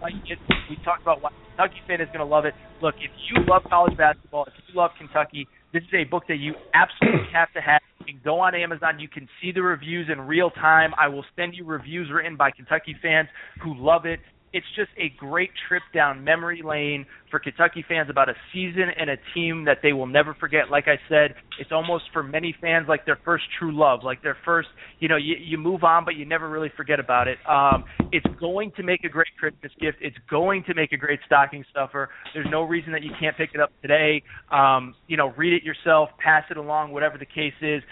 why 0.00 0.08
it. 0.08 0.38
We 0.70 0.76
talked 0.84 1.02
about 1.02 1.22
why 1.22 1.30
Kentucky 1.56 1.80
fan 1.86 2.00
is 2.00 2.08
going 2.08 2.20
to 2.20 2.24
love 2.24 2.46
it. 2.46 2.54
Look, 2.80 2.94
if 2.98 3.10
you 3.28 3.44
love 3.46 3.62
college 3.68 3.96
basketball, 3.96 4.46
if 4.46 4.54
you 4.68 4.74
love 4.80 4.92
Kentucky, 4.96 5.46
this 5.72 5.82
is 5.82 5.94
a 5.94 6.04
book 6.04 6.24
that 6.28 6.38
you 6.38 6.54
absolutely 6.72 7.28
have 7.32 7.52
to 7.52 7.60
have. 7.60 7.80
You 8.00 8.14
can 8.14 8.20
go 8.24 8.40
on 8.40 8.54
Amazon. 8.54 8.98
You 8.98 9.08
can 9.08 9.28
see 9.40 9.52
the 9.52 9.62
reviews 9.62 10.08
in 10.10 10.20
real 10.20 10.50
time. 10.50 10.92
I 10.98 11.08
will 11.08 11.24
send 11.36 11.54
you 11.54 11.64
reviews 11.64 12.10
written 12.12 12.36
by 12.36 12.50
Kentucky 12.50 12.96
fans 13.02 13.28
who 13.62 13.74
love 13.76 14.06
it 14.06 14.20
it's 14.52 14.66
just 14.74 14.90
a 14.96 15.08
great 15.18 15.50
trip 15.68 15.82
down 15.94 16.24
memory 16.24 16.62
lane 16.64 17.06
for 17.30 17.38
Kentucky 17.38 17.84
fans 17.88 18.10
about 18.10 18.28
a 18.28 18.34
season 18.52 18.86
and 18.98 19.08
a 19.08 19.16
team 19.34 19.64
that 19.64 19.78
they 19.82 19.92
will 19.92 20.06
never 20.06 20.34
forget. 20.34 20.70
Like 20.70 20.88
I 20.88 20.98
said, 21.08 21.34
it's 21.60 21.70
almost 21.70 22.04
for 22.12 22.22
many 22.22 22.54
fans 22.60 22.86
like 22.88 23.06
their 23.06 23.18
first 23.24 23.44
true 23.58 23.70
love, 23.72 24.00
like 24.02 24.22
their 24.22 24.36
first, 24.44 24.68
you 24.98 25.08
know, 25.08 25.16
you, 25.16 25.36
you 25.38 25.56
move 25.56 25.84
on, 25.84 26.04
but 26.04 26.16
you 26.16 26.24
never 26.24 26.48
really 26.48 26.70
forget 26.76 26.98
about 26.98 27.28
it. 27.28 27.38
Um, 27.48 27.84
it's 28.10 28.26
going 28.40 28.72
to 28.76 28.82
make 28.82 29.04
a 29.04 29.08
great 29.08 29.28
Christmas 29.38 29.70
gift. 29.80 29.98
It's 30.00 30.16
going 30.28 30.64
to 30.64 30.74
make 30.74 30.92
a 30.92 30.96
great 30.96 31.20
stocking 31.26 31.64
stuffer. 31.70 32.10
There's 32.34 32.48
no 32.50 32.62
reason 32.62 32.92
that 32.92 33.02
you 33.02 33.12
can't 33.20 33.36
pick 33.36 33.50
it 33.54 33.60
up 33.60 33.70
today. 33.82 34.22
Um, 34.50 34.94
you 35.06 35.16
know, 35.16 35.32
read 35.36 35.52
it 35.52 35.62
yourself, 35.62 36.10
pass 36.18 36.44
it 36.50 36.56
along, 36.56 36.90
whatever 36.90 37.18
the 37.18 37.26
case 37.26 37.54
is 37.62 37.82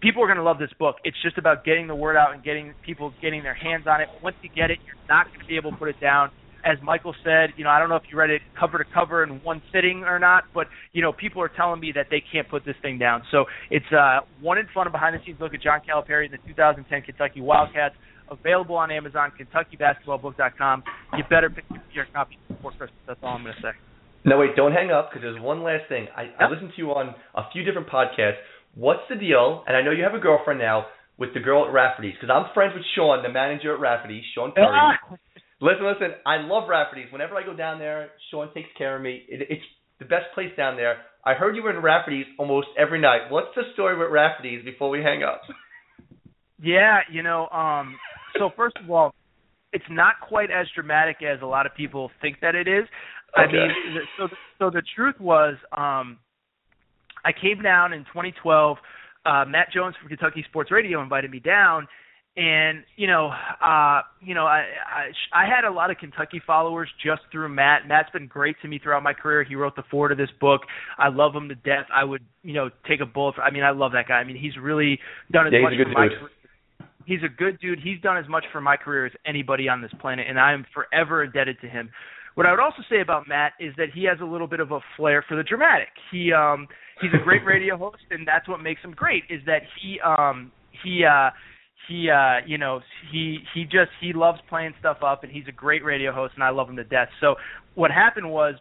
people 0.00 0.22
are 0.22 0.26
going 0.26 0.38
to 0.38 0.44
love 0.44 0.58
this 0.58 0.72
book. 0.78 0.96
It's 1.04 1.16
just 1.22 1.38
about 1.38 1.64
getting 1.64 1.86
the 1.86 1.94
word 1.94 2.16
out 2.16 2.34
and 2.34 2.42
getting 2.42 2.74
people 2.84 3.12
getting 3.22 3.42
their 3.42 3.54
hands 3.54 3.86
on 3.86 4.00
it. 4.00 4.08
Once 4.22 4.36
you 4.42 4.50
get 4.54 4.70
it, 4.70 4.78
you're 4.84 4.96
not 5.08 5.26
going 5.28 5.40
to 5.40 5.46
be 5.46 5.56
able 5.56 5.70
to 5.70 5.76
put 5.76 5.88
it 5.88 6.00
down. 6.00 6.30
As 6.64 6.78
Michael 6.82 7.14
said, 7.22 7.50
you 7.56 7.62
know, 7.62 7.70
I 7.70 7.78
don't 7.78 7.88
know 7.88 7.96
if 7.96 8.02
you 8.10 8.18
read 8.18 8.30
it 8.30 8.42
cover 8.58 8.78
to 8.78 8.84
cover 8.92 9.22
in 9.22 9.42
one 9.44 9.62
sitting 9.72 10.02
or 10.02 10.18
not, 10.18 10.44
but 10.52 10.66
you 10.92 11.00
know, 11.00 11.12
people 11.12 11.40
are 11.40 11.50
telling 11.54 11.78
me 11.78 11.92
that 11.94 12.06
they 12.10 12.20
can't 12.32 12.48
put 12.48 12.64
this 12.64 12.74
thing 12.82 12.98
down. 12.98 13.22
So 13.30 13.44
it's 13.70 13.86
uh, 13.92 14.20
one 14.40 14.58
and 14.58 14.68
fun, 14.74 14.88
a 14.88 14.90
behind 14.90 15.14
the 15.14 15.24
scenes 15.24 15.38
look 15.40 15.54
at 15.54 15.62
John 15.62 15.80
Calipari 15.88 16.24
and 16.24 16.34
the 16.34 16.48
2010 16.48 17.02
Kentucky 17.02 17.40
Wildcats. 17.40 17.94
Available 18.28 18.74
on 18.74 18.90
Amazon, 18.90 19.30
KentuckyBasketballBook.com. 19.38 20.82
You 21.16 21.22
better 21.30 21.48
pick 21.48 21.64
your 21.92 22.06
copy 22.12 22.36
before 22.48 22.72
Christmas. 22.72 22.98
That's 23.06 23.20
all 23.22 23.36
I'm 23.36 23.44
going 23.44 23.54
to 23.54 23.62
say. 23.62 23.70
No, 24.24 24.38
wait, 24.38 24.56
don't 24.56 24.72
hang 24.72 24.90
up 24.90 25.10
because 25.10 25.22
there's 25.22 25.40
one 25.40 25.62
last 25.62 25.88
thing. 25.88 26.08
I, 26.16 26.22
yep. 26.22 26.32
I 26.40 26.50
listened 26.50 26.72
to 26.74 26.78
you 26.82 26.90
on 26.90 27.14
a 27.36 27.42
few 27.52 27.62
different 27.62 27.86
podcasts 27.86 28.42
what's 28.76 29.02
the 29.08 29.16
deal? 29.16 29.64
And 29.66 29.76
I 29.76 29.82
know 29.82 29.90
you 29.90 30.04
have 30.04 30.14
a 30.14 30.22
girlfriend 30.22 30.60
now 30.60 30.86
with 31.18 31.32
the 31.34 31.40
girl 31.40 31.66
at 31.66 31.72
Rafferty's 31.72 32.14
because 32.14 32.30
I'm 32.32 32.52
friends 32.54 32.74
with 32.74 32.84
Sean, 32.94 33.22
the 33.22 33.32
manager 33.32 33.74
at 33.74 33.80
Rafferty's, 33.80 34.22
Sean 34.34 34.52
Curry. 34.52 34.68
listen, 35.60 35.84
listen, 35.84 36.14
I 36.24 36.36
love 36.46 36.68
Rafferty's. 36.68 37.10
Whenever 37.10 37.34
I 37.36 37.44
go 37.44 37.56
down 37.56 37.78
there, 37.78 38.10
Sean 38.30 38.52
takes 38.54 38.68
care 38.76 38.96
of 38.96 39.02
me. 39.02 39.22
It, 39.28 39.48
it's 39.48 39.64
the 39.98 40.04
best 40.04 40.26
place 40.34 40.50
down 40.56 40.76
there. 40.76 40.98
I 41.24 41.34
heard 41.34 41.56
you 41.56 41.62
were 41.62 41.74
in 41.74 41.82
Rafferty's 41.82 42.26
almost 42.38 42.68
every 42.78 43.00
night. 43.00 43.30
What's 43.30 43.54
the 43.56 43.62
story 43.72 43.98
with 43.98 44.12
Rafferty's 44.12 44.64
before 44.64 44.90
we 44.90 45.00
hang 45.02 45.22
up? 45.22 45.40
Yeah, 46.62 47.00
you 47.10 47.22
know, 47.22 47.48
um, 47.48 47.96
so 48.38 48.50
first 48.56 48.76
of 48.82 48.90
all, 48.90 49.14
it's 49.72 49.84
not 49.90 50.14
quite 50.26 50.50
as 50.50 50.66
dramatic 50.74 51.16
as 51.22 51.42
a 51.42 51.46
lot 51.46 51.66
of 51.66 51.74
people 51.74 52.10
think 52.22 52.36
that 52.40 52.54
it 52.54 52.68
is. 52.68 52.84
Okay. 53.38 53.48
I 53.48 53.52
mean, 53.52 53.70
so 54.16 54.28
so 54.58 54.70
the 54.70 54.82
truth 54.94 55.16
was, 55.20 55.56
um, 55.76 56.18
I 57.26 57.32
came 57.32 57.60
down 57.60 57.92
in 57.92 58.04
2012. 58.04 58.76
Uh, 59.24 59.44
Matt 59.46 59.72
Jones 59.74 59.96
from 60.00 60.08
Kentucky 60.08 60.44
Sports 60.48 60.70
Radio 60.70 61.02
invited 61.02 61.32
me 61.32 61.40
down, 61.40 61.88
and 62.36 62.84
you 62.94 63.08
know, 63.08 63.32
uh, 63.64 64.02
you 64.22 64.34
know, 64.34 64.46
I, 64.46 64.64
I 64.86 65.10
I 65.32 65.44
had 65.46 65.64
a 65.64 65.72
lot 65.72 65.90
of 65.90 65.96
Kentucky 65.98 66.40
followers 66.46 66.88
just 67.04 67.22
through 67.32 67.48
Matt. 67.48 67.88
Matt's 67.88 68.10
been 68.12 68.28
great 68.28 68.54
to 68.62 68.68
me 68.68 68.78
throughout 68.78 69.02
my 69.02 69.12
career. 69.12 69.42
He 69.42 69.56
wrote 69.56 69.74
the 69.74 69.82
foreword 69.90 70.12
of 70.12 70.18
this 70.18 70.30
book. 70.40 70.60
I 70.98 71.08
love 71.08 71.34
him 71.34 71.48
to 71.48 71.56
death. 71.56 71.86
I 71.92 72.04
would, 72.04 72.22
you 72.44 72.52
know, 72.54 72.70
take 72.86 73.00
a 73.00 73.06
bullet. 73.06 73.34
For, 73.34 73.42
I 73.42 73.50
mean, 73.50 73.64
I 73.64 73.70
love 73.70 73.90
that 73.92 74.06
guy. 74.06 74.14
I 74.14 74.24
mean, 74.24 74.36
he's 74.36 74.56
really 74.56 75.00
done 75.32 75.48
as 75.48 75.52
yeah, 75.52 75.62
much 75.62 75.72
for 75.82 75.88
my 75.88 76.08
career. 76.08 76.30
He's 77.04 77.22
a 77.24 77.28
good 77.28 77.58
dude. 77.58 77.80
He's 77.82 78.00
done 78.00 78.16
as 78.16 78.28
much 78.28 78.44
for 78.52 78.60
my 78.60 78.76
career 78.76 79.06
as 79.06 79.12
anybody 79.24 79.68
on 79.68 79.82
this 79.82 79.92
planet, 80.00 80.26
and 80.28 80.38
I 80.38 80.52
am 80.52 80.64
forever 80.72 81.24
indebted 81.24 81.60
to 81.62 81.68
him. 81.68 81.90
What 82.36 82.44
I 82.44 82.50
would 82.50 82.60
also 82.60 82.82
say 82.90 83.00
about 83.00 83.26
Matt 83.26 83.54
is 83.58 83.72
that 83.78 83.88
he 83.94 84.04
has 84.04 84.18
a 84.20 84.24
little 84.24 84.46
bit 84.46 84.60
of 84.60 84.70
a 84.70 84.80
flair 84.94 85.24
for 85.26 85.38
the 85.38 85.42
dramatic. 85.42 85.88
He 86.12 86.34
um 86.34 86.68
he's 87.00 87.10
a 87.14 87.24
great 87.24 87.44
radio 87.46 87.78
host, 87.78 88.04
and 88.10 88.28
that's 88.28 88.46
what 88.46 88.60
makes 88.60 88.82
him 88.82 88.92
great. 88.92 89.24
Is 89.30 89.40
that 89.46 89.62
he 89.80 89.98
um 90.00 90.52
he 90.84 91.02
uh 91.02 91.30
he 91.88 92.10
uh 92.10 92.46
you 92.46 92.58
know 92.58 92.80
he 93.10 93.38
he 93.54 93.64
just 93.64 93.90
he 94.02 94.12
loves 94.12 94.38
playing 94.50 94.74
stuff 94.78 94.98
up, 95.02 95.24
and 95.24 95.32
he's 95.32 95.48
a 95.48 95.52
great 95.52 95.82
radio 95.82 96.12
host, 96.12 96.34
and 96.34 96.44
I 96.44 96.50
love 96.50 96.68
him 96.68 96.76
to 96.76 96.84
death. 96.84 97.08
So 97.22 97.36
what 97.74 97.90
happened 97.90 98.30
was 98.30 98.56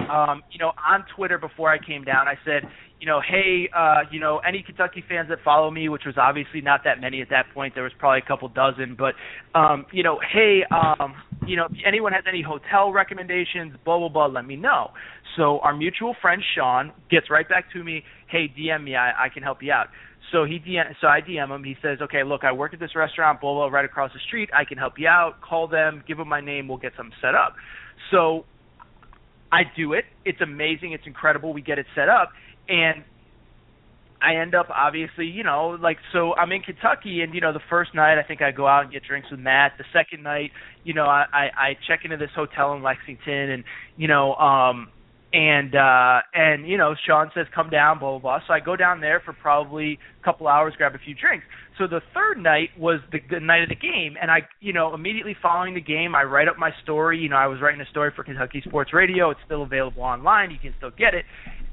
um, 0.00 0.42
you 0.50 0.58
know, 0.58 0.72
on 0.88 1.04
Twitter 1.16 1.38
before 1.38 1.70
I 1.72 1.78
came 1.78 2.04
down, 2.04 2.28
I 2.28 2.34
said, 2.44 2.68
you 3.00 3.06
know, 3.06 3.20
hey, 3.20 3.68
uh, 3.76 4.00
you 4.10 4.18
know, 4.18 4.38
any 4.38 4.62
Kentucky 4.62 5.04
fans 5.08 5.28
that 5.28 5.38
follow 5.44 5.70
me, 5.70 5.88
which 5.88 6.02
was 6.04 6.16
obviously 6.18 6.60
not 6.60 6.80
that 6.84 7.00
many 7.00 7.22
at 7.22 7.30
that 7.30 7.46
point, 7.54 7.74
there 7.74 7.84
was 7.84 7.92
probably 7.98 8.20
a 8.24 8.26
couple 8.26 8.48
dozen, 8.48 8.96
but, 8.98 9.14
um, 9.58 9.86
you 9.92 10.02
know, 10.02 10.18
hey, 10.32 10.62
um, 10.70 11.14
you 11.46 11.56
know, 11.56 11.66
if 11.66 11.78
anyone 11.86 12.12
has 12.12 12.24
any 12.28 12.42
hotel 12.42 12.92
recommendations, 12.92 13.74
blah 13.84 13.98
blah 13.98 14.08
blah, 14.08 14.26
let 14.26 14.44
me 14.44 14.56
know. 14.56 14.90
So 15.36 15.60
our 15.60 15.76
mutual 15.76 16.16
friend 16.20 16.42
Sean 16.56 16.92
gets 17.10 17.30
right 17.30 17.48
back 17.48 17.72
to 17.72 17.84
me, 17.84 18.02
hey, 18.28 18.52
DM 18.58 18.84
me, 18.84 18.96
I, 18.96 19.26
I 19.26 19.28
can 19.28 19.42
help 19.42 19.62
you 19.62 19.72
out. 19.72 19.86
So 20.32 20.44
he 20.44 20.58
DM, 20.58 20.84
so 21.00 21.06
I 21.06 21.20
DM 21.20 21.54
him. 21.54 21.64
He 21.64 21.76
says, 21.80 21.98
okay, 22.02 22.22
look, 22.24 22.44
I 22.44 22.52
work 22.52 22.74
at 22.74 22.80
this 22.80 22.94
restaurant, 22.96 23.40
blah 23.40 23.54
blah, 23.54 23.68
right 23.68 23.84
across 23.84 24.12
the 24.12 24.20
street. 24.26 24.50
I 24.54 24.64
can 24.64 24.76
help 24.76 24.94
you 24.98 25.08
out. 25.08 25.40
Call 25.40 25.68
them, 25.68 26.02
give 26.06 26.18
them 26.18 26.28
my 26.28 26.40
name, 26.40 26.68
we'll 26.68 26.78
get 26.78 26.92
something 26.96 27.16
set 27.22 27.34
up. 27.34 27.54
So 28.10 28.44
I 29.50 29.62
do 29.76 29.92
it. 29.94 30.04
It's 30.24 30.40
amazing. 30.40 30.92
It's 30.92 31.06
incredible. 31.06 31.52
We 31.52 31.62
get 31.62 31.78
it 31.78 31.86
set 31.94 32.08
up, 32.08 32.30
and 32.68 33.04
I 34.20 34.36
end 34.36 34.54
up 34.54 34.68
obviously, 34.70 35.26
you 35.26 35.44
know, 35.44 35.78
like 35.80 35.98
so 36.12 36.34
I'm 36.34 36.50
in 36.52 36.62
Kentucky 36.62 37.22
and 37.22 37.34
you 37.34 37.40
know 37.40 37.52
the 37.52 37.60
first 37.70 37.94
night 37.94 38.18
I 38.18 38.22
think 38.22 38.42
I 38.42 38.50
go 38.50 38.66
out 38.66 38.84
and 38.84 38.92
get 38.92 39.04
drinks 39.04 39.30
with 39.30 39.40
Matt. 39.40 39.72
The 39.78 39.84
second 39.92 40.22
night, 40.22 40.50
you 40.84 40.92
know, 40.92 41.04
I 41.04 41.24
I, 41.32 41.44
I 41.56 41.76
check 41.86 42.00
into 42.04 42.16
this 42.16 42.30
hotel 42.34 42.74
in 42.74 42.82
Lexington 42.82 43.50
and 43.50 43.64
you 43.96 44.08
know, 44.08 44.34
um 44.34 44.88
and 45.32 45.74
uh 45.74 46.20
and 46.34 46.66
you 46.66 46.78
know 46.78 46.94
Sean 47.06 47.30
says 47.34 47.46
come 47.54 47.68
down 47.68 47.98
blah 47.98 48.12
blah 48.12 48.38
blah 48.38 48.46
so 48.46 48.54
I 48.54 48.60
go 48.60 48.76
down 48.76 49.00
there 49.00 49.20
for 49.20 49.34
probably 49.34 49.98
a 50.20 50.24
couple 50.24 50.48
hours 50.48 50.72
grab 50.78 50.94
a 50.94 50.98
few 50.98 51.14
drinks 51.14 51.44
so 51.78 51.86
the 51.86 52.00
third 52.14 52.42
night 52.42 52.70
was 52.78 53.00
the, 53.12 53.18
the 53.30 53.40
night 53.40 53.62
of 53.62 53.68
the 53.68 53.76
game 53.76 54.16
and 54.20 54.30
I 54.30 54.40
you 54.60 54.72
know 54.72 54.94
immediately 54.94 55.36
following 55.40 55.74
the 55.74 55.80
game 55.80 56.14
I 56.14 56.24
write 56.24 56.48
up 56.48 56.58
my 56.58 56.70
story 56.82 57.18
you 57.18 57.28
know 57.28 57.36
I 57.36 57.46
was 57.46 57.60
writing 57.60 57.80
a 57.80 57.90
story 57.90 58.10
for 58.14 58.24
Kentucky 58.24 58.62
Sports 58.66 58.92
Radio 58.92 59.30
it's 59.30 59.40
still 59.46 59.62
available 59.62 60.02
online 60.02 60.50
you 60.50 60.58
can 60.58 60.74
still 60.78 60.92
get 60.96 61.14
it 61.14 61.24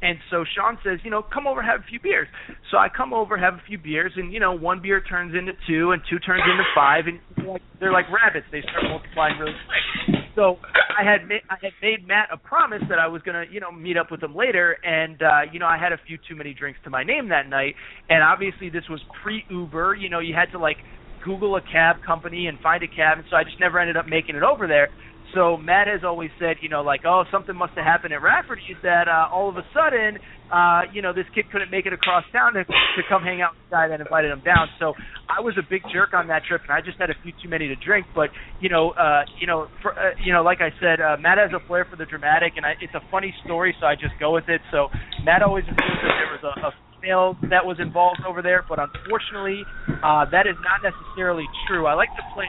and 0.01 0.19
so 0.29 0.43
Sean 0.55 0.77
says, 0.83 0.99
you 1.03 1.09
know, 1.09 1.23
come 1.23 1.47
over 1.47 1.63
have 1.63 1.79
a 1.79 1.83
few 1.89 1.99
beers. 1.99 2.27
So 2.69 2.77
I 2.77 2.89
come 2.95 3.13
over 3.13 3.37
have 3.37 3.55
a 3.55 3.61
few 3.65 3.77
beers, 3.77 4.11
and 4.15 4.33
you 4.33 4.39
know, 4.39 4.53
one 4.53 4.81
beer 4.81 5.01
turns 5.01 5.33
into 5.33 5.53
two, 5.67 5.91
and 5.91 6.01
two 6.09 6.19
turns 6.19 6.43
into 6.45 6.63
five, 6.75 7.05
and 7.07 7.19
they're 7.37 7.47
like, 7.47 7.61
they're 7.79 7.93
like 7.93 8.05
rabbits. 8.11 8.45
They 8.51 8.61
start 8.61 8.83
multiplying 8.87 9.39
really 9.39 9.55
quick. 9.65 10.24
So 10.35 10.57
I 10.97 11.03
had 11.03 11.27
ma- 11.27 11.45
I 11.49 11.55
had 11.61 11.71
made 11.81 12.07
Matt 12.07 12.29
a 12.31 12.37
promise 12.37 12.81
that 12.89 12.99
I 12.99 13.07
was 13.07 13.21
gonna, 13.23 13.45
you 13.49 13.59
know, 13.59 13.71
meet 13.71 13.97
up 13.97 14.11
with 14.11 14.21
him 14.21 14.35
later, 14.35 14.77
and 14.83 15.21
uh, 15.21 15.41
you 15.51 15.59
know, 15.59 15.65
I 15.67 15.77
had 15.77 15.93
a 15.93 15.97
few 16.05 16.17
too 16.27 16.35
many 16.35 16.53
drinks 16.53 16.79
to 16.83 16.89
my 16.89 17.03
name 17.03 17.29
that 17.29 17.47
night, 17.49 17.75
and 18.09 18.21
obviously 18.23 18.69
this 18.69 18.83
was 18.89 19.01
pre 19.23 19.43
Uber. 19.49 19.95
You 19.95 20.09
know, 20.09 20.19
you 20.19 20.33
had 20.35 20.51
to 20.51 20.59
like 20.59 20.77
Google 21.23 21.55
a 21.55 21.61
cab 21.61 21.97
company 22.05 22.47
and 22.47 22.59
find 22.59 22.83
a 22.83 22.87
cab, 22.87 23.17
and 23.17 23.25
so 23.29 23.37
I 23.37 23.43
just 23.43 23.59
never 23.59 23.79
ended 23.79 23.97
up 23.97 24.07
making 24.07 24.35
it 24.35 24.43
over 24.43 24.67
there 24.67 24.89
so 25.33 25.57
Matt 25.57 25.87
has 25.87 26.01
always 26.03 26.29
said, 26.39 26.57
you 26.61 26.69
know, 26.69 26.81
like, 26.81 27.01
oh, 27.05 27.23
something 27.31 27.55
must 27.55 27.73
have 27.73 27.85
happened 27.85 28.13
at 28.13 28.21
Rafferty's 28.21 28.77
that 28.83 29.07
uh, 29.07 29.27
all 29.31 29.49
of 29.49 29.57
a 29.57 29.65
sudden, 29.73 30.19
uh, 30.51 30.81
you 30.93 31.01
know, 31.01 31.13
this 31.13 31.25
kid 31.33 31.45
couldn't 31.51 31.71
make 31.71 31.85
it 31.85 31.93
across 31.93 32.23
town 32.31 32.53
to, 32.53 32.63
to 32.63 33.01
come 33.09 33.23
hang 33.23 33.41
out 33.41 33.51
with 33.53 33.69
the 33.69 33.73
guy 33.75 33.87
that 33.87 33.99
invited 33.99 34.31
him 34.31 34.41
down. 34.45 34.67
So 34.79 34.93
I 35.27 35.41
was 35.41 35.57
a 35.57 35.65
big 35.67 35.81
jerk 35.91 36.13
on 36.13 36.27
that 36.27 36.43
trip, 36.45 36.61
and 36.63 36.71
I 36.71 36.81
just 36.81 36.97
had 36.99 37.09
a 37.09 37.15
few 37.23 37.33
too 37.41 37.49
many 37.49 37.67
to 37.67 37.75
drink. 37.75 38.05
But 38.13 38.29
you 38.61 38.69
know, 38.69 38.91
uh, 38.91 39.23
you 39.39 39.47
know, 39.47 39.67
for, 39.81 39.97
uh, 39.97 40.13
you 40.23 40.31
know, 40.31 40.43
like 40.43 40.61
I 40.61 40.69
said, 40.79 41.01
uh, 41.01 41.17
Matt 41.19 41.37
has 41.37 41.51
a 41.51 41.65
flair 41.67 41.85
for 41.89 41.95
the 41.95 42.05
dramatic, 42.05 42.53
and 42.55 42.65
I, 42.65 42.73
it's 42.79 42.93
a 42.93 43.03
funny 43.09 43.33
story, 43.43 43.75
so 43.79 43.87
I 43.87 43.95
just 43.95 44.13
go 44.19 44.33
with 44.33 44.47
it. 44.47 44.61
So 44.71 44.87
Matt 45.23 45.41
always 45.41 45.65
assumes 45.65 45.99
that 46.05 46.15
there 46.21 46.31
was 46.31 46.43
a, 46.45 46.67
a 46.67 46.71
female 47.01 47.35
that 47.49 47.65
was 47.65 47.77
involved 47.79 48.21
over 48.27 48.41
there, 48.41 48.63
but 48.67 48.79
unfortunately, 48.79 49.63
uh, 50.03 50.25
that 50.31 50.45
is 50.47 50.55
not 50.61 50.85
necessarily 50.85 51.45
true. 51.67 51.87
I 51.87 51.93
like 51.93 52.09
to 52.15 52.23
play 52.33 52.45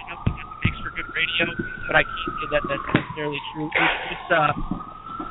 good 0.97 1.09
radio, 1.12 1.44
but 1.86 1.94
I 1.94 2.03
can't 2.03 2.34
say 2.40 2.47
that 2.57 2.62
that's 2.64 2.88
necessarily 2.90 3.40
true. 3.53 3.68
It's 3.68 4.03
just 4.16 4.28
uh, 4.32 4.53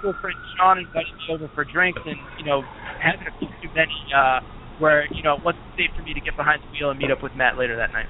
cool 0.01 0.13
friend 0.21 0.37
Sean 0.55 0.77
invited 0.77 1.13
me 1.17 1.25
over 1.33 1.49
for 1.57 1.65
drinks, 1.65 2.01
and 2.05 2.21
you 2.37 2.45
know, 2.45 2.61
having 3.01 3.25
a 3.25 3.33
few 3.41 3.49
too 3.59 3.73
many, 3.73 3.97
uh, 4.13 4.39
where 4.77 5.09
you 5.09 5.25
know, 5.25 5.41
it 5.41 5.43
wasn't 5.43 5.65
safe 5.73 5.89
for 5.97 6.05
me 6.05 6.13
to 6.13 6.21
get 6.21 6.37
behind 6.37 6.61
the 6.61 6.69
wheel 6.69 6.93
and 6.93 7.01
meet 7.01 7.09
up 7.09 7.25
with 7.25 7.33
Matt 7.33 7.57
later 7.57 7.75
that 7.81 7.89
night. 7.91 8.07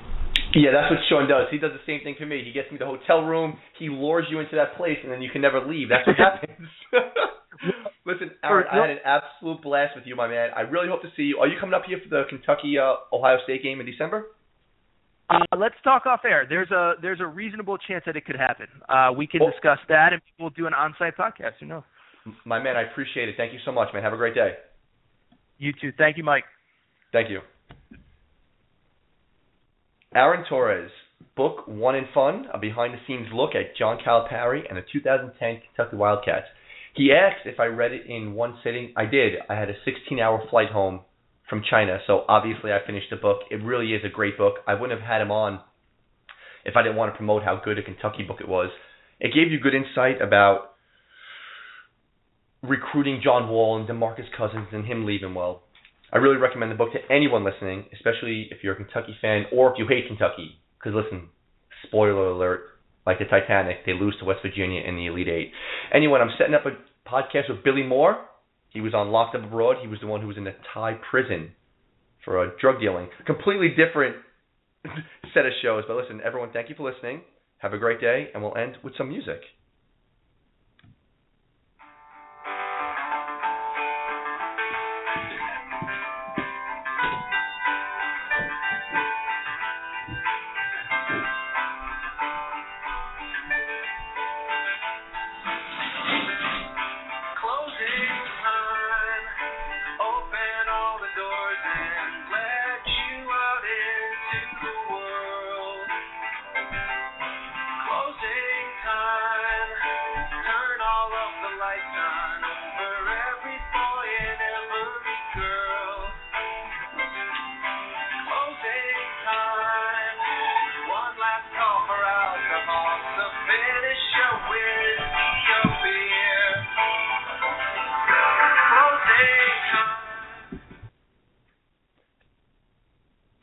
Yeah, 0.56 0.72
that's 0.72 0.92
what 0.92 1.04
Sean 1.08 1.28
does. 1.28 1.48
He 1.52 1.60
does 1.60 1.76
the 1.76 1.84
same 1.84 2.00
thing 2.04 2.16
for 2.20 2.26
me. 2.26 2.44
He 2.44 2.52
gets 2.52 2.72
me 2.72 2.78
the 2.78 2.88
hotel 2.88 3.24
room, 3.24 3.60
he 3.80 3.90
lures 3.90 4.28
you 4.30 4.40
into 4.40 4.56
that 4.56 4.78
place, 4.78 5.00
and 5.04 5.12
then 5.12 5.22
you 5.22 5.30
can 5.32 5.42
never 5.42 5.60
leave. 5.60 5.90
That's 5.90 6.08
what 6.08 6.16
happens. 6.16 6.68
Listen, 8.06 8.32
Aaron, 8.44 8.68
I 8.72 8.80
had 8.80 8.90
an 8.92 9.04
absolute 9.04 9.64
blast 9.64 9.96
with 9.96 10.06
you, 10.06 10.16
my 10.16 10.28
man. 10.28 10.52
I 10.56 10.62
really 10.62 10.88
hope 10.88 11.02
to 11.02 11.10
see 11.18 11.24
you. 11.24 11.40
Are 11.40 11.48
you 11.48 11.58
coming 11.60 11.74
up 11.74 11.84
here 11.88 12.00
for 12.04 12.10
the 12.10 12.24
Kentucky 12.30 12.78
uh, 12.78 13.02
Ohio 13.12 13.38
State 13.44 13.64
game 13.64 13.80
in 13.80 13.86
December? 13.86 14.28
Uh, 15.30 15.40
let's 15.58 15.76
talk 15.84 16.06
off 16.06 16.22
air. 16.24 16.46
There's 16.48 16.70
a 16.72 16.94
there's 17.02 17.20
a 17.20 17.26
reasonable 17.26 17.78
chance 17.78 18.04
that 18.06 18.16
it 18.16 18.26
could 18.26 18.36
happen. 18.36 18.68
Uh, 18.88 19.12
we 19.16 19.26
can 19.26 19.42
Oh. 19.42 19.50
discuss 19.52 19.80
that, 19.90 20.14
and 20.14 20.22
we'll 20.40 20.52
do 20.52 20.68
an 20.68 20.74
on-site 20.74 21.18
podcast. 21.18 21.54
Who 21.60 21.66
knows? 21.66 21.84
My 22.46 22.60
man, 22.60 22.76
I 22.78 22.84
appreciate 22.84 23.30
it. 23.30 23.36
Thank 23.38 23.54
you 23.54 23.60
so 23.66 23.72
much, 23.72 23.94
man. 23.94 24.04
Have 24.04 24.14
a 24.14 24.18
great 24.18 24.36
day. 24.36 24.54
You 25.58 25.74
too. 25.74 25.92
Thank 25.98 26.18
you, 26.18 26.24
Mike. 26.24 26.44
Thank 27.12 27.30
you. 27.30 27.42
Aaron 30.14 30.46
Torres, 30.48 30.92
book 31.36 31.68
One 31.68 31.96
and 31.96 32.08
Fun, 32.14 32.46
a 32.54 32.58
behind 32.58 32.94
the 32.94 33.00
scenes 33.08 33.28
look 33.34 33.52
at 33.56 33.76
John 33.78 33.98
Calipari 34.06 34.62
and 34.68 34.78
the 34.78 34.84
2010 34.92 35.62
Kentucky 35.76 35.96
Wildcats. 35.98 36.46
He 36.94 37.12
asked 37.12 37.46
if 37.46 37.60
I 37.60 37.66
read 37.66 37.92
it 37.92 38.06
in 38.08 38.34
one 38.34 38.58
sitting. 38.64 38.94
I 38.96 39.06
did. 39.06 39.34
I 39.50 39.56
had 39.56 39.70
a 39.70 39.74
16 39.84 40.20
hour 40.20 40.42
flight 40.50 40.70
home 40.70 41.02
from 41.50 41.62
China, 41.70 42.00
so 42.08 42.26
obviously 42.28 42.72
I 42.72 42.80
finished 42.86 43.08
the 43.10 43.18
book. 43.18 43.42
It 43.52 43.64
really 43.64 43.94
is 43.94 44.02
a 44.04 44.10
great 44.10 44.38
book. 44.38 44.56
I 44.68 44.74
wouldn't 44.74 45.00
have 45.00 45.08
had 45.08 45.22
him 45.22 45.32
on 45.32 45.60
if 46.66 46.76
I 46.76 46.82
didn't 46.82 46.98
want 46.98 47.14
to 47.14 47.18
promote 47.18 47.44
how 47.44 47.62
good 47.64 47.78
a 47.78 47.84
Kentucky 47.84 48.24
book 48.24 48.38
it 48.42 48.48
was. 48.48 48.70
It 49.20 49.34
gave 49.34 49.52
you 49.52 49.60
good 49.60 49.76
insight 49.76 50.22
about 50.22 50.72
recruiting 52.64 53.22
John 53.24 53.50
Wall 53.50 53.78
and 53.78 53.88
DeMarcus 53.88 54.32
Cousins 54.36 54.68
and 54.72 54.86
him 54.86 55.06
leaving 55.06 55.36
well. 55.36 55.64
I 56.12 56.18
really 56.18 56.38
recommend 56.38 56.72
the 56.72 56.76
book 56.76 56.94
to 56.94 57.14
anyone 57.14 57.44
listening, 57.44 57.86
especially 57.94 58.48
if 58.52 58.64
you're 58.64 58.74
a 58.74 58.78
Kentucky 58.78 59.16
fan 59.22 59.46
or 59.52 59.72
if 59.72 59.78
you 59.78 59.88
hate 59.88 60.08
Kentucky. 60.08 60.60
Because 60.80 60.96
listen, 60.96 61.30
spoiler 61.88 62.28
alert, 62.28 62.62
like 63.06 63.20
the 63.20 63.26
Titanic, 63.26 63.86
they 63.86 63.94
lose 63.94 64.16
to 64.20 64.26
West 64.26 64.40
Virginia 64.42 64.82
in 64.82 64.96
the 64.96 65.08
Elite 65.08 65.28
Eight. 65.28 65.52
Anyway, 65.94 66.20
I'm 66.20 66.32
setting 66.38 66.56
up 66.56 66.66
a 66.66 66.72
podcast 67.08 67.50
with 67.50 67.64
Billy 67.64 67.84
Moore. 67.84 68.18
He 68.76 68.82
was 68.82 68.94
on 68.94 69.08
Locked 69.08 69.36
Up 69.36 69.44
Abroad. 69.46 69.78
He 69.82 69.88
was 69.88 70.02
the 70.02 70.08
one 70.08 70.20
who 70.20 70.28
was 70.28 70.36
in 70.36 70.46
a 70.48 70.52
Thai 70.74 71.00
prison 71.10 71.52
for 72.26 72.44
uh, 72.44 72.52
drug 72.60 72.82
dealing. 72.82 73.08
Completely 73.26 73.70
different 73.70 74.18
set 75.34 75.46
of 75.46 75.54
shows. 75.62 75.86
But 75.88 75.96
listen, 75.96 76.20
everyone, 76.26 76.50
thank 76.52 76.68
you 76.68 76.76
for 76.76 76.92
listening. 76.92 77.22
Have 77.60 77.72
a 77.72 77.78
great 77.78 78.02
day, 78.02 78.28
and 78.34 78.44
we'll 78.44 78.58
end 78.58 78.76
with 78.84 78.92
some 78.98 79.08
music. 79.08 79.40